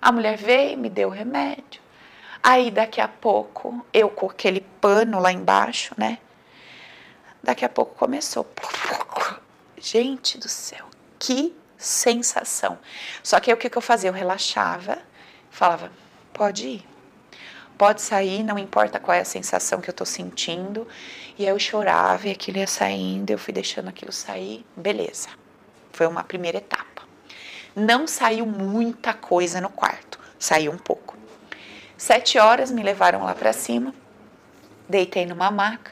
A 0.00 0.10
mulher 0.10 0.36
veio, 0.36 0.78
me 0.78 0.88
deu 0.88 1.08
o 1.08 1.12
remédio. 1.12 1.80
Aí 2.42 2.70
daqui 2.70 3.00
a 3.00 3.08
pouco, 3.08 3.84
eu 3.92 4.08
com 4.08 4.26
aquele 4.26 4.60
pano 4.80 5.18
lá 5.18 5.32
embaixo, 5.32 5.94
né? 5.96 6.18
Daqui 7.42 7.64
a 7.64 7.68
pouco 7.68 7.94
começou. 7.94 8.46
Gente 9.76 10.38
do 10.38 10.48
céu, 10.48 10.86
que 11.18 11.54
sensação. 11.76 12.78
Só 13.22 13.38
que 13.38 13.50
aí 13.50 13.54
o 13.54 13.56
que, 13.56 13.70
eu 13.76 13.82
fazia? 13.82 14.10
Eu 14.10 14.14
relaxava, 14.14 14.98
falava, 15.50 15.92
pode 16.32 16.66
ir. 16.66 16.88
Pode 17.76 18.02
sair, 18.02 18.42
não 18.42 18.58
importa 18.58 18.98
qual 18.98 19.16
é 19.16 19.20
a 19.20 19.24
sensação 19.24 19.80
que 19.80 19.88
eu 19.88 19.94
tô 19.94 20.04
sentindo. 20.04 20.86
E 21.38 21.44
aí 21.44 21.50
eu 21.50 21.58
chorava 21.58 22.26
e 22.26 22.32
aquilo 22.32 22.58
ia 22.58 22.66
saindo, 22.66 23.30
eu 23.30 23.38
fui 23.38 23.54
deixando 23.54 23.88
aquilo 23.88 24.12
sair, 24.12 24.66
beleza. 24.76 25.28
Foi 25.92 26.06
uma 26.06 26.24
primeira 26.24 26.58
etapa. 26.58 27.02
Não 27.76 28.06
saiu 28.06 28.44
muita 28.44 29.14
coisa 29.14 29.60
no 29.60 29.68
quarto, 29.68 30.18
saiu 30.38 30.72
um 30.72 30.78
pouco. 30.78 31.17
Sete 31.98 32.38
horas 32.38 32.70
me 32.70 32.80
levaram 32.80 33.24
lá 33.24 33.34
para 33.34 33.52
cima, 33.52 33.92
deitei 34.88 35.26
numa 35.26 35.50
maca, 35.50 35.90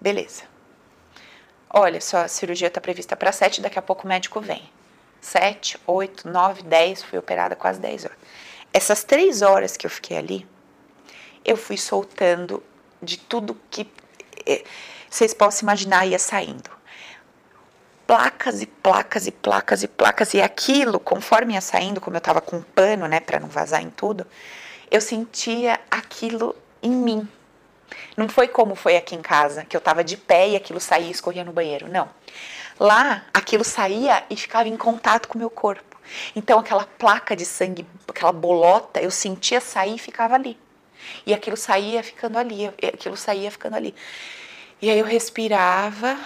beleza. 0.00 0.44
Olha 1.68 2.00
só, 2.00 2.18
a 2.18 2.28
cirurgia 2.28 2.68
está 2.68 2.80
prevista 2.80 3.16
para 3.16 3.32
sete, 3.32 3.60
daqui 3.60 3.76
a 3.76 3.82
pouco 3.82 4.04
o 4.04 4.08
médico 4.08 4.40
vem. 4.40 4.70
Sete, 5.20 5.76
oito, 5.84 6.28
nove, 6.28 6.62
dez, 6.62 7.02
fui 7.02 7.18
operada 7.18 7.56
quase 7.56 7.80
dez 7.80 8.04
horas. 8.04 8.16
Essas 8.72 9.02
três 9.02 9.42
horas 9.42 9.76
que 9.76 9.84
eu 9.84 9.90
fiquei 9.90 10.16
ali, 10.16 10.46
eu 11.44 11.56
fui 11.56 11.76
soltando 11.76 12.62
de 13.02 13.16
tudo 13.18 13.60
que 13.68 13.90
eh, 14.46 14.62
vocês 15.10 15.34
possam 15.34 15.66
imaginar 15.66 16.06
ia 16.06 16.20
saindo. 16.20 16.70
Placas 18.06 18.60
e 18.60 18.66
placas 18.66 19.26
e 19.26 19.30
placas 19.30 19.82
e 19.82 19.88
placas, 19.88 20.34
e 20.34 20.42
aquilo, 20.42 21.00
conforme 21.00 21.54
ia 21.54 21.60
saindo, 21.60 22.00
como 22.00 22.16
eu 22.16 22.18
estava 22.18 22.40
com 22.40 22.56
um 22.56 22.62
pano, 22.62 23.06
né, 23.06 23.20
para 23.20 23.40
não 23.40 23.48
vazar 23.48 23.82
em 23.82 23.90
tudo, 23.90 24.26
eu 24.90 25.00
sentia 25.00 25.80
aquilo 25.90 26.54
em 26.82 26.90
mim, 26.90 27.28
não 28.16 28.28
foi 28.28 28.48
como 28.48 28.74
foi 28.74 28.96
aqui 28.96 29.14
em 29.14 29.22
casa, 29.22 29.64
que 29.64 29.76
eu 29.76 29.78
estava 29.78 30.04
de 30.04 30.16
pé 30.16 30.50
e 30.50 30.56
aquilo 30.56 30.80
saía 30.80 31.08
e 31.08 31.10
escorria 31.10 31.44
no 31.44 31.52
banheiro. 31.52 31.88
Não. 31.88 32.08
Lá, 32.78 33.24
aquilo 33.32 33.64
saía 33.64 34.24
e 34.28 34.36
ficava 34.36 34.68
em 34.68 34.76
contato 34.76 35.28
com 35.28 35.34
o 35.34 35.38
meu 35.38 35.50
corpo. 35.50 35.96
Então, 36.36 36.58
aquela 36.58 36.84
placa 36.84 37.34
de 37.34 37.44
sangue, 37.44 37.86
aquela 38.06 38.32
bolota, 38.32 39.00
eu 39.00 39.10
sentia 39.10 39.60
sair 39.60 39.96
e 39.96 39.98
ficava 39.98 40.34
ali. 40.34 40.58
E 41.26 41.34
aquilo 41.34 41.56
saía 41.56 42.02
ficando 42.02 42.38
ali, 42.38 42.66
aquilo 42.66 43.16
saía 43.16 43.50
ficando 43.50 43.76
ali. 43.76 43.94
E 44.80 44.90
aí 44.90 44.98
eu 44.98 45.04
respirava, 45.04 46.18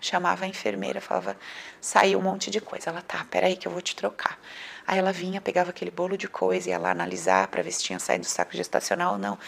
chamava 0.00 0.44
a 0.44 0.48
enfermeira, 0.48 1.00
falava, 1.00 1.36
saiu 1.80 2.18
um 2.18 2.22
monte 2.22 2.50
de 2.50 2.60
coisa. 2.60 2.90
Ela, 2.90 3.02
tá, 3.02 3.26
peraí 3.30 3.56
que 3.56 3.68
eu 3.68 3.72
vou 3.72 3.80
te 3.80 3.94
trocar. 3.94 4.38
Aí 4.86 4.98
ela 4.98 5.12
vinha, 5.12 5.40
pegava 5.40 5.70
aquele 5.70 5.90
bolo 5.90 6.16
de 6.16 6.26
coisa, 6.26 6.70
ia 6.70 6.78
lá 6.78 6.90
analisar 6.90 7.48
para 7.48 7.62
ver 7.62 7.70
se 7.70 7.82
tinha 7.82 7.98
saído 7.98 8.24
do 8.24 8.28
saco 8.28 8.56
gestacional 8.56 9.12
ou 9.12 9.18
não. 9.18 9.38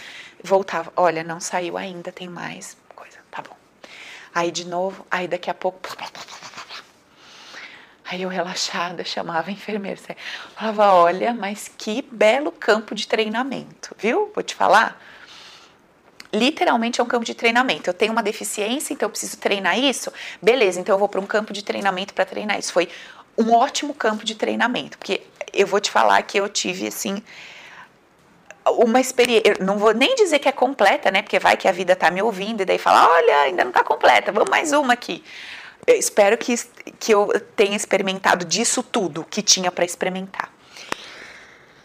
Voltava, 0.42 0.92
olha, 0.96 1.24
não 1.24 1.40
saiu 1.40 1.76
ainda, 1.76 2.12
tem 2.12 2.28
mais 2.28 2.76
coisa, 2.94 3.18
tá 3.30 3.42
bom. 3.42 3.56
Aí 4.34 4.50
de 4.50 4.66
novo, 4.66 5.06
aí 5.10 5.26
daqui 5.26 5.50
a 5.50 5.54
pouco. 5.54 5.80
Aí 8.04 8.22
eu 8.22 8.28
relaxada 8.28 9.04
chamava 9.04 9.48
a 9.48 9.52
enfermeira. 9.52 9.98
Falava, 10.54 10.92
olha, 10.92 11.32
mas 11.32 11.66
que 11.66 12.02
belo 12.02 12.52
campo 12.52 12.94
de 12.94 13.08
treinamento, 13.08 13.96
viu? 13.98 14.30
Vou 14.34 14.42
te 14.42 14.54
falar. 14.54 15.00
Literalmente 16.32 17.00
é 17.00 17.04
um 17.04 17.06
campo 17.06 17.24
de 17.24 17.34
treinamento. 17.34 17.90
Eu 17.90 17.94
tenho 17.94 18.12
uma 18.12 18.22
deficiência, 18.22 18.94
então 18.94 19.06
eu 19.06 19.10
preciso 19.10 19.36
treinar 19.36 19.78
isso. 19.78 20.12
Beleza, 20.40 20.80
então 20.80 20.94
eu 20.94 20.98
vou 20.98 21.08
para 21.08 21.20
um 21.20 21.26
campo 21.26 21.52
de 21.52 21.62
treinamento 21.62 22.14
para 22.14 22.24
treinar 22.24 22.58
isso. 22.58 22.72
Foi 22.72 22.88
um 23.36 23.52
ótimo 23.52 23.94
campo 23.94 24.24
de 24.24 24.34
treinamento, 24.34 24.98
porque 24.98 25.22
eu 25.52 25.66
vou 25.66 25.80
te 25.80 25.90
falar 25.90 26.22
que 26.22 26.38
eu 26.38 26.48
tive 26.48 26.86
assim 26.86 27.22
uma 28.66 29.00
experiência, 29.00 29.56
não 29.60 29.76
vou 29.76 29.92
nem 29.92 30.14
dizer 30.14 30.38
que 30.38 30.48
é 30.48 30.52
completa, 30.52 31.10
né? 31.10 31.22
Porque 31.22 31.38
vai 31.38 31.56
que 31.56 31.66
a 31.66 31.72
vida 31.72 31.96
tá 31.96 32.10
me 32.10 32.22
ouvindo 32.22 32.62
e 32.62 32.64
daí 32.64 32.78
fala, 32.78 33.08
olha, 33.08 33.40
ainda 33.42 33.64
não 33.64 33.72
tá 33.72 33.82
completa, 33.82 34.30
vamos 34.30 34.50
mais 34.50 34.72
uma 34.72 34.92
aqui. 34.92 35.22
Eu 35.86 35.96
espero 35.96 36.38
que, 36.38 36.54
que 37.00 37.12
eu 37.12 37.28
tenha 37.56 37.76
experimentado 37.76 38.44
disso 38.44 38.82
tudo 38.82 39.26
que 39.28 39.42
tinha 39.42 39.70
para 39.70 39.84
experimentar. 39.84 40.51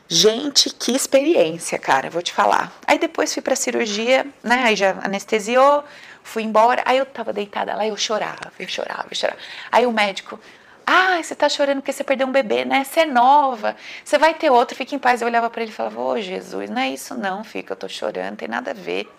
Gente, 0.10 0.70
que 0.70 0.96
experiência, 0.96 1.78
cara, 1.78 2.10
vou 2.10 2.22
te 2.22 2.32
falar. 2.32 2.72
Aí 2.88 2.98
depois 2.98 3.34
fui 3.34 3.42
pra 3.42 3.58
cirurgia, 3.58 4.26
né? 4.42 4.64
Aí 4.64 4.76
já 4.76 4.92
anestesiou, 5.04 5.84
fui 6.24 6.44
embora. 6.44 6.82
Aí 6.86 6.98
eu 6.98 7.06
tava 7.06 7.34
deitada 7.34 7.76
lá 7.76 7.86
eu 7.86 7.98
chorava, 7.98 8.52
eu 8.58 8.68
chorava, 8.70 9.08
eu 9.12 9.16
chorava. 9.16 9.40
Aí 9.70 9.86
o 9.86 9.92
médico, 9.92 10.40
ah, 10.86 11.22
você 11.22 11.36
tá 11.36 11.50
chorando 11.50 11.80
porque 11.80 11.92
você 11.92 12.06
perdeu 12.06 12.26
um 12.26 12.32
bebê, 12.32 12.64
né? 12.64 12.86
Você 12.86 13.02
é 13.02 13.06
nova, 13.06 13.76
você 14.04 14.18
vai 14.18 14.34
ter 14.34 14.50
outro, 14.50 14.78
fica 14.78 14.96
em 14.96 15.00
paz. 15.00 15.22
Eu 15.22 15.28
olhava 15.28 15.50
para 15.50 15.62
ele 15.62 15.72
e 15.72 15.76
falava, 15.76 16.00
ô 16.00 16.12
oh, 16.12 16.22
Jesus, 16.22 16.70
não 16.70 16.82
é 16.82 16.90
isso 16.90 17.14
não, 17.14 17.44
fica, 17.44 17.74
eu 17.74 17.78
tô 17.78 17.90
chorando, 17.90 18.38
tem 18.38 18.48
nada 18.48 18.72
a 18.72 18.74
ver. 18.74 19.12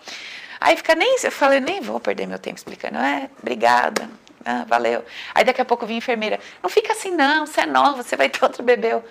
Aí 0.59 0.75
fica 0.75 0.95
nem, 0.95 1.17
eu 1.23 1.31
falei, 1.31 1.59
nem 1.59 1.81
vou 1.81 1.99
perder 1.99 2.25
meu 2.25 2.39
tempo 2.39 2.57
explicando. 2.57 2.97
É, 2.97 3.29
obrigada, 3.39 4.09
ah, 4.43 4.65
valeu. 4.67 5.05
Aí 5.35 5.43
daqui 5.43 5.61
a 5.61 5.65
pouco 5.65 5.85
vinha 5.85 5.97
a 5.97 5.99
enfermeira, 5.99 6.39
não 6.63 6.69
fica 6.69 6.93
assim 6.93 7.11
não, 7.11 7.45
você 7.45 7.61
é 7.61 7.65
nova, 7.67 8.01
você 8.01 8.15
vai 8.15 8.27
ter 8.27 8.43
outro 8.43 8.63
bebê. 8.63 8.93
Eu, 8.93 9.03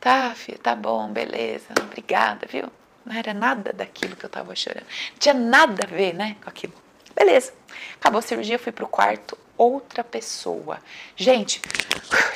tá, 0.00 0.34
filha, 0.34 0.58
tá 0.58 0.74
bom, 0.74 1.08
beleza, 1.08 1.66
obrigada, 1.82 2.46
viu? 2.50 2.64
Não 3.04 3.14
era 3.14 3.34
nada 3.34 3.72
daquilo 3.72 4.16
que 4.16 4.24
eu 4.24 4.30
tava 4.30 4.54
chorando. 4.54 4.86
Não 5.12 5.18
tinha 5.18 5.34
nada 5.34 5.84
a 5.84 5.86
ver, 5.86 6.14
né, 6.14 6.36
com 6.42 6.48
aquilo. 6.48 6.72
Beleza. 7.14 7.52
Acabou 7.96 8.18
a 8.18 8.22
cirurgia, 8.22 8.58
fui 8.58 8.72
pro 8.72 8.88
quarto, 8.88 9.36
outra 9.56 10.02
pessoa. 10.02 10.78
Gente, 11.14 11.60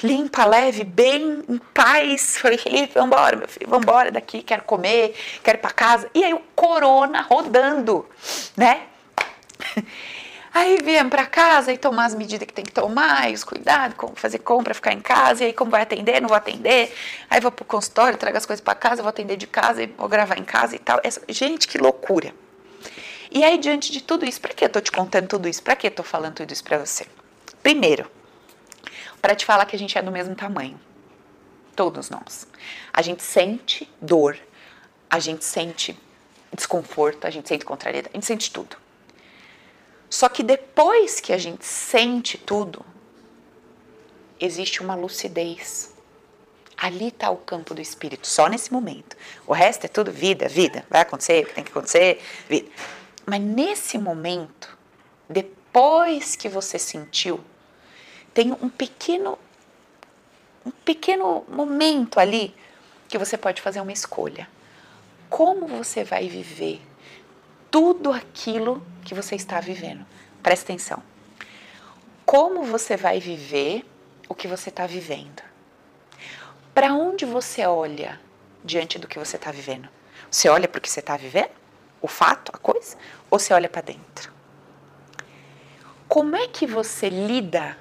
limpa, 0.02 0.44
leve, 0.44 0.84
bem, 0.84 1.42
em 1.48 1.58
paz. 1.72 2.36
Falei, 2.38 2.58
Felipe, 2.58 2.94
vambora, 2.94 3.36
meu 3.36 3.48
filho, 3.48 3.68
vambora 3.68 4.10
daqui, 4.10 4.42
quero 4.42 4.62
comer, 4.62 5.16
quero 5.42 5.58
ir 5.58 5.60
pra 5.60 5.70
casa. 5.70 6.10
E 6.14 6.22
aí 6.22 6.34
o 6.34 6.40
corona 6.54 7.22
rodando, 7.22 8.06
né? 8.56 8.82
Aí 10.54 10.78
viemos 10.80 11.10
para 11.10 11.26
casa 11.26 11.72
e 11.72 11.76
tomar 11.76 12.04
as 12.04 12.14
medidas 12.14 12.46
que 12.46 12.54
tem 12.54 12.64
que 12.64 12.70
tomar, 12.70 13.28
e 13.28 13.34
os 13.34 13.42
cuidados, 13.42 13.96
como 13.96 14.14
fazer 14.14 14.38
compra, 14.38 14.72
ficar 14.72 14.92
em 14.92 15.00
casa, 15.00 15.42
e 15.42 15.46
aí 15.48 15.52
como 15.52 15.68
vai 15.68 15.82
atender, 15.82 16.20
não 16.20 16.28
vou 16.28 16.36
atender. 16.36 16.94
Aí 17.28 17.40
vou 17.40 17.50
pro 17.50 17.64
consultório, 17.64 18.16
trago 18.16 18.36
as 18.36 18.46
coisas 18.46 18.62
para 18.62 18.76
casa, 18.76 19.02
vou 19.02 19.08
atender 19.08 19.36
de 19.36 19.48
casa 19.48 19.82
e 19.82 19.86
vou 19.86 20.08
gravar 20.08 20.38
em 20.38 20.44
casa 20.44 20.76
e 20.76 20.78
tal. 20.78 21.00
Essa, 21.02 21.20
gente, 21.28 21.66
que 21.66 21.76
loucura. 21.76 22.32
E 23.32 23.42
aí, 23.42 23.58
diante 23.58 23.90
de 23.90 24.00
tudo 24.00 24.24
isso, 24.24 24.40
para 24.40 24.54
que 24.54 24.64
eu 24.64 24.68
tô 24.68 24.80
te 24.80 24.92
contando 24.92 25.26
tudo 25.26 25.48
isso? 25.48 25.60
Para 25.60 25.74
que 25.74 25.88
eu 25.88 25.90
tô 25.90 26.04
falando 26.04 26.34
tudo 26.34 26.52
isso 26.52 26.62
para 26.62 26.78
você? 26.78 27.04
Primeiro, 27.60 28.08
para 29.20 29.34
te 29.34 29.44
falar 29.44 29.66
que 29.66 29.74
a 29.74 29.78
gente 29.78 29.98
é 29.98 30.02
do 30.02 30.12
mesmo 30.12 30.36
tamanho. 30.36 30.80
Todos 31.74 32.08
nós. 32.10 32.46
A 32.92 33.02
gente 33.02 33.24
sente 33.24 33.92
dor, 34.00 34.38
a 35.10 35.18
gente 35.18 35.44
sente 35.44 35.98
desconforto, 36.54 37.26
a 37.26 37.30
gente 37.30 37.48
sente 37.48 37.64
contrariedade, 37.64 38.12
a 38.14 38.16
gente 38.16 38.26
sente 38.26 38.52
tudo. 38.52 38.83
Só 40.08 40.28
que 40.28 40.42
depois 40.42 41.20
que 41.20 41.32
a 41.32 41.38
gente 41.38 41.64
sente 41.64 42.38
tudo, 42.38 42.84
existe 44.40 44.82
uma 44.82 44.94
lucidez. 44.94 45.92
Ali 46.76 47.08
está 47.08 47.30
o 47.30 47.36
campo 47.36 47.74
do 47.74 47.80
espírito, 47.80 48.26
só 48.26 48.48
nesse 48.48 48.72
momento. 48.72 49.16
O 49.46 49.52
resto 49.52 49.84
é 49.84 49.88
tudo 49.88 50.10
vida, 50.10 50.48
vida. 50.48 50.84
Vai 50.90 51.00
acontecer 51.02 51.44
o 51.44 51.46
que 51.46 51.54
tem 51.54 51.64
que 51.64 51.70
acontecer, 51.70 52.20
vida. 52.48 52.68
Mas 53.24 53.40
nesse 53.40 53.96
momento, 53.96 54.76
depois 55.28 56.36
que 56.36 56.48
você 56.48 56.78
sentiu, 56.78 57.40
tem 58.32 58.52
um 58.52 58.68
pequeno 58.68 59.38
um 60.66 60.70
pequeno 60.70 61.44
momento 61.46 62.18
ali 62.18 62.54
que 63.06 63.18
você 63.18 63.36
pode 63.36 63.60
fazer 63.60 63.80
uma 63.80 63.92
escolha. 63.92 64.48
Como 65.28 65.66
você 65.66 66.02
vai 66.02 66.26
viver 66.26 66.80
tudo 67.74 68.12
aquilo 68.12 68.80
que 69.04 69.16
você 69.16 69.34
está 69.34 69.58
vivendo? 69.58 70.06
Presta 70.40 70.66
atenção. 70.66 71.02
Como 72.24 72.62
você 72.62 72.96
vai 72.96 73.18
viver 73.18 73.84
o 74.28 74.34
que 74.36 74.46
você 74.46 74.68
está 74.68 74.86
vivendo? 74.86 75.42
Para 76.72 76.94
onde 76.94 77.24
você 77.24 77.66
olha 77.66 78.20
diante 78.64 78.96
do 78.96 79.08
que 79.08 79.18
você 79.18 79.34
está 79.34 79.50
vivendo? 79.50 79.88
Você 80.30 80.48
olha 80.48 80.68
para 80.68 80.78
o 80.78 80.80
que 80.80 80.88
você 80.88 81.00
está 81.00 81.16
vivendo? 81.16 81.50
o 82.00 82.06
fato, 82.06 82.52
a 82.54 82.58
coisa, 82.58 82.96
ou 83.28 83.38
você 83.38 83.54
olha 83.54 83.66
para 83.68 83.80
dentro? 83.80 84.30
Como 86.06 86.36
é 86.36 86.46
que 86.46 86.66
você 86.66 87.08
lida 87.08 87.76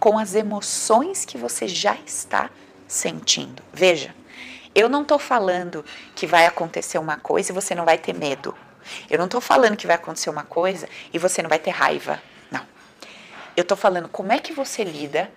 com 0.00 0.18
as 0.18 0.34
emoções 0.34 1.24
que 1.24 1.38
você 1.38 1.68
já 1.68 1.94
está 2.04 2.50
sentindo? 2.88 3.62
Veja, 3.72 4.12
eu 4.74 4.88
não 4.88 5.02
estou 5.02 5.16
falando 5.16 5.84
que 6.12 6.26
vai 6.26 6.44
acontecer 6.44 6.98
uma 6.98 7.16
coisa 7.16 7.52
e 7.52 7.54
você 7.54 7.72
não 7.72 7.84
vai 7.84 7.96
ter 7.96 8.12
medo. 8.12 8.52
Eu 9.08 9.18
não 9.18 9.26
estou 9.26 9.40
falando 9.40 9.76
que 9.76 9.86
vai 9.86 9.96
acontecer 9.96 10.30
uma 10.30 10.44
coisa 10.44 10.88
e 11.12 11.18
você 11.18 11.42
não 11.42 11.48
vai 11.48 11.58
ter 11.58 11.70
raiva. 11.70 12.22
Não. 12.50 12.66
Eu 13.56 13.62
estou 13.62 13.76
falando 13.76 14.08
como 14.08 14.32
é 14.32 14.38
que 14.38 14.52
você 14.52 14.84
lida 14.84 15.30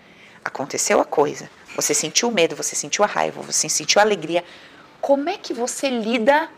aconteceu 0.45 1.01
a 1.01 1.05
coisa, 1.05 1.49
você 1.75 1.91
sentiu 1.95 2.29
medo, 2.29 2.55
você 2.55 2.75
sentiu 2.75 3.03
a 3.03 3.07
raiva, 3.07 3.41
você 3.41 3.67
sentiu 3.67 3.99
a 3.99 4.03
alegria. 4.03 4.45
Como 5.01 5.27
é 5.27 5.37
que 5.37 5.53
você 5.53 5.89
lida 5.89 6.49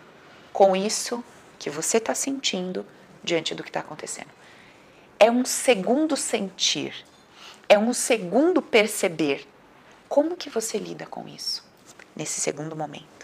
com 0.51 0.75
isso 0.75 1.23
que 1.57 1.69
você 1.69 1.97
está 1.97 2.13
sentindo 2.13 2.85
diante 3.23 3.55
do 3.55 3.63
que 3.63 3.69
está 3.69 3.79
acontecendo? 3.79 4.29
É 5.17 5.31
um 5.31 5.45
segundo 5.45 6.17
sentir, 6.17 6.93
é 7.69 7.79
um 7.79 7.93
segundo 7.93 8.61
perceber. 8.61 9.47
Como 10.09 10.35
que 10.35 10.49
você 10.49 10.77
lida 10.77 11.05
com 11.05 11.27
isso 11.27 11.63
nesse 12.15 12.41
segundo 12.41 12.75
momento? 12.75 13.16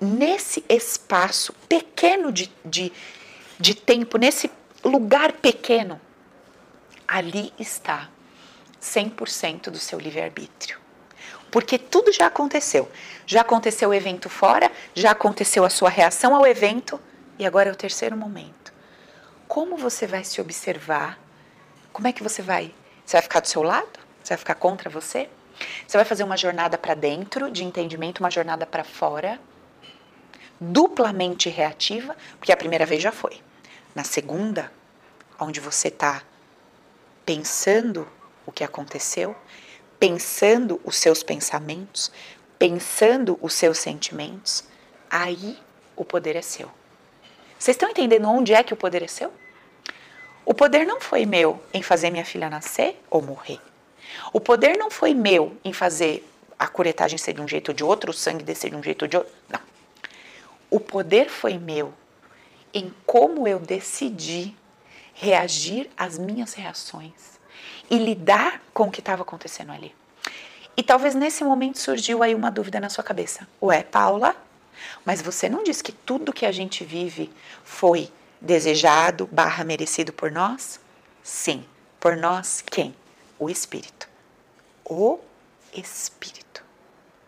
Nesse 0.00 0.64
espaço 0.68 1.52
pequeno 1.68 2.32
de, 2.32 2.52
de, 2.64 2.92
de 3.58 3.74
tempo, 3.74 4.16
nesse 4.16 4.50
lugar 4.84 5.32
pequeno, 5.32 6.00
ali 7.06 7.52
está 7.58 8.08
100% 8.80 9.70
do 9.70 9.78
seu 9.78 9.98
livre-arbítrio. 9.98 10.78
Porque 11.50 11.78
tudo 11.78 12.12
já 12.12 12.26
aconteceu. 12.26 12.90
Já 13.26 13.40
aconteceu 13.40 13.88
o 13.88 13.94
evento 13.94 14.28
fora, 14.28 14.70
já 14.94 15.10
aconteceu 15.10 15.64
a 15.64 15.70
sua 15.70 15.88
reação 15.88 16.34
ao 16.34 16.46
evento, 16.46 17.00
e 17.38 17.46
agora 17.46 17.70
é 17.70 17.72
o 17.72 17.76
terceiro 17.76 18.16
momento. 18.16 18.72
Como 19.46 19.76
você 19.76 20.06
vai 20.06 20.24
se 20.24 20.40
observar? 20.40 21.18
Como 21.92 22.06
é 22.06 22.12
que 22.12 22.22
você 22.22 22.42
vai? 22.42 22.74
Você 23.04 23.16
vai 23.16 23.22
ficar 23.22 23.40
do 23.40 23.48
seu 23.48 23.62
lado? 23.62 23.98
Você 24.22 24.34
vai 24.34 24.38
ficar 24.38 24.54
contra 24.56 24.90
você? 24.90 25.28
Você 25.86 25.96
vai 25.96 26.04
fazer 26.04 26.22
uma 26.22 26.36
jornada 26.36 26.76
para 26.76 26.94
dentro 26.94 27.50
de 27.50 27.64
entendimento, 27.64 28.20
uma 28.20 28.30
jornada 28.30 28.66
para 28.66 28.84
fora, 28.84 29.40
duplamente 30.60 31.48
reativa, 31.48 32.16
porque 32.38 32.52
a 32.52 32.56
primeira 32.56 32.86
vez 32.86 33.02
já 33.02 33.12
foi. 33.12 33.40
Na 33.94 34.04
segunda, 34.04 34.72
onde 35.38 35.60
você 35.60 35.88
está 35.88 36.22
pensando 37.24 38.08
o 38.46 38.52
que 38.52 38.64
aconteceu, 38.64 39.36
pensando 39.98 40.80
os 40.84 40.96
seus 40.96 41.22
pensamentos, 41.22 42.10
pensando 42.58 43.38
os 43.42 43.54
seus 43.54 43.78
sentimentos, 43.78 44.64
aí 45.10 45.58
o 45.94 46.04
poder 46.04 46.36
é 46.36 46.42
seu. 46.42 46.70
Vocês 47.58 47.74
estão 47.74 47.90
entendendo 47.90 48.28
onde 48.28 48.54
é 48.54 48.62
que 48.62 48.72
o 48.72 48.76
poder 48.76 49.02
é 49.02 49.08
seu? 49.08 49.32
O 50.44 50.54
poder 50.54 50.86
não 50.86 51.00
foi 51.00 51.26
meu 51.26 51.62
em 51.74 51.82
fazer 51.82 52.10
minha 52.10 52.24
filha 52.24 52.48
nascer 52.48 53.02
ou 53.10 53.20
morrer. 53.20 53.60
O 54.32 54.40
poder 54.40 54.76
não 54.78 54.90
foi 54.90 55.12
meu 55.12 55.56
em 55.64 55.72
fazer 55.72 56.26
a 56.58 56.66
curetagem 56.66 57.18
ser 57.18 57.34
de 57.34 57.40
um 57.40 57.46
jeito 57.46 57.68
ou 57.68 57.74
de 57.74 57.84
outro, 57.84 58.10
o 58.10 58.14
sangue 58.14 58.42
descer 58.42 58.70
de 58.70 58.76
um 58.76 58.82
jeito 58.82 59.02
ou 59.02 59.08
de 59.08 59.16
outro. 59.16 59.32
Não. 59.48 59.60
O 60.70 60.78
poder 60.78 61.28
foi 61.28 61.58
meu 61.58 61.94
em 62.72 62.92
como 63.06 63.48
eu 63.48 63.58
decidi 63.58 64.54
reagir 65.14 65.90
às 65.96 66.18
minhas 66.18 66.54
reações 66.54 67.40
e 67.90 67.98
lidar 67.98 68.62
com 68.72 68.84
o 68.84 68.90
que 68.90 69.00
estava 69.00 69.22
acontecendo 69.22 69.72
ali. 69.72 69.94
E 70.76 70.82
talvez 70.82 71.14
nesse 71.14 71.42
momento 71.42 71.78
surgiu 71.78 72.22
aí 72.22 72.34
uma 72.34 72.50
dúvida 72.50 72.78
na 72.78 72.88
sua 72.88 73.02
cabeça. 73.02 73.48
Ué, 73.60 73.82
Paula, 73.82 74.36
mas 75.04 75.20
você 75.20 75.48
não 75.48 75.64
disse 75.64 75.82
que 75.82 75.90
tudo 75.90 76.32
que 76.32 76.46
a 76.46 76.52
gente 76.52 76.84
vive 76.84 77.32
foi 77.64 78.12
desejado 78.40 79.28
barra 79.32 79.64
merecido 79.64 80.12
por 80.12 80.30
nós? 80.30 80.78
Sim. 81.22 81.64
Por 81.98 82.16
nós 82.16 82.62
quem? 82.64 82.94
O 83.38 83.50
Espírito. 83.50 84.08
O 84.84 85.18
Espírito. 85.74 86.67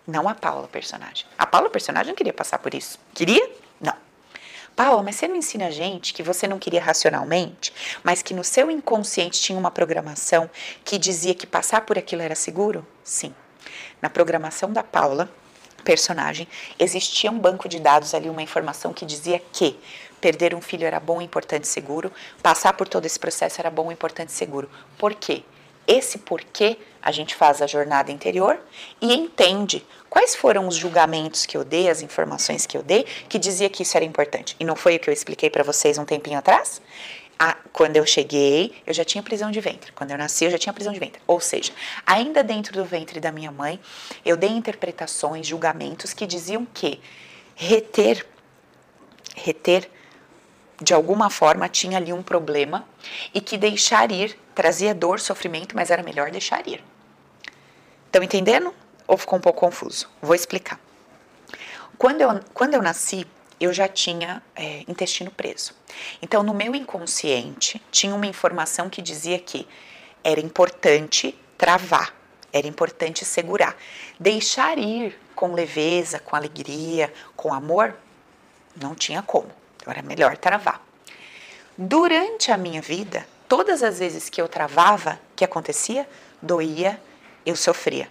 Não 0.06 0.28
a 0.28 0.34
Paula, 0.34 0.66
personagem. 0.68 1.26
A 1.38 1.46
Paula, 1.46 1.70
personagem, 1.70 2.08
não 2.08 2.16
queria 2.16 2.32
passar 2.32 2.58
por 2.58 2.74
isso. 2.74 2.98
Queria? 3.14 3.50
Não. 3.80 3.94
Paula, 4.74 5.02
mas 5.02 5.16
você 5.16 5.28
não 5.28 5.36
ensina 5.36 5.66
a 5.66 5.70
gente 5.70 6.14
que 6.14 6.22
você 6.22 6.48
não 6.48 6.58
queria 6.58 6.82
racionalmente, 6.82 7.72
mas 8.02 8.22
que 8.22 8.32
no 8.32 8.42
seu 8.42 8.70
inconsciente 8.70 9.40
tinha 9.40 9.58
uma 9.58 9.70
programação 9.70 10.48
que 10.84 10.98
dizia 10.98 11.34
que 11.34 11.46
passar 11.46 11.82
por 11.82 11.98
aquilo 11.98 12.22
era 12.22 12.34
seguro? 12.34 12.86
Sim. 13.04 13.34
Na 14.00 14.08
programação 14.08 14.72
da 14.72 14.82
Paula, 14.82 15.30
personagem, 15.84 16.48
existia 16.78 17.30
um 17.30 17.38
banco 17.38 17.68
de 17.68 17.78
dados 17.78 18.14
ali, 18.14 18.28
uma 18.28 18.42
informação 18.42 18.92
que 18.92 19.04
dizia 19.04 19.42
que 19.52 19.78
perder 20.20 20.54
um 20.54 20.60
filho 20.60 20.86
era 20.86 21.00
bom, 21.00 21.20
importante 21.20 21.66
seguro, 21.66 22.12
passar 22.42 22.72
por 22.74 22.86
todo 22.88 23.06
esse 23.06 23.18
processo 23.18 23.60
era 23.60 23.70
bom, 23.70 23.90
importante 23.90 24.32
seguro. 24.32 24.70
Por 24.98 25.14
quê? 25.14 25.42
Esse 25.90 26.18
porquê 26.18 26.78
a 27.02 27.10
gente 27.10 27.34
faz 27.34 27.60
a 27.60 27.66
jornada 27.66 28.12
interior 28.12 28.60
e 29.00 29.12
entende 29.12 29.84
quais 30.08 30.36
foram 30.36 30.68
os 30.68 30.76
julgamentos 30.76 31.44
que 31.44 31.56
eu 31.56 31.64
dei, 31.64 31.90
as 31.90 32.00
informações 32.00 32.64
que 32.64 32.76
eu 32.76 32.82
dei, 32.84 33.04
que 33.28 33.40
dizia 33.40 33.68
que 33.68 33.82
isso 33.82 33.96
era 33.96 34.04
importante. 34.04 34.54
E 34.60 34.64
não 34.64 34.76
foi 34.76 34.94
o 34.94 35.00
que 35.00 35.10
eu 35.10 35.12
expliquei 35.12 35.50
para 35.50 35.64
vocês 35.64 35.98
um 35.98 36.04
tempinho 36.04 36.38
atrás? 36.38 36.80
Ah, 37.36 37.56
quando 37.72 37.96
eu 37.96 38.06
cheguei, 38.06 38.72
eu 38.86 38.94
já 38.94 39.04
tinha 39.04 39.20
prisão 39.20 39.50
de 39.50 39.60
ventre. 39.60 39.90
Quando 39.90 40.12
eu 40.12 40.18
nasci, 40.18 40.44
eu 40.44 40.52
já 40.52 40.58
tinha 40.58 40.72
prisão 40.72 40.92
de 40.92 41.00
ventre. 41.00 41.20
Ou 41.26 41.40
seja, 41.40 41.72
ainda 42.06 42.44
dentro 42.44 42.72
do 42.72 42.84
ventre 42.84 43.18
da 43.18 43.32
minha 43.32 43.50
mãe, 43.50 43.80
eu 44.24 44.36
dei 44.36 44.50
interpretações, 44.50 45.44
julgamentos 45.44 46.12
que 46.12 46.24
diziam 46.24 46.64
que 46.72 47.00
reter, 47.56 48.24
reter 49.34 49.90
de 50.80 50.94
alguma 50.94 51.28
forma 51.28 51.68
tinha 51.68 51.98
ali 51.98 52.12
um 52.12 52.22
problema 52.22 52.86
e 53.34 53.40
que 53.40 53.58
deixar 53.58 54.10
ir 54.10 54.38
trazia 54.54 54.94
dor, 54.94 55.20
sofrimento, 55.20 55.74
mas 55.76 55.90
era 55.90 56.02
melhor 56.02 56.30
deixar 56.30 56.66
ir. 56.66 56.82
Estão 58.06 58.22
entendendo? 58.22 58.74
Ou 59.06 59.16
ficou 59.16 59.38
um 59.38 59.42
pouco 59.42 59.60
confuso? 59.60 60.08
Vou 60.20 60.34
explicar. 60.34 60.78
Quando 61.96 62.20
eu, 62.20 62.40
quando 62.52 62.74
eu 62.74 62.82
nasci, 62.82 63.26
eu 63.60 63.72
já 63.72 63.86
tinha 63.86 64.42
é, 64.56 64.84
intestino 64.88 65.30
preso. 65.30 65.74
Então, 66.22 66.42
no 66.42 66.54
meu 66.54 66.74
inconsciente, 66.74 67.80
tinha 67.90 68.14
uma 68.14 68.26
informação 68.26 68.88
que 68.88 69.02
dizia 69.02 69.38
que 69.38 69.68
era 70.24 70.40
importante 70.40 71.38
travar, 71.58 72.14
era 72.52 72.66
importante 72.66 73.24
segurar. 73.24 73.76
Deixar 74.18 74.78
ir 74.78 75.18
com 75.34 75.52
leveza, 75.52 76.18
com 76.18 76.34
alegria, 76.34 77.12
com 77.36 77.52
amor, 77.52 77.94
não 78.74 78.94
tinha 78.94 79.22
como. 79.22 79.50
Então 79.80 79.92
era 79.92 80.02
melhor 80.02 80.36
travar. 80.36 80.80
Durante 81.76 82.52
a 82.52 82.56
minha 82.56 82.82
vida, 82.82 83.26
todas 83.48 83.82
as 83.82 83.98
vezes 83.98 84.28
que 84.28 84.40
eu 84.40 84.48
travava, 84.48 85.18
o 85.32 85.36
que 85.36 85.44
acontecia? 85.44 86.08
Doía, 86.42 87.00
eu 87.44 87.56
sofria. 87.56 88.10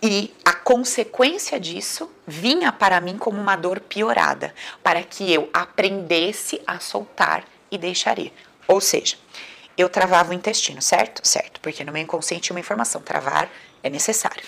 E 0.00 0.32
a 0.44 0.52
consequência 0.52 1.58
disso 1.58 2.08
vinha 2.24 2.70
para 2.70 3.00
mim 3.00 3.18
como 3.18 3.40
uma 3.40 3.56
dor 3.56 3.80
piorada, 3.80 4.54
para 4.82 5.02
que 5.02 5.32
eu 5.32 5.50
aprendesse 5.52 6.62
a 6.64 6.78
soltar 6.78 7.44
e 7.70 7.76
deixar 7.76 8.18
ir. 8.18 8.32
Ou 8.68 8.80
seja, 8.80 9.16
eu 9.76 9.88
travava 9.88 10.30
o 10.30 10.34
intestino, 10.34 10.80
certo? 10.80 11.26
Certo, 11.26 11.60
porque 11.60 11.82
no 11.82 11.92
meu 11.92 12.02
inconsciente 12.02 12.52
uma 12.52 12.60
informação, 12.60 13.00
travar 13.00 13.50
é 13.82 13.90
necessário 13.90 14.44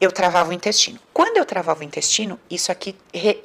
eu 0.00 0.12
travava 0.12 0.50
o 0.50 0.52
intestino. 0.52 0.98
Quando 1.12 1.36
eu 1.36 1.44
travava 1.44 1.80
o 1.80 1.84
intestino, 1.84 2.38
isso 2.50 2.70
aqui, 2.70 2.94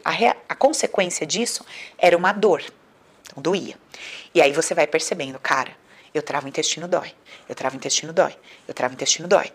a, 0.03 0.35
a 0.49 0.55
consequência 0.55 1.25
disso 1.25 1.65
era 1.97 2.17
uma 2.17 2.31
dor. 2.31 2.63
Então 3.23 3.41
doía. 3.41 3.77
E 4.33 4.41
aí 4.41 4.51
você 4.51 4.73
vai 4.73 4.87
percebendo, 4.87 5.39
cara, 5.39 5.71
eu 6.13 6.21
travo 6.21 6.45
o 6.45 6.49
intestino 6.49 6.87
dói, 6.87 7.13
eu 7.47 7.55
travo 7.55 7.75
o 7.75 7.77
intestino 7.77 8.11
dói, 8.11 8.35
eu 8.67 8.73
travo 8.73 8.93
o 8.93 8.95
intestino 8.95 9.27
dói. 9.27 9.51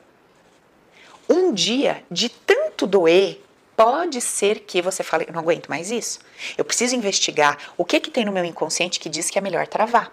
Um 1.29 1.53
dia, 1.53 2.05
de 2.11 2.29
tanto 2.29 2.87
doer, 2.87 3.43
pode 3.77 4.21
ser 4.21 4.61
que 4.61 4.81
você 4.81 5.03
fale, 5.03 5.27
eu 5.29 5.33
não 5.33 5.41
aguento 5.41 5.69
mais 5.69 5.91
isso. 5.91 6.21
Eu 6.57 6.65
preciso 6.65 6.95
investigar 6.95 7.59
o 7.77 7.85
que 7.85 8.01
que 8.01 8.11
tem 8.11 8.25
no 8.25 8.33
meu 8.33 8.45
inconsciente 8.45 8.99
que 8.99 9.09
diz 9.09 9.29
que 9.29 9.39
é 9.39 9.43
melhor 9.43 9.67
travar. 9.67 10.11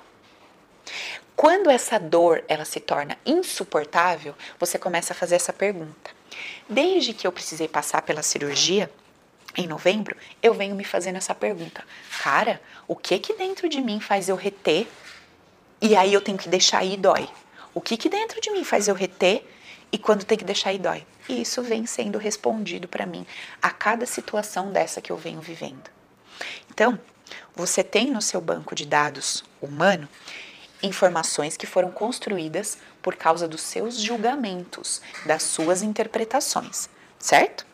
Quando 1.36 1.70
essa 1.70 1.98
dor 1.98 2.44
ela 2.48 2.66
se 2.66 2.80
torna 2.80 3.18
insuportável, 3.26 4.36
você 4.60 4.78
começa 4.78 5.14
a 5.14 5.16
fazer 5.16 5.36
essa 5.36 5.54
pergunta: 5.54 6.12
Desde 6.68 7.14
que 7.14 7.26
eu 7.26 7.32
precisei 7.32 7.68
passar 7.68 8.02
pela 8.02 8.24
cirurgia, 8.24 8.90
em 9.56 9.68
novembro, 9.68 10.16
eu 10.42 10.54
venho 10.54 10.76
me 10.76 10.84
fazendo 10.84 11.18
essa 11.18 11.36
pergunta: 11.36 11.84
cara, 12.22 12.62
o 12.88 12.96
que 12.96 13.20
que 13.20 13.34
dentro 13.34 13.70
de 13.70 13.82
mim 13.82 14.00
faz 14.00 14.30
eu 14.30 14.36
reter 14.36 14.88
e 15.82 15.96
aí 15.96 16.14
eu 16.14 16.22
tenho 16.22 16.38
que 16.38 16.50
deixar 16.50 16.84
ir 16.84 16.98
dói? 16.98 17.30
O 17.74 17.82
que 17.82 17.98
que 17.98 18.10
dentro 18.10 18.40
de 18.42 18.50
mim 18.52 18.64
faz 18.64 18.88
eu 18.88 18.96
reter 18.96 19.48
e 19.92 19.98
quando 19.98 20.24
tem 20.24 20.38
que 20.38 20.44
deixar 20.44 20.74
ir 20.74 20.80
dói? 20.80 21.06
E 21.30 21.42
isso 21.42 21.62
vem 21.62 21.86
sendo 21.86 22.18
respondido 22.18 22.88
para 22.88 23.06
mim 23.06 23.26
a 23.62 23.70
cada 23.70 24.06
situação 24.06 24.72
dessa 24.72 25.02
que 25.02 25.12
eu 25.12 25.18
venho 25.18 25.40
vivendo. 25.40 25.90
Então, 26.70 27.00
você 27.56 27.84
tem 27.84 28.12
no 28.12 28.22
seu 28.22 28.42
banco 28.42 28.76
de 28.76 28.86
dados 28.86 29.44
humano 29.62 30.08
informações 30.84 31.56
que 31.56 31.66
foram 31.66 31.90
construídas 31.90 32.78
por 33.02 33.16
causa 33.16 33.48
dos 33.48 33.62
seus 33.62 33.98
julgamentos, 33.98 35.02
das 35.26 35.44
suas 35.44 35.82
interpretações, 35.82 36.90
certo? 37.18 37.66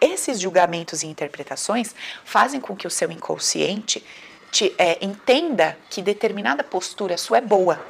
Esses 0.00 0.40
julgamentos 0.40 1.02
e 1.02 1.06
interpretações 1.06 1.94
fazem 2.24 2.60
com 2.60 2.74
que 2.74 2.86
o 2.86 2.90
seu 2.90 3.10
inconsciente 3.10 4.04
te, 4.50 4.74
é, 4.78 5.04
entenda 5.04 5.76
que 5.90 6.00
determinada 6.00 6.64
postura 6.64 7.18
sua 7.18 7.38
é 7.38 7.40
boa. 7.40 7.84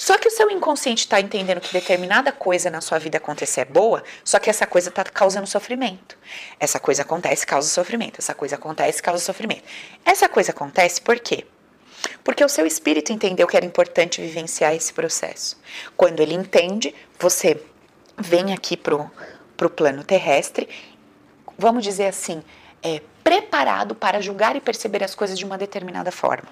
Só 0.00 0.16
que 0.16 0.28
o 0.28 0.30
seu 0.30 0.50
inconsciente 0.50 1.00
está 1.00 1.20
entendendo 1.20 1.60
que 1.60 1.74
determinada 1.74 2.32
coisa 2.32 2.70
na 2.70 2.80
sua 2.80 2.98
vida 2.98 3.18
acontecer 3.18 3.60
é 3.60 3.64
boa, 3.66 4.02
só 4.24 4.38
que 4.38 4.48
essa 4.48 4.66
coisa 4.66 4.88
está 4.88 5.04
causando 5.04 5.46
sofrimento. 5.46 6.16
Essa 6.58 6.80
coisa 6.80 7.02
acontece, 7.02 7.46
causa 7.46 7.68
sofrimento. 7.68 8.18
Essa 8.18 8.32
coisa 8.32 8.54
acontece, 8.54 9.02
causa 9.02 9.22
sofrimento. 9.22 9.64
Essa 10.02 10.26
coisa 10.26 10.52
acontece 10.52 11.02
por 11.02 11.18
quê? 11.18 11.44
Porque 12.22 12.44
o 12.44 12.48
seu 12.48 12.66
espírito 12.66 13.12
entendeu 13.12 13.46
que 13.46 13.56
era 13.56 13.66
importante 13.66 14.20
vivenciar 14.20 14.74
esse 14.74 14.92
processo. 14.92 15.58
Quando 15.96 16.20
ele 16.20 16.34
entende, 16.34 16.94
você 17.18 17.62
vem 18.16 18.52
aqui 18.52 18.76
pro, 18.76 19.10
pro 19.56 19.70
plano 19.70 20.04
terrestre, 20.04 20.68
vamos 21.58 21.84
dizer 21.84 22.06
assim, 22.06 22.42
é, 22.82 23.00
preparado 23.22 23.94
para 23.94 24.20
julgar 24.20 24.56
e 24.56 24.60
perceber 24.60 25.04
as 25.04 25.14
coisas 25.14 25.38
de 25.38 25.44
uma 25.44 25.58
determinada 25.58 26.10
forma. 26.10 26.48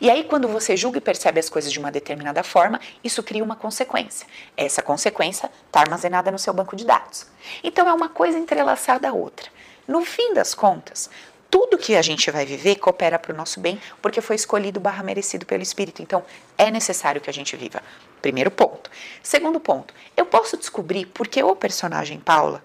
E 0.00 0.10
aí, 0.10 0.24
quando 0.24 0.48
você 0.48 0.76
julga 0.76 0.98
e 0.98 1.00
percebe 1.00 1.40
as 1.40 1.48
coisas 1.48 1.70
de 1.70 1.78
uma 1.78 1.90
determinada 1.90 2.42
forma, 2.42 2.80
isso 3.02 3.22
cria 3.22 3.42
uma 3.42 3.56
consequência. 3.56 4.26
Essa 4.56 4.82
consequência 4.82 5.50
está 5.66 5.80
armazenada 5.80 6.30
no 6.30 6.38
seu 6.38 6.52
banco 6.52 6.76
de 6.76 6.84
dados. 6.84 7.26
Então, 7.62 7.88
é 7.88 7.92
uma 7.92 8.08
coisa 8.08 8.38
entrelaçada 8.38 9.08
à 9.08 9.12
outra. 9.12 9.50
No 9.86 10.04
fim 10.04 10.32
das 10.34 10.54
contas, 10.54 11.10
tudo 11.50 11.78
que 11.78 11.96
a 11.96 12.02
gente 12.02 12.30
vai 12.30 12.44
viver 12.44 12.76
coopera 12.76 13.18
para 13.18 13.32
o 13.32 13.36
nosso 13.36 13.60
bem, 13.60 13.80
porque 14.02 14.20
foi 14.20 14.36
escolhido 14.36 14.78
barra 14.78 15.02
merecido 15.02 15.46
pelo 15.46 15.62
Espírito. 15.62 16.02
Então, 16.02 16.24
é 16.56 16.70
necessário 16.70 17.20
que 17.20 17.30
a 17.30 17.32
gente 17.32 17.56
viva. 17.56 17.82
Primeiro 18.20 18.50
ponto. 18.50 18.90
Segundo 19.22 19.58
ponto, 19.58 19.94
eu 20.16 20.26
posso 20.26 20.56
descobrir 20.56 21.06
porque 21.06 21.42
o 21.42 21.56
personagem 21.56 22.20
Paula 22.20 22.62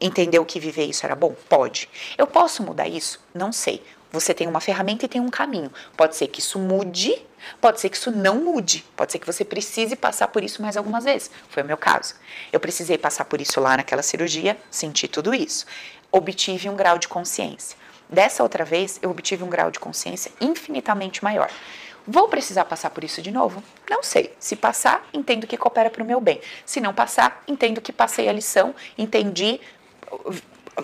entendeu 0.00 0.44
que 0.44 0.58
viver 0.58 0.84
isso 0.84 1.06
era 1.06 1.14
bom? 1.14 1.34
Pode. 1.48 1.88
Eu 2.18 2.26
posso 2.26 2.62
mudar 2.62 2.88
isso? 2.88 3.20
Não 3.32 3.52
sei. 3.52 3.82
Você 4.10 4.32
tem 4.32 4.46
uma 4.46 4.60
ferramenta 4.60 5.04
e 5.04 5.08
tem 5.08 5.20
um 5.20 5.28
caminho. 5.28 5.72
Pode 5.96 6.16
ser 6.16 6.28
que 6.28 6.38
isso 6.38 6.58
mude, 6.58 7.20
pode 7.60 7.80
ser 7.80 7.88
que 7.88 7.96
isso 7.96 8.10
não 8.10 8.36
mude. 8.36 8.84
Pode 8.96 9.10
ser 9.10 9.18
que 9.18 9.26
você 9.26 9.44
precise 9.44 9.96
passar 9.96 10.28
por 10.28 10.44
isso 10.44 10.62
mais 10.62 10.76
algumas 10.76 11.04
vezes. 11.04 11.30
Foi 11.48 11.62
o 11.62 11.66
meu 11.66 11.76
caso. 11.76 12.14
Eu 12.52 12.60
precisei 12.60 12.96
passar 12.96 13.24
por 13.24 13.40
isso 13.40 13.60
lá 13.60 13.76
naquela 13.76 14.02
cirurgia, 14.02 14.56
senti 14.70 15.08
tudo 15.08 15.34
isso. 15.34 15.66
Obtive 16.12 16.68
um 16.68 16.76
grau 16.76 16.96
de 16.96 17.08
consciência. 17.08 17.76
Dessa 18.14 18.44
outra 18.44 18.64
vez, 18.64 19.00
eu 19.02 19.10
obtive 19.10 19.42
um 19.42 19.48
grau 19.48 19.72
de 19.72 19.80
consciência 19.80 20.30
infinitamente 20.40 21.24
maior. 21.24 21.50
Vou 22.06 22.28
precisar 22.28 22.64
passar 22.64 22.90
por 22.90 23.02
isso 23.02 23.20
de 23.20 23.32
novo? 23.32 23.60
Não 23.90 24.04
sei. 24.04 24.32
Se 24.38 24.54
passar, 24.54 25.04
entendo 25.12 25.48
que 25.48 25.56
coopera 25.56 25.90
para 25.90 26.00
o 26.00 26.06
meu 26.06 26.20
bem. 26.20 26.40
Se 26.64 26.80
não 26.80 26.94
passar, 26.94 27.42
entendo 27.48 27.80
que 27.80 27.92
passei 27.92 28.28
a 28.28 28.32
lição, 28.32 28.72
entendi, 28.96 29.60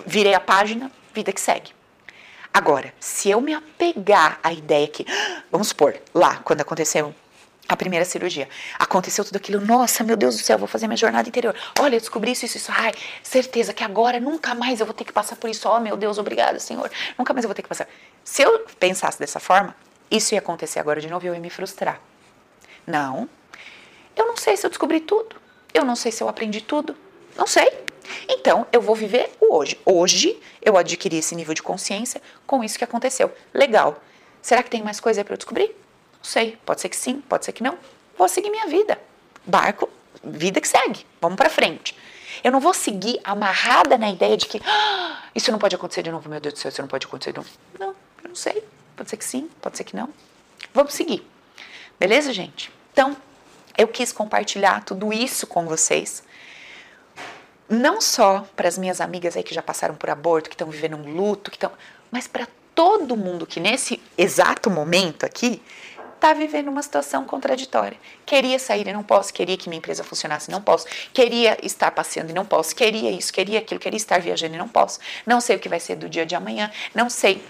virei 0.05 0.33
a 0.33 0.41
página, 0.41 0.91
vida 1.13 1.31
que 1.31 1.39
segue. 1.39 1.71
Agora, 2.53 2.93
se 2.99 3.29
eu 3.29 3.39
me 3.39 3.53
apegar 3.53 4.37
à 4.43 4.51
ideia 4.51 4.85
que, 4.89 5.05
vamos 5.49 5.69
supor, 5.69 5.97
lá, 6.13 6.41
quando 6.43 6.59
aconteceu 6.59 7.15
a 7.71 7.77
primeira 7.77 8.03
cirurgia. 8.03 8.49
Aconteceu 8.77 9.23
tudo 9.23 9.37
aquilo, 9.37 9.65
nossa, 9.65 10.03
meu 10.03 10.17
Deus 10.17 10.35
do 10.35 10.43
céu, 10.43 10.57
vou 10.57 10.67
fazer 10.67 10.87
minha 10.87 10.97
jornada 10.97 11.29
interior. 11.29 11.55
Olha, 11.79 11.95
eu 11.95 11.99
descobri 12.01 12.31
isso, 12.31 12.45
isso, 12.45 12.57
isso. 12.57 12.69
Ai, 12.75 12.91
certeza 13.23 13.73
que 13.73 13.81
agora 13.81 14.19
nunca 14.19 14.53
mais 14.53 14.81
eu 14.81 14.85
vou 14.85 14.93
ter 14.93 15.05
que 15.05 15.13
passar 15.13 15.37
por 15.37 15.49
isso. 15.49 15.69
Oh, 15.69 15.79
meu 15.79 15.95
Deus, 15.95 16.17
obrigada, 16.17 16.59
Senhor. 16.59 16.91
Nunca 17.17 17.33
mais 17.33 17.45
eu 17.45 17.47
vou 17.47 17.55
ter 17.55 17.61
que 17.61 17.69
passar. 17.69 17.87
Se 18.25 18.41
eu 18.41 18.59
pensasse 18.77 19.17
dessa 19.17 19.39
forma, 19.39 19.73
isso 20.09 20.33
ia 20.33 20.39
acontecer 20.39 20.79
agora 20.79 20.99
de 20.99 21.07
novo 21.07 21.25
e 21.25 21.29
eu 21.29 21.33
ia 21.33 21.39
me 21.39 21.49
frustrar. 21.49 22.01
Não. 22.85 23.29
Eu 24.17 24.27
não 24.27 24.35
sei 24.35 24.57
se 24.57 24.65
eu 24.65 24.69
descobri 24.69 24.99
tudo. 24.99 25.37
Eu 25.73 25.85
não 25.85 25.95
sei 25.95 26.11
se 26.11 26.21
eu 26.21 26.27
aprendi 26.27 26.59
tudo. 26.59 26.93
Não 27.37 27.47
sei. 27.47 27.71
Então, 28.27 28.67
eu 28.73 28.81
vou 28.81 28.95
viver 28.95 29.31
o 29.39 29.55
hoje. 29.55 29.79
Hoje, 29.85 30.37
eu 30.61 30.75
adquiri 30.75 31.19
esse 31.19 31.33
nível 31.35 31.53
de 31.53 31.63
consciência 31.63 32.21
com 32.45 32.61
isso 32.61 32.77
que 32.77 32.83
aconteceu. 32.83 33.31
Legal. 33.53 34.03
Será 34.41 34.61
que 34.61 34.69
tem 34.69 34.83
mais 34.83 34.99
coisa 34.99 35.23
para 35.23 35.35
eu 35.35 35.37
descobrir? 35.37 35.73
Não 36.21 36.29
sei, 36.29 36.57
pode 36.63 36.81
ser 36.81 36.89
que 36.89 36.95
sim, 36.95 37.19
pode 37.21 37.45
ser 37.45 37.51
que 37.51 37.63
não. 37.63 37.77
Vou 38.15 38.29
seguir 38.29 38.51
minha 38.51 38.67
vida. 38.67 39.01
Barco, 39.43 39.89
vida 40.23 40.61
que 40.61 40.67
segue. 40.67 41.03
Vamos 41.19 41.35
para 41.35 41.49
frente. 41.49 41.97
Eu 42.43 42.51
não 42.51 42.59
vou 42.59 42.73
seguir 42.73 43.19
amarrada 43.23 43.97
na 43.97 44.09
ideia 44.09 44.37
de 44.37 44.45
que 44.45 44.61
ah, 44.63 45.23
isso 45.33 45.51
não 45.51 45.57
pode 45.57 45.75
acontecer 45.75 46.03
de 46.03 46.11
novo, 46.11 46.29
meu 46.29 46.39
Deus 46.39 46.53
do 46.53 46.59
céu, 46.59 46.69
isso 46.69 46.81
não 46.81 46.87
pode 46.87 47.07
acontecer 47.07 47.31
de 47.31 47.37
novo. 47.37 47.49
Não, 47.79 47.95
eu 48.23 48.29
não 48.29 48.35
sei. 48.35 48.63
Pode 48.95 49.09
ser 49.09 49.17
que 49.17 49.25
sim, 49.25 49.49
pode 49.59 49.77
ser 49.77 49.83
que 49.83 49.95
não. 49.95 50.09
Vamos 50.73 50.93
seguir. 50.93 51.27
Beleza, 51.99 52.31
gente? 52.31 52.71
Então, 52.93 53.17
eu 53.75 53.87
quis 53.87 54.11
compartilhar 54.11 54.83
tudo 54.83 55.11
isso 55.11 55.47
com 55.47 55.65
vocês. 55.65 56.23
Não 57.67 57.99
só 57.99 58.45
para 58.55 58.67
as 58.67 58.77
minhas 58.77 59.01
amigas 59.01 59.35
aí 59.35 59.43
que 59.43 59.55
já 59.55 59.61
passaram 59.61 59.95
por 59.95 60.09
aborto, 60.09 60.49
que 60.49 60.55
estão 60.55 60.69
vivendo 60.69 60.97
um 60.97 61.15
luto, 61.15 61.49
que 61.49 61.57
estão, 61.57 61.71
mas 62.11 62.27
para 62.27 62.47
todo 62.75 63.15
mundo 63.15 63.45
que 63.45 63.59
nesse 63.59 64.01
exato 64.17 64.69
momento 64.69 65.25
aqui 65.25 65.61
está 66.21 66.33
vivendo 66.33 66.67
uma 66.67 66.83
situação 66.83 67.25
contraditória. 67.25 67.97
Queria 68.27 68.59
sair 68.59 68.87
e 68.87 68.93
não 68.93 69.01
posso, 69.01 69.33
queria 69.33 69.57
que 69.57 69.67
minha 69.67 69.79
empresa 69.79 70.03
funcionasse 70.03 70.51
e 70.51 70.53
não 70.53 70.61
posso, 70.61 70.85
queria 71.11 71.57
estar 71.65 71.89
passeando 71.89 72.29
e 72.29 72.33
não 72.33 72.45
posso, 72.45 72.75
queria 72.75 73.09
isso, 73.09 73.33
queria 73.33 73.57
aquilo, 73.57 73.79
queria 73.79 73.97
estar 73.97 74.21
viajando 74.21 74.53
e 74.53 74.57
não 74.57 74.67
posso, 74.67 74.99
não 75.25 75.41
sei 75.41 75.55
o 75.55 75.59
que 75.59 75.67
vai 75.67 75.79
ser 75.79 75.95
do 75.95 76.07
dia 76.07 76.23
de 76.23 76.35
amanhã, 76.35 76.71
não 76.93 77.09
sei 77.09 77.43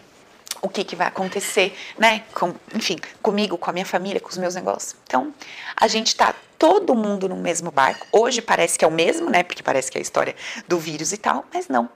o 0.61 0.69
que, 0.69 0.86
que 0.86 0.95
vai 0.95 1.07
acontecer, 1.07 1.76
né? 1.97 2.24
Com, 2.34 2.53
enfim, 2.74 2.97
comigo, 3.22 3.57
com 3.57 3.69
a 3.69 3.74
minha 3.74 3.86
família, 3.86 4.22
com 4.22 4.30
os 4.30 4.38
meus 4.38 4.55
negócios. 4.55 4.95
Então, 5.05 5.34
a 5.76 5.88
gente 5.88 6.07
está 6.07 6.34
todo 6.57 6.93
mundo 6.95 7.28
no 7.28 7.36
mesmo 7.36 7.72
barco. 7.72 8.05
Hoje 8.11 8.41
parece 8.41 8.78
que 8.78 8.86
é 8.86 8.88
o 8.88 8.91
mesmo, 8.91 9.30
né? 9.30 9.43
Porque 9.43 9.63
parece 9.63 9.91
que 9.91 9.97
é 9.97 9.99
a 9.99 10.01
história 10.01 10.36
do 10.67 10.78
vírus 10.78 11.11
e 11.11 11.17
tal, 11.17 11.45
mas 11.51 11.67
não. 11.67 11.89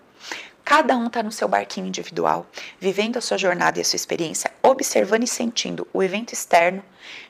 Cada 0.66 0.98
um 0.98 1.06
está 1.06 1.22
no 1.22 1.32
seu 1.32 1.48
barquinho 1.48 1.86
individual, 1.86 2.48
vivendo 2.80 3.18
a 3.18 3.22
sua 3.22 3.38
jornada 3.38 3.78
e 3.78 3.82
a 3.82 3.86
sua 3.86 3.98
experiência, 3.98 4.52
observando 4.64 5.22
e 5.22 5.28
sentindo 5.28 5.88
o 5.94 6.02
evento 6.02 6.34
externo 6.34 6.84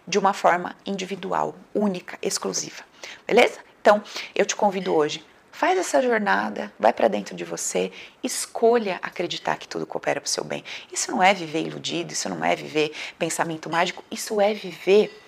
de 0.07 0.17
uma 0.17 0.31
forma 0.31 0.73
individual, 0.86 1.53
única, 1.73 2.17
exclusiva. 2.21 2.83
Beleza? 3.27 3.59
Então, 3.81 4.01
eu 4.33 4.45
te 4.45 4.55
convido 4.55 4.95
hoje. 4.95 5.21
Faz 5.51 5.77
essa 5.77 6.01
jornada, 6.01 6.71
vai 6.79 6.93
para 6.93 7.09
dentro 7.09 7.36
de 7.36 7.43
você, 7.43 7.91
escolha 8.23 8.99
acreditar 9.01 9.57
que 9.57 9.67
tudo 9.67 9.86
coopera 9.86 10.21
para 10.21 10.27
o 10.27 10.31
seu 10.31 10.43
bem. 10.45 10.63
Isso 10.91 11.11
não 11.11 11.21
é 11.21 11.33
viver 11.33 11.67
iludido, 11.67 12.13
isso 12.13 12.29
não 12.29 12.43
é 12.43 12.55
viver 12.55 12.93
pensamento 13.19 13.69
mágico, 13.69 14.01
isso 14.09 14.39
é 14.39 14.53
viver 14.53 15.21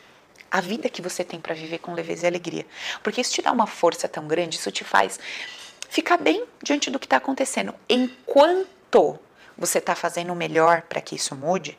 a 0.50 0.62
vida 0.62 0.90
que 0.90 1.02
você 1.02 1.24
tem 1.26 1.40
para 1.42 1.54
viver 1.54 1.80
com 1.80 1.94
leveza 1.94 2.26
e 2.26 2.28
alegria. 2.28 2.66
Porque 3.04 3.20
isso 3.20 3.34
te 3.34 3.42
dá 3.42 3.52
uma 3.52 3.68
força 3.68 4.08
tão 4.08 4.28
grande, 4.28 4.58
isso 4.58 4.72
te 4.72 4.84
faz 4.84 5.20
ficar 5.90 6.18
bem 6.18 6.46
diante 6.62 6.90
do 6.90 7.00
que 7.00 7.06
está 7.06 7.18
acontecendo. 7.18 7.74
Enquanto 7.90 9.20
você 9.58 9.80
está 9.80 9.96
fazendo 9.96 10.32
o 10.32 10.36
melhor 10.36 10.84
para 10.84 11.02
que 11.02 11.16
isso 11.16 11.36
mude, 11.36 11.78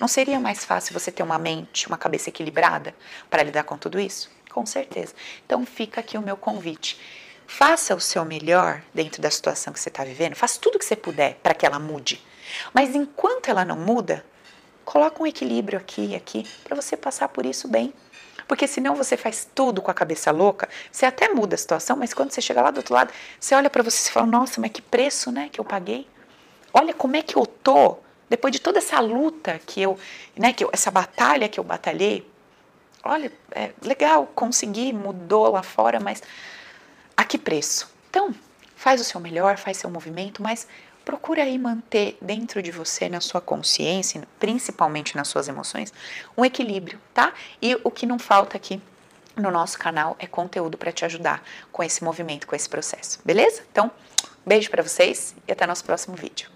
não 0.00 0.08
seria 0.08 0.40
mais 0.40 0.64
fácil 0.64 0.92
você 0.98 1.12
ter 1.12 1.22
uma 1.22 1.38
mente, 1.38 1.86
uma 1.86 1.98
cabeça 1.98 2.28
equilibrada 2.28 2.94
para 3.30 3.42
lidar 3.42 3.64
com 3.64 3.78
tudo 3.78 4.00
isso? 4.00 4.30
Com 4.50 4.66
certeza. 4.66 5.14
Então 5.46 5.64
fica 5.64 6.00
aqui 6.00 6.18
o 6.18 6.22
meu 6.22 6.36
convite. 6.36 6.98
Faça 7.46 7.94
o 7.94 8.00
seu 8.00 8.24
melhor 8.24 8.82
dentro 8.94 9.20
da 9.20 9.30
situação 9.30 9.72
que 9.72 9.80
você 9.80 9.88
está 9.88 10.04
vivendo, 10.04 10.34
faça 10.34 10.58
tudo 10.58 10.76
o 10.76 10.78
que 10.78 10.84
você 10.84 10.96
puder 10.96 11.34
para 11.42 11.54
que 11.54 11.66
ela 11.66 11.78
mude. 11.78 12.24
Mas 12.72 12.94
enquanto 12.94 13.48
ela 13.48 13.64
não 13.64 13.76
muda, 13.76 14.24
coloca 14.84 15.22
um 15.22 15.26
equilíbrio 15.26 15.78
aqui 15.78 16.06
e 16.06 16.14
aqui 16.16 16.46
para 16.64 16.74
você 16.74 16.96
passar 16.96 17.28
por 17.28 17.46
isso 17.46 17.68
bem. 17.68 17.92
Porque 18.52 18.66
senão 18.66 18.94
você 18.94 19.16
faz 19.16 19.48
tudo 19.54 19.80
com 19.80 19.90
a 19.90 19.94
cabeça 19.94 20.30
louca, 20.30 20.68
você 20.90 21.06
até 21.06 21.30
muda 21.30 21.54
a 21.54 21.58
situação, 21.58 21.96
mas 21.96 22.12
quando 22.12 22.32
você 22.32 22.42
chega 22.42 22.60
lá 22.60 22.70
do 22.70 22.76
outro 22.76 22.92
lado, 22.92 23.10
você 23.40 23.54
olha 23.54 23.70
para 23.70 23.82
você 23.82 24.10
e 24.10 24.12
fala: 24.12 24.26
"Nossa, 24.26 24.60
mas 24.60 24.70
que 24.70 24.82
preço, 24.82 25.32
né, 25.32 25.48
que 25.50 25.58
eu 25.58 25.64
paguei? 25.64 26.06
Olha 26.70 26.92
como 26.92 27.16
é 27.16 27.22
que 27.22 27.34
eu 27.34 27.46
tô 27.46 27.96
depois 28.28 28.52
de 28.52 28.60
toda 28.60 28.76
essa 28.76 29.00
luta 29.00 29.58
que 29.64 29.80
eu, 29.80 29.98
né, 30.36 30.52
que 30.52 30.64
eu, 30.64 30.68
essa 30.70 30.90
batalha 30.90 31.48
que 31.48 31.58
eu 31.58 31.64
batalhei. 31.64 32.30
Olha, 33.02 33.32
é 33.52 33.70
legal, 33.80 34.26
consegui, 34.34 34.92
mudou 34.92 35.50
lá 35.50 35.62
fora, 35.62 35.98
mas 35.98 36.22
a 37.16 37.24
que 37.24 37.38
preço? 37.38 37.90
Então, 38.10 38.34
faz 38.76 39.00
o 39.00 39.04
seu 39.04 39.18
melhor, 39.18 39.56
faz 39.56 39.78
seu 39.78 39.88
movimento, 39.88 40.42
mas 40.42 40.68
procura 41.04 41.42
aí 41.42 41.58
manter 41.58 42.16
dentro 42.20 42.62
de 42.62 42.70
você, 42.70 43.08
na 43.08 43.20
sua 43.20 43.40
consciência, 43.40 44.22
principalmente 44.38 45.16
nas 45.16 45.28
suas 45.28 45.48
emoções, 45.48 45.92
um 46.36 46.44
equilíbrio, 46.44 46.98
tá? 47.12 47.32
E 47.60 47.78
o 47.84 47.90
que 47.90 48.06
não 48.06 48.18
falta 48.18 48.56
aqui 48.56 48.80
no 49.36 49.50
nosso 49.50 49.78
canal 49.78 50.16
é 50.18 50.26
conteúdo 50.26 50.76
para 50.76 50.92
te 50.92 51.04
ajudar 51.04 51.42
com 51.70 51.82
esse 51.82 52.04
movimento, 52.04 52.46
com 52.46 52.54
esse 52.54 52.68
processo, 52.68 53.20
beleza? 53.24 53.62
Então, 53.70 53.90
beijo 54.44 54.70
para 54.70 54.82
vocês 54.82 55.34
e 55.46 55.52
até 55.52 55.66
nosso 55.66 55.84
próximo 55.84 56.16
vídeo. 56.16 56.50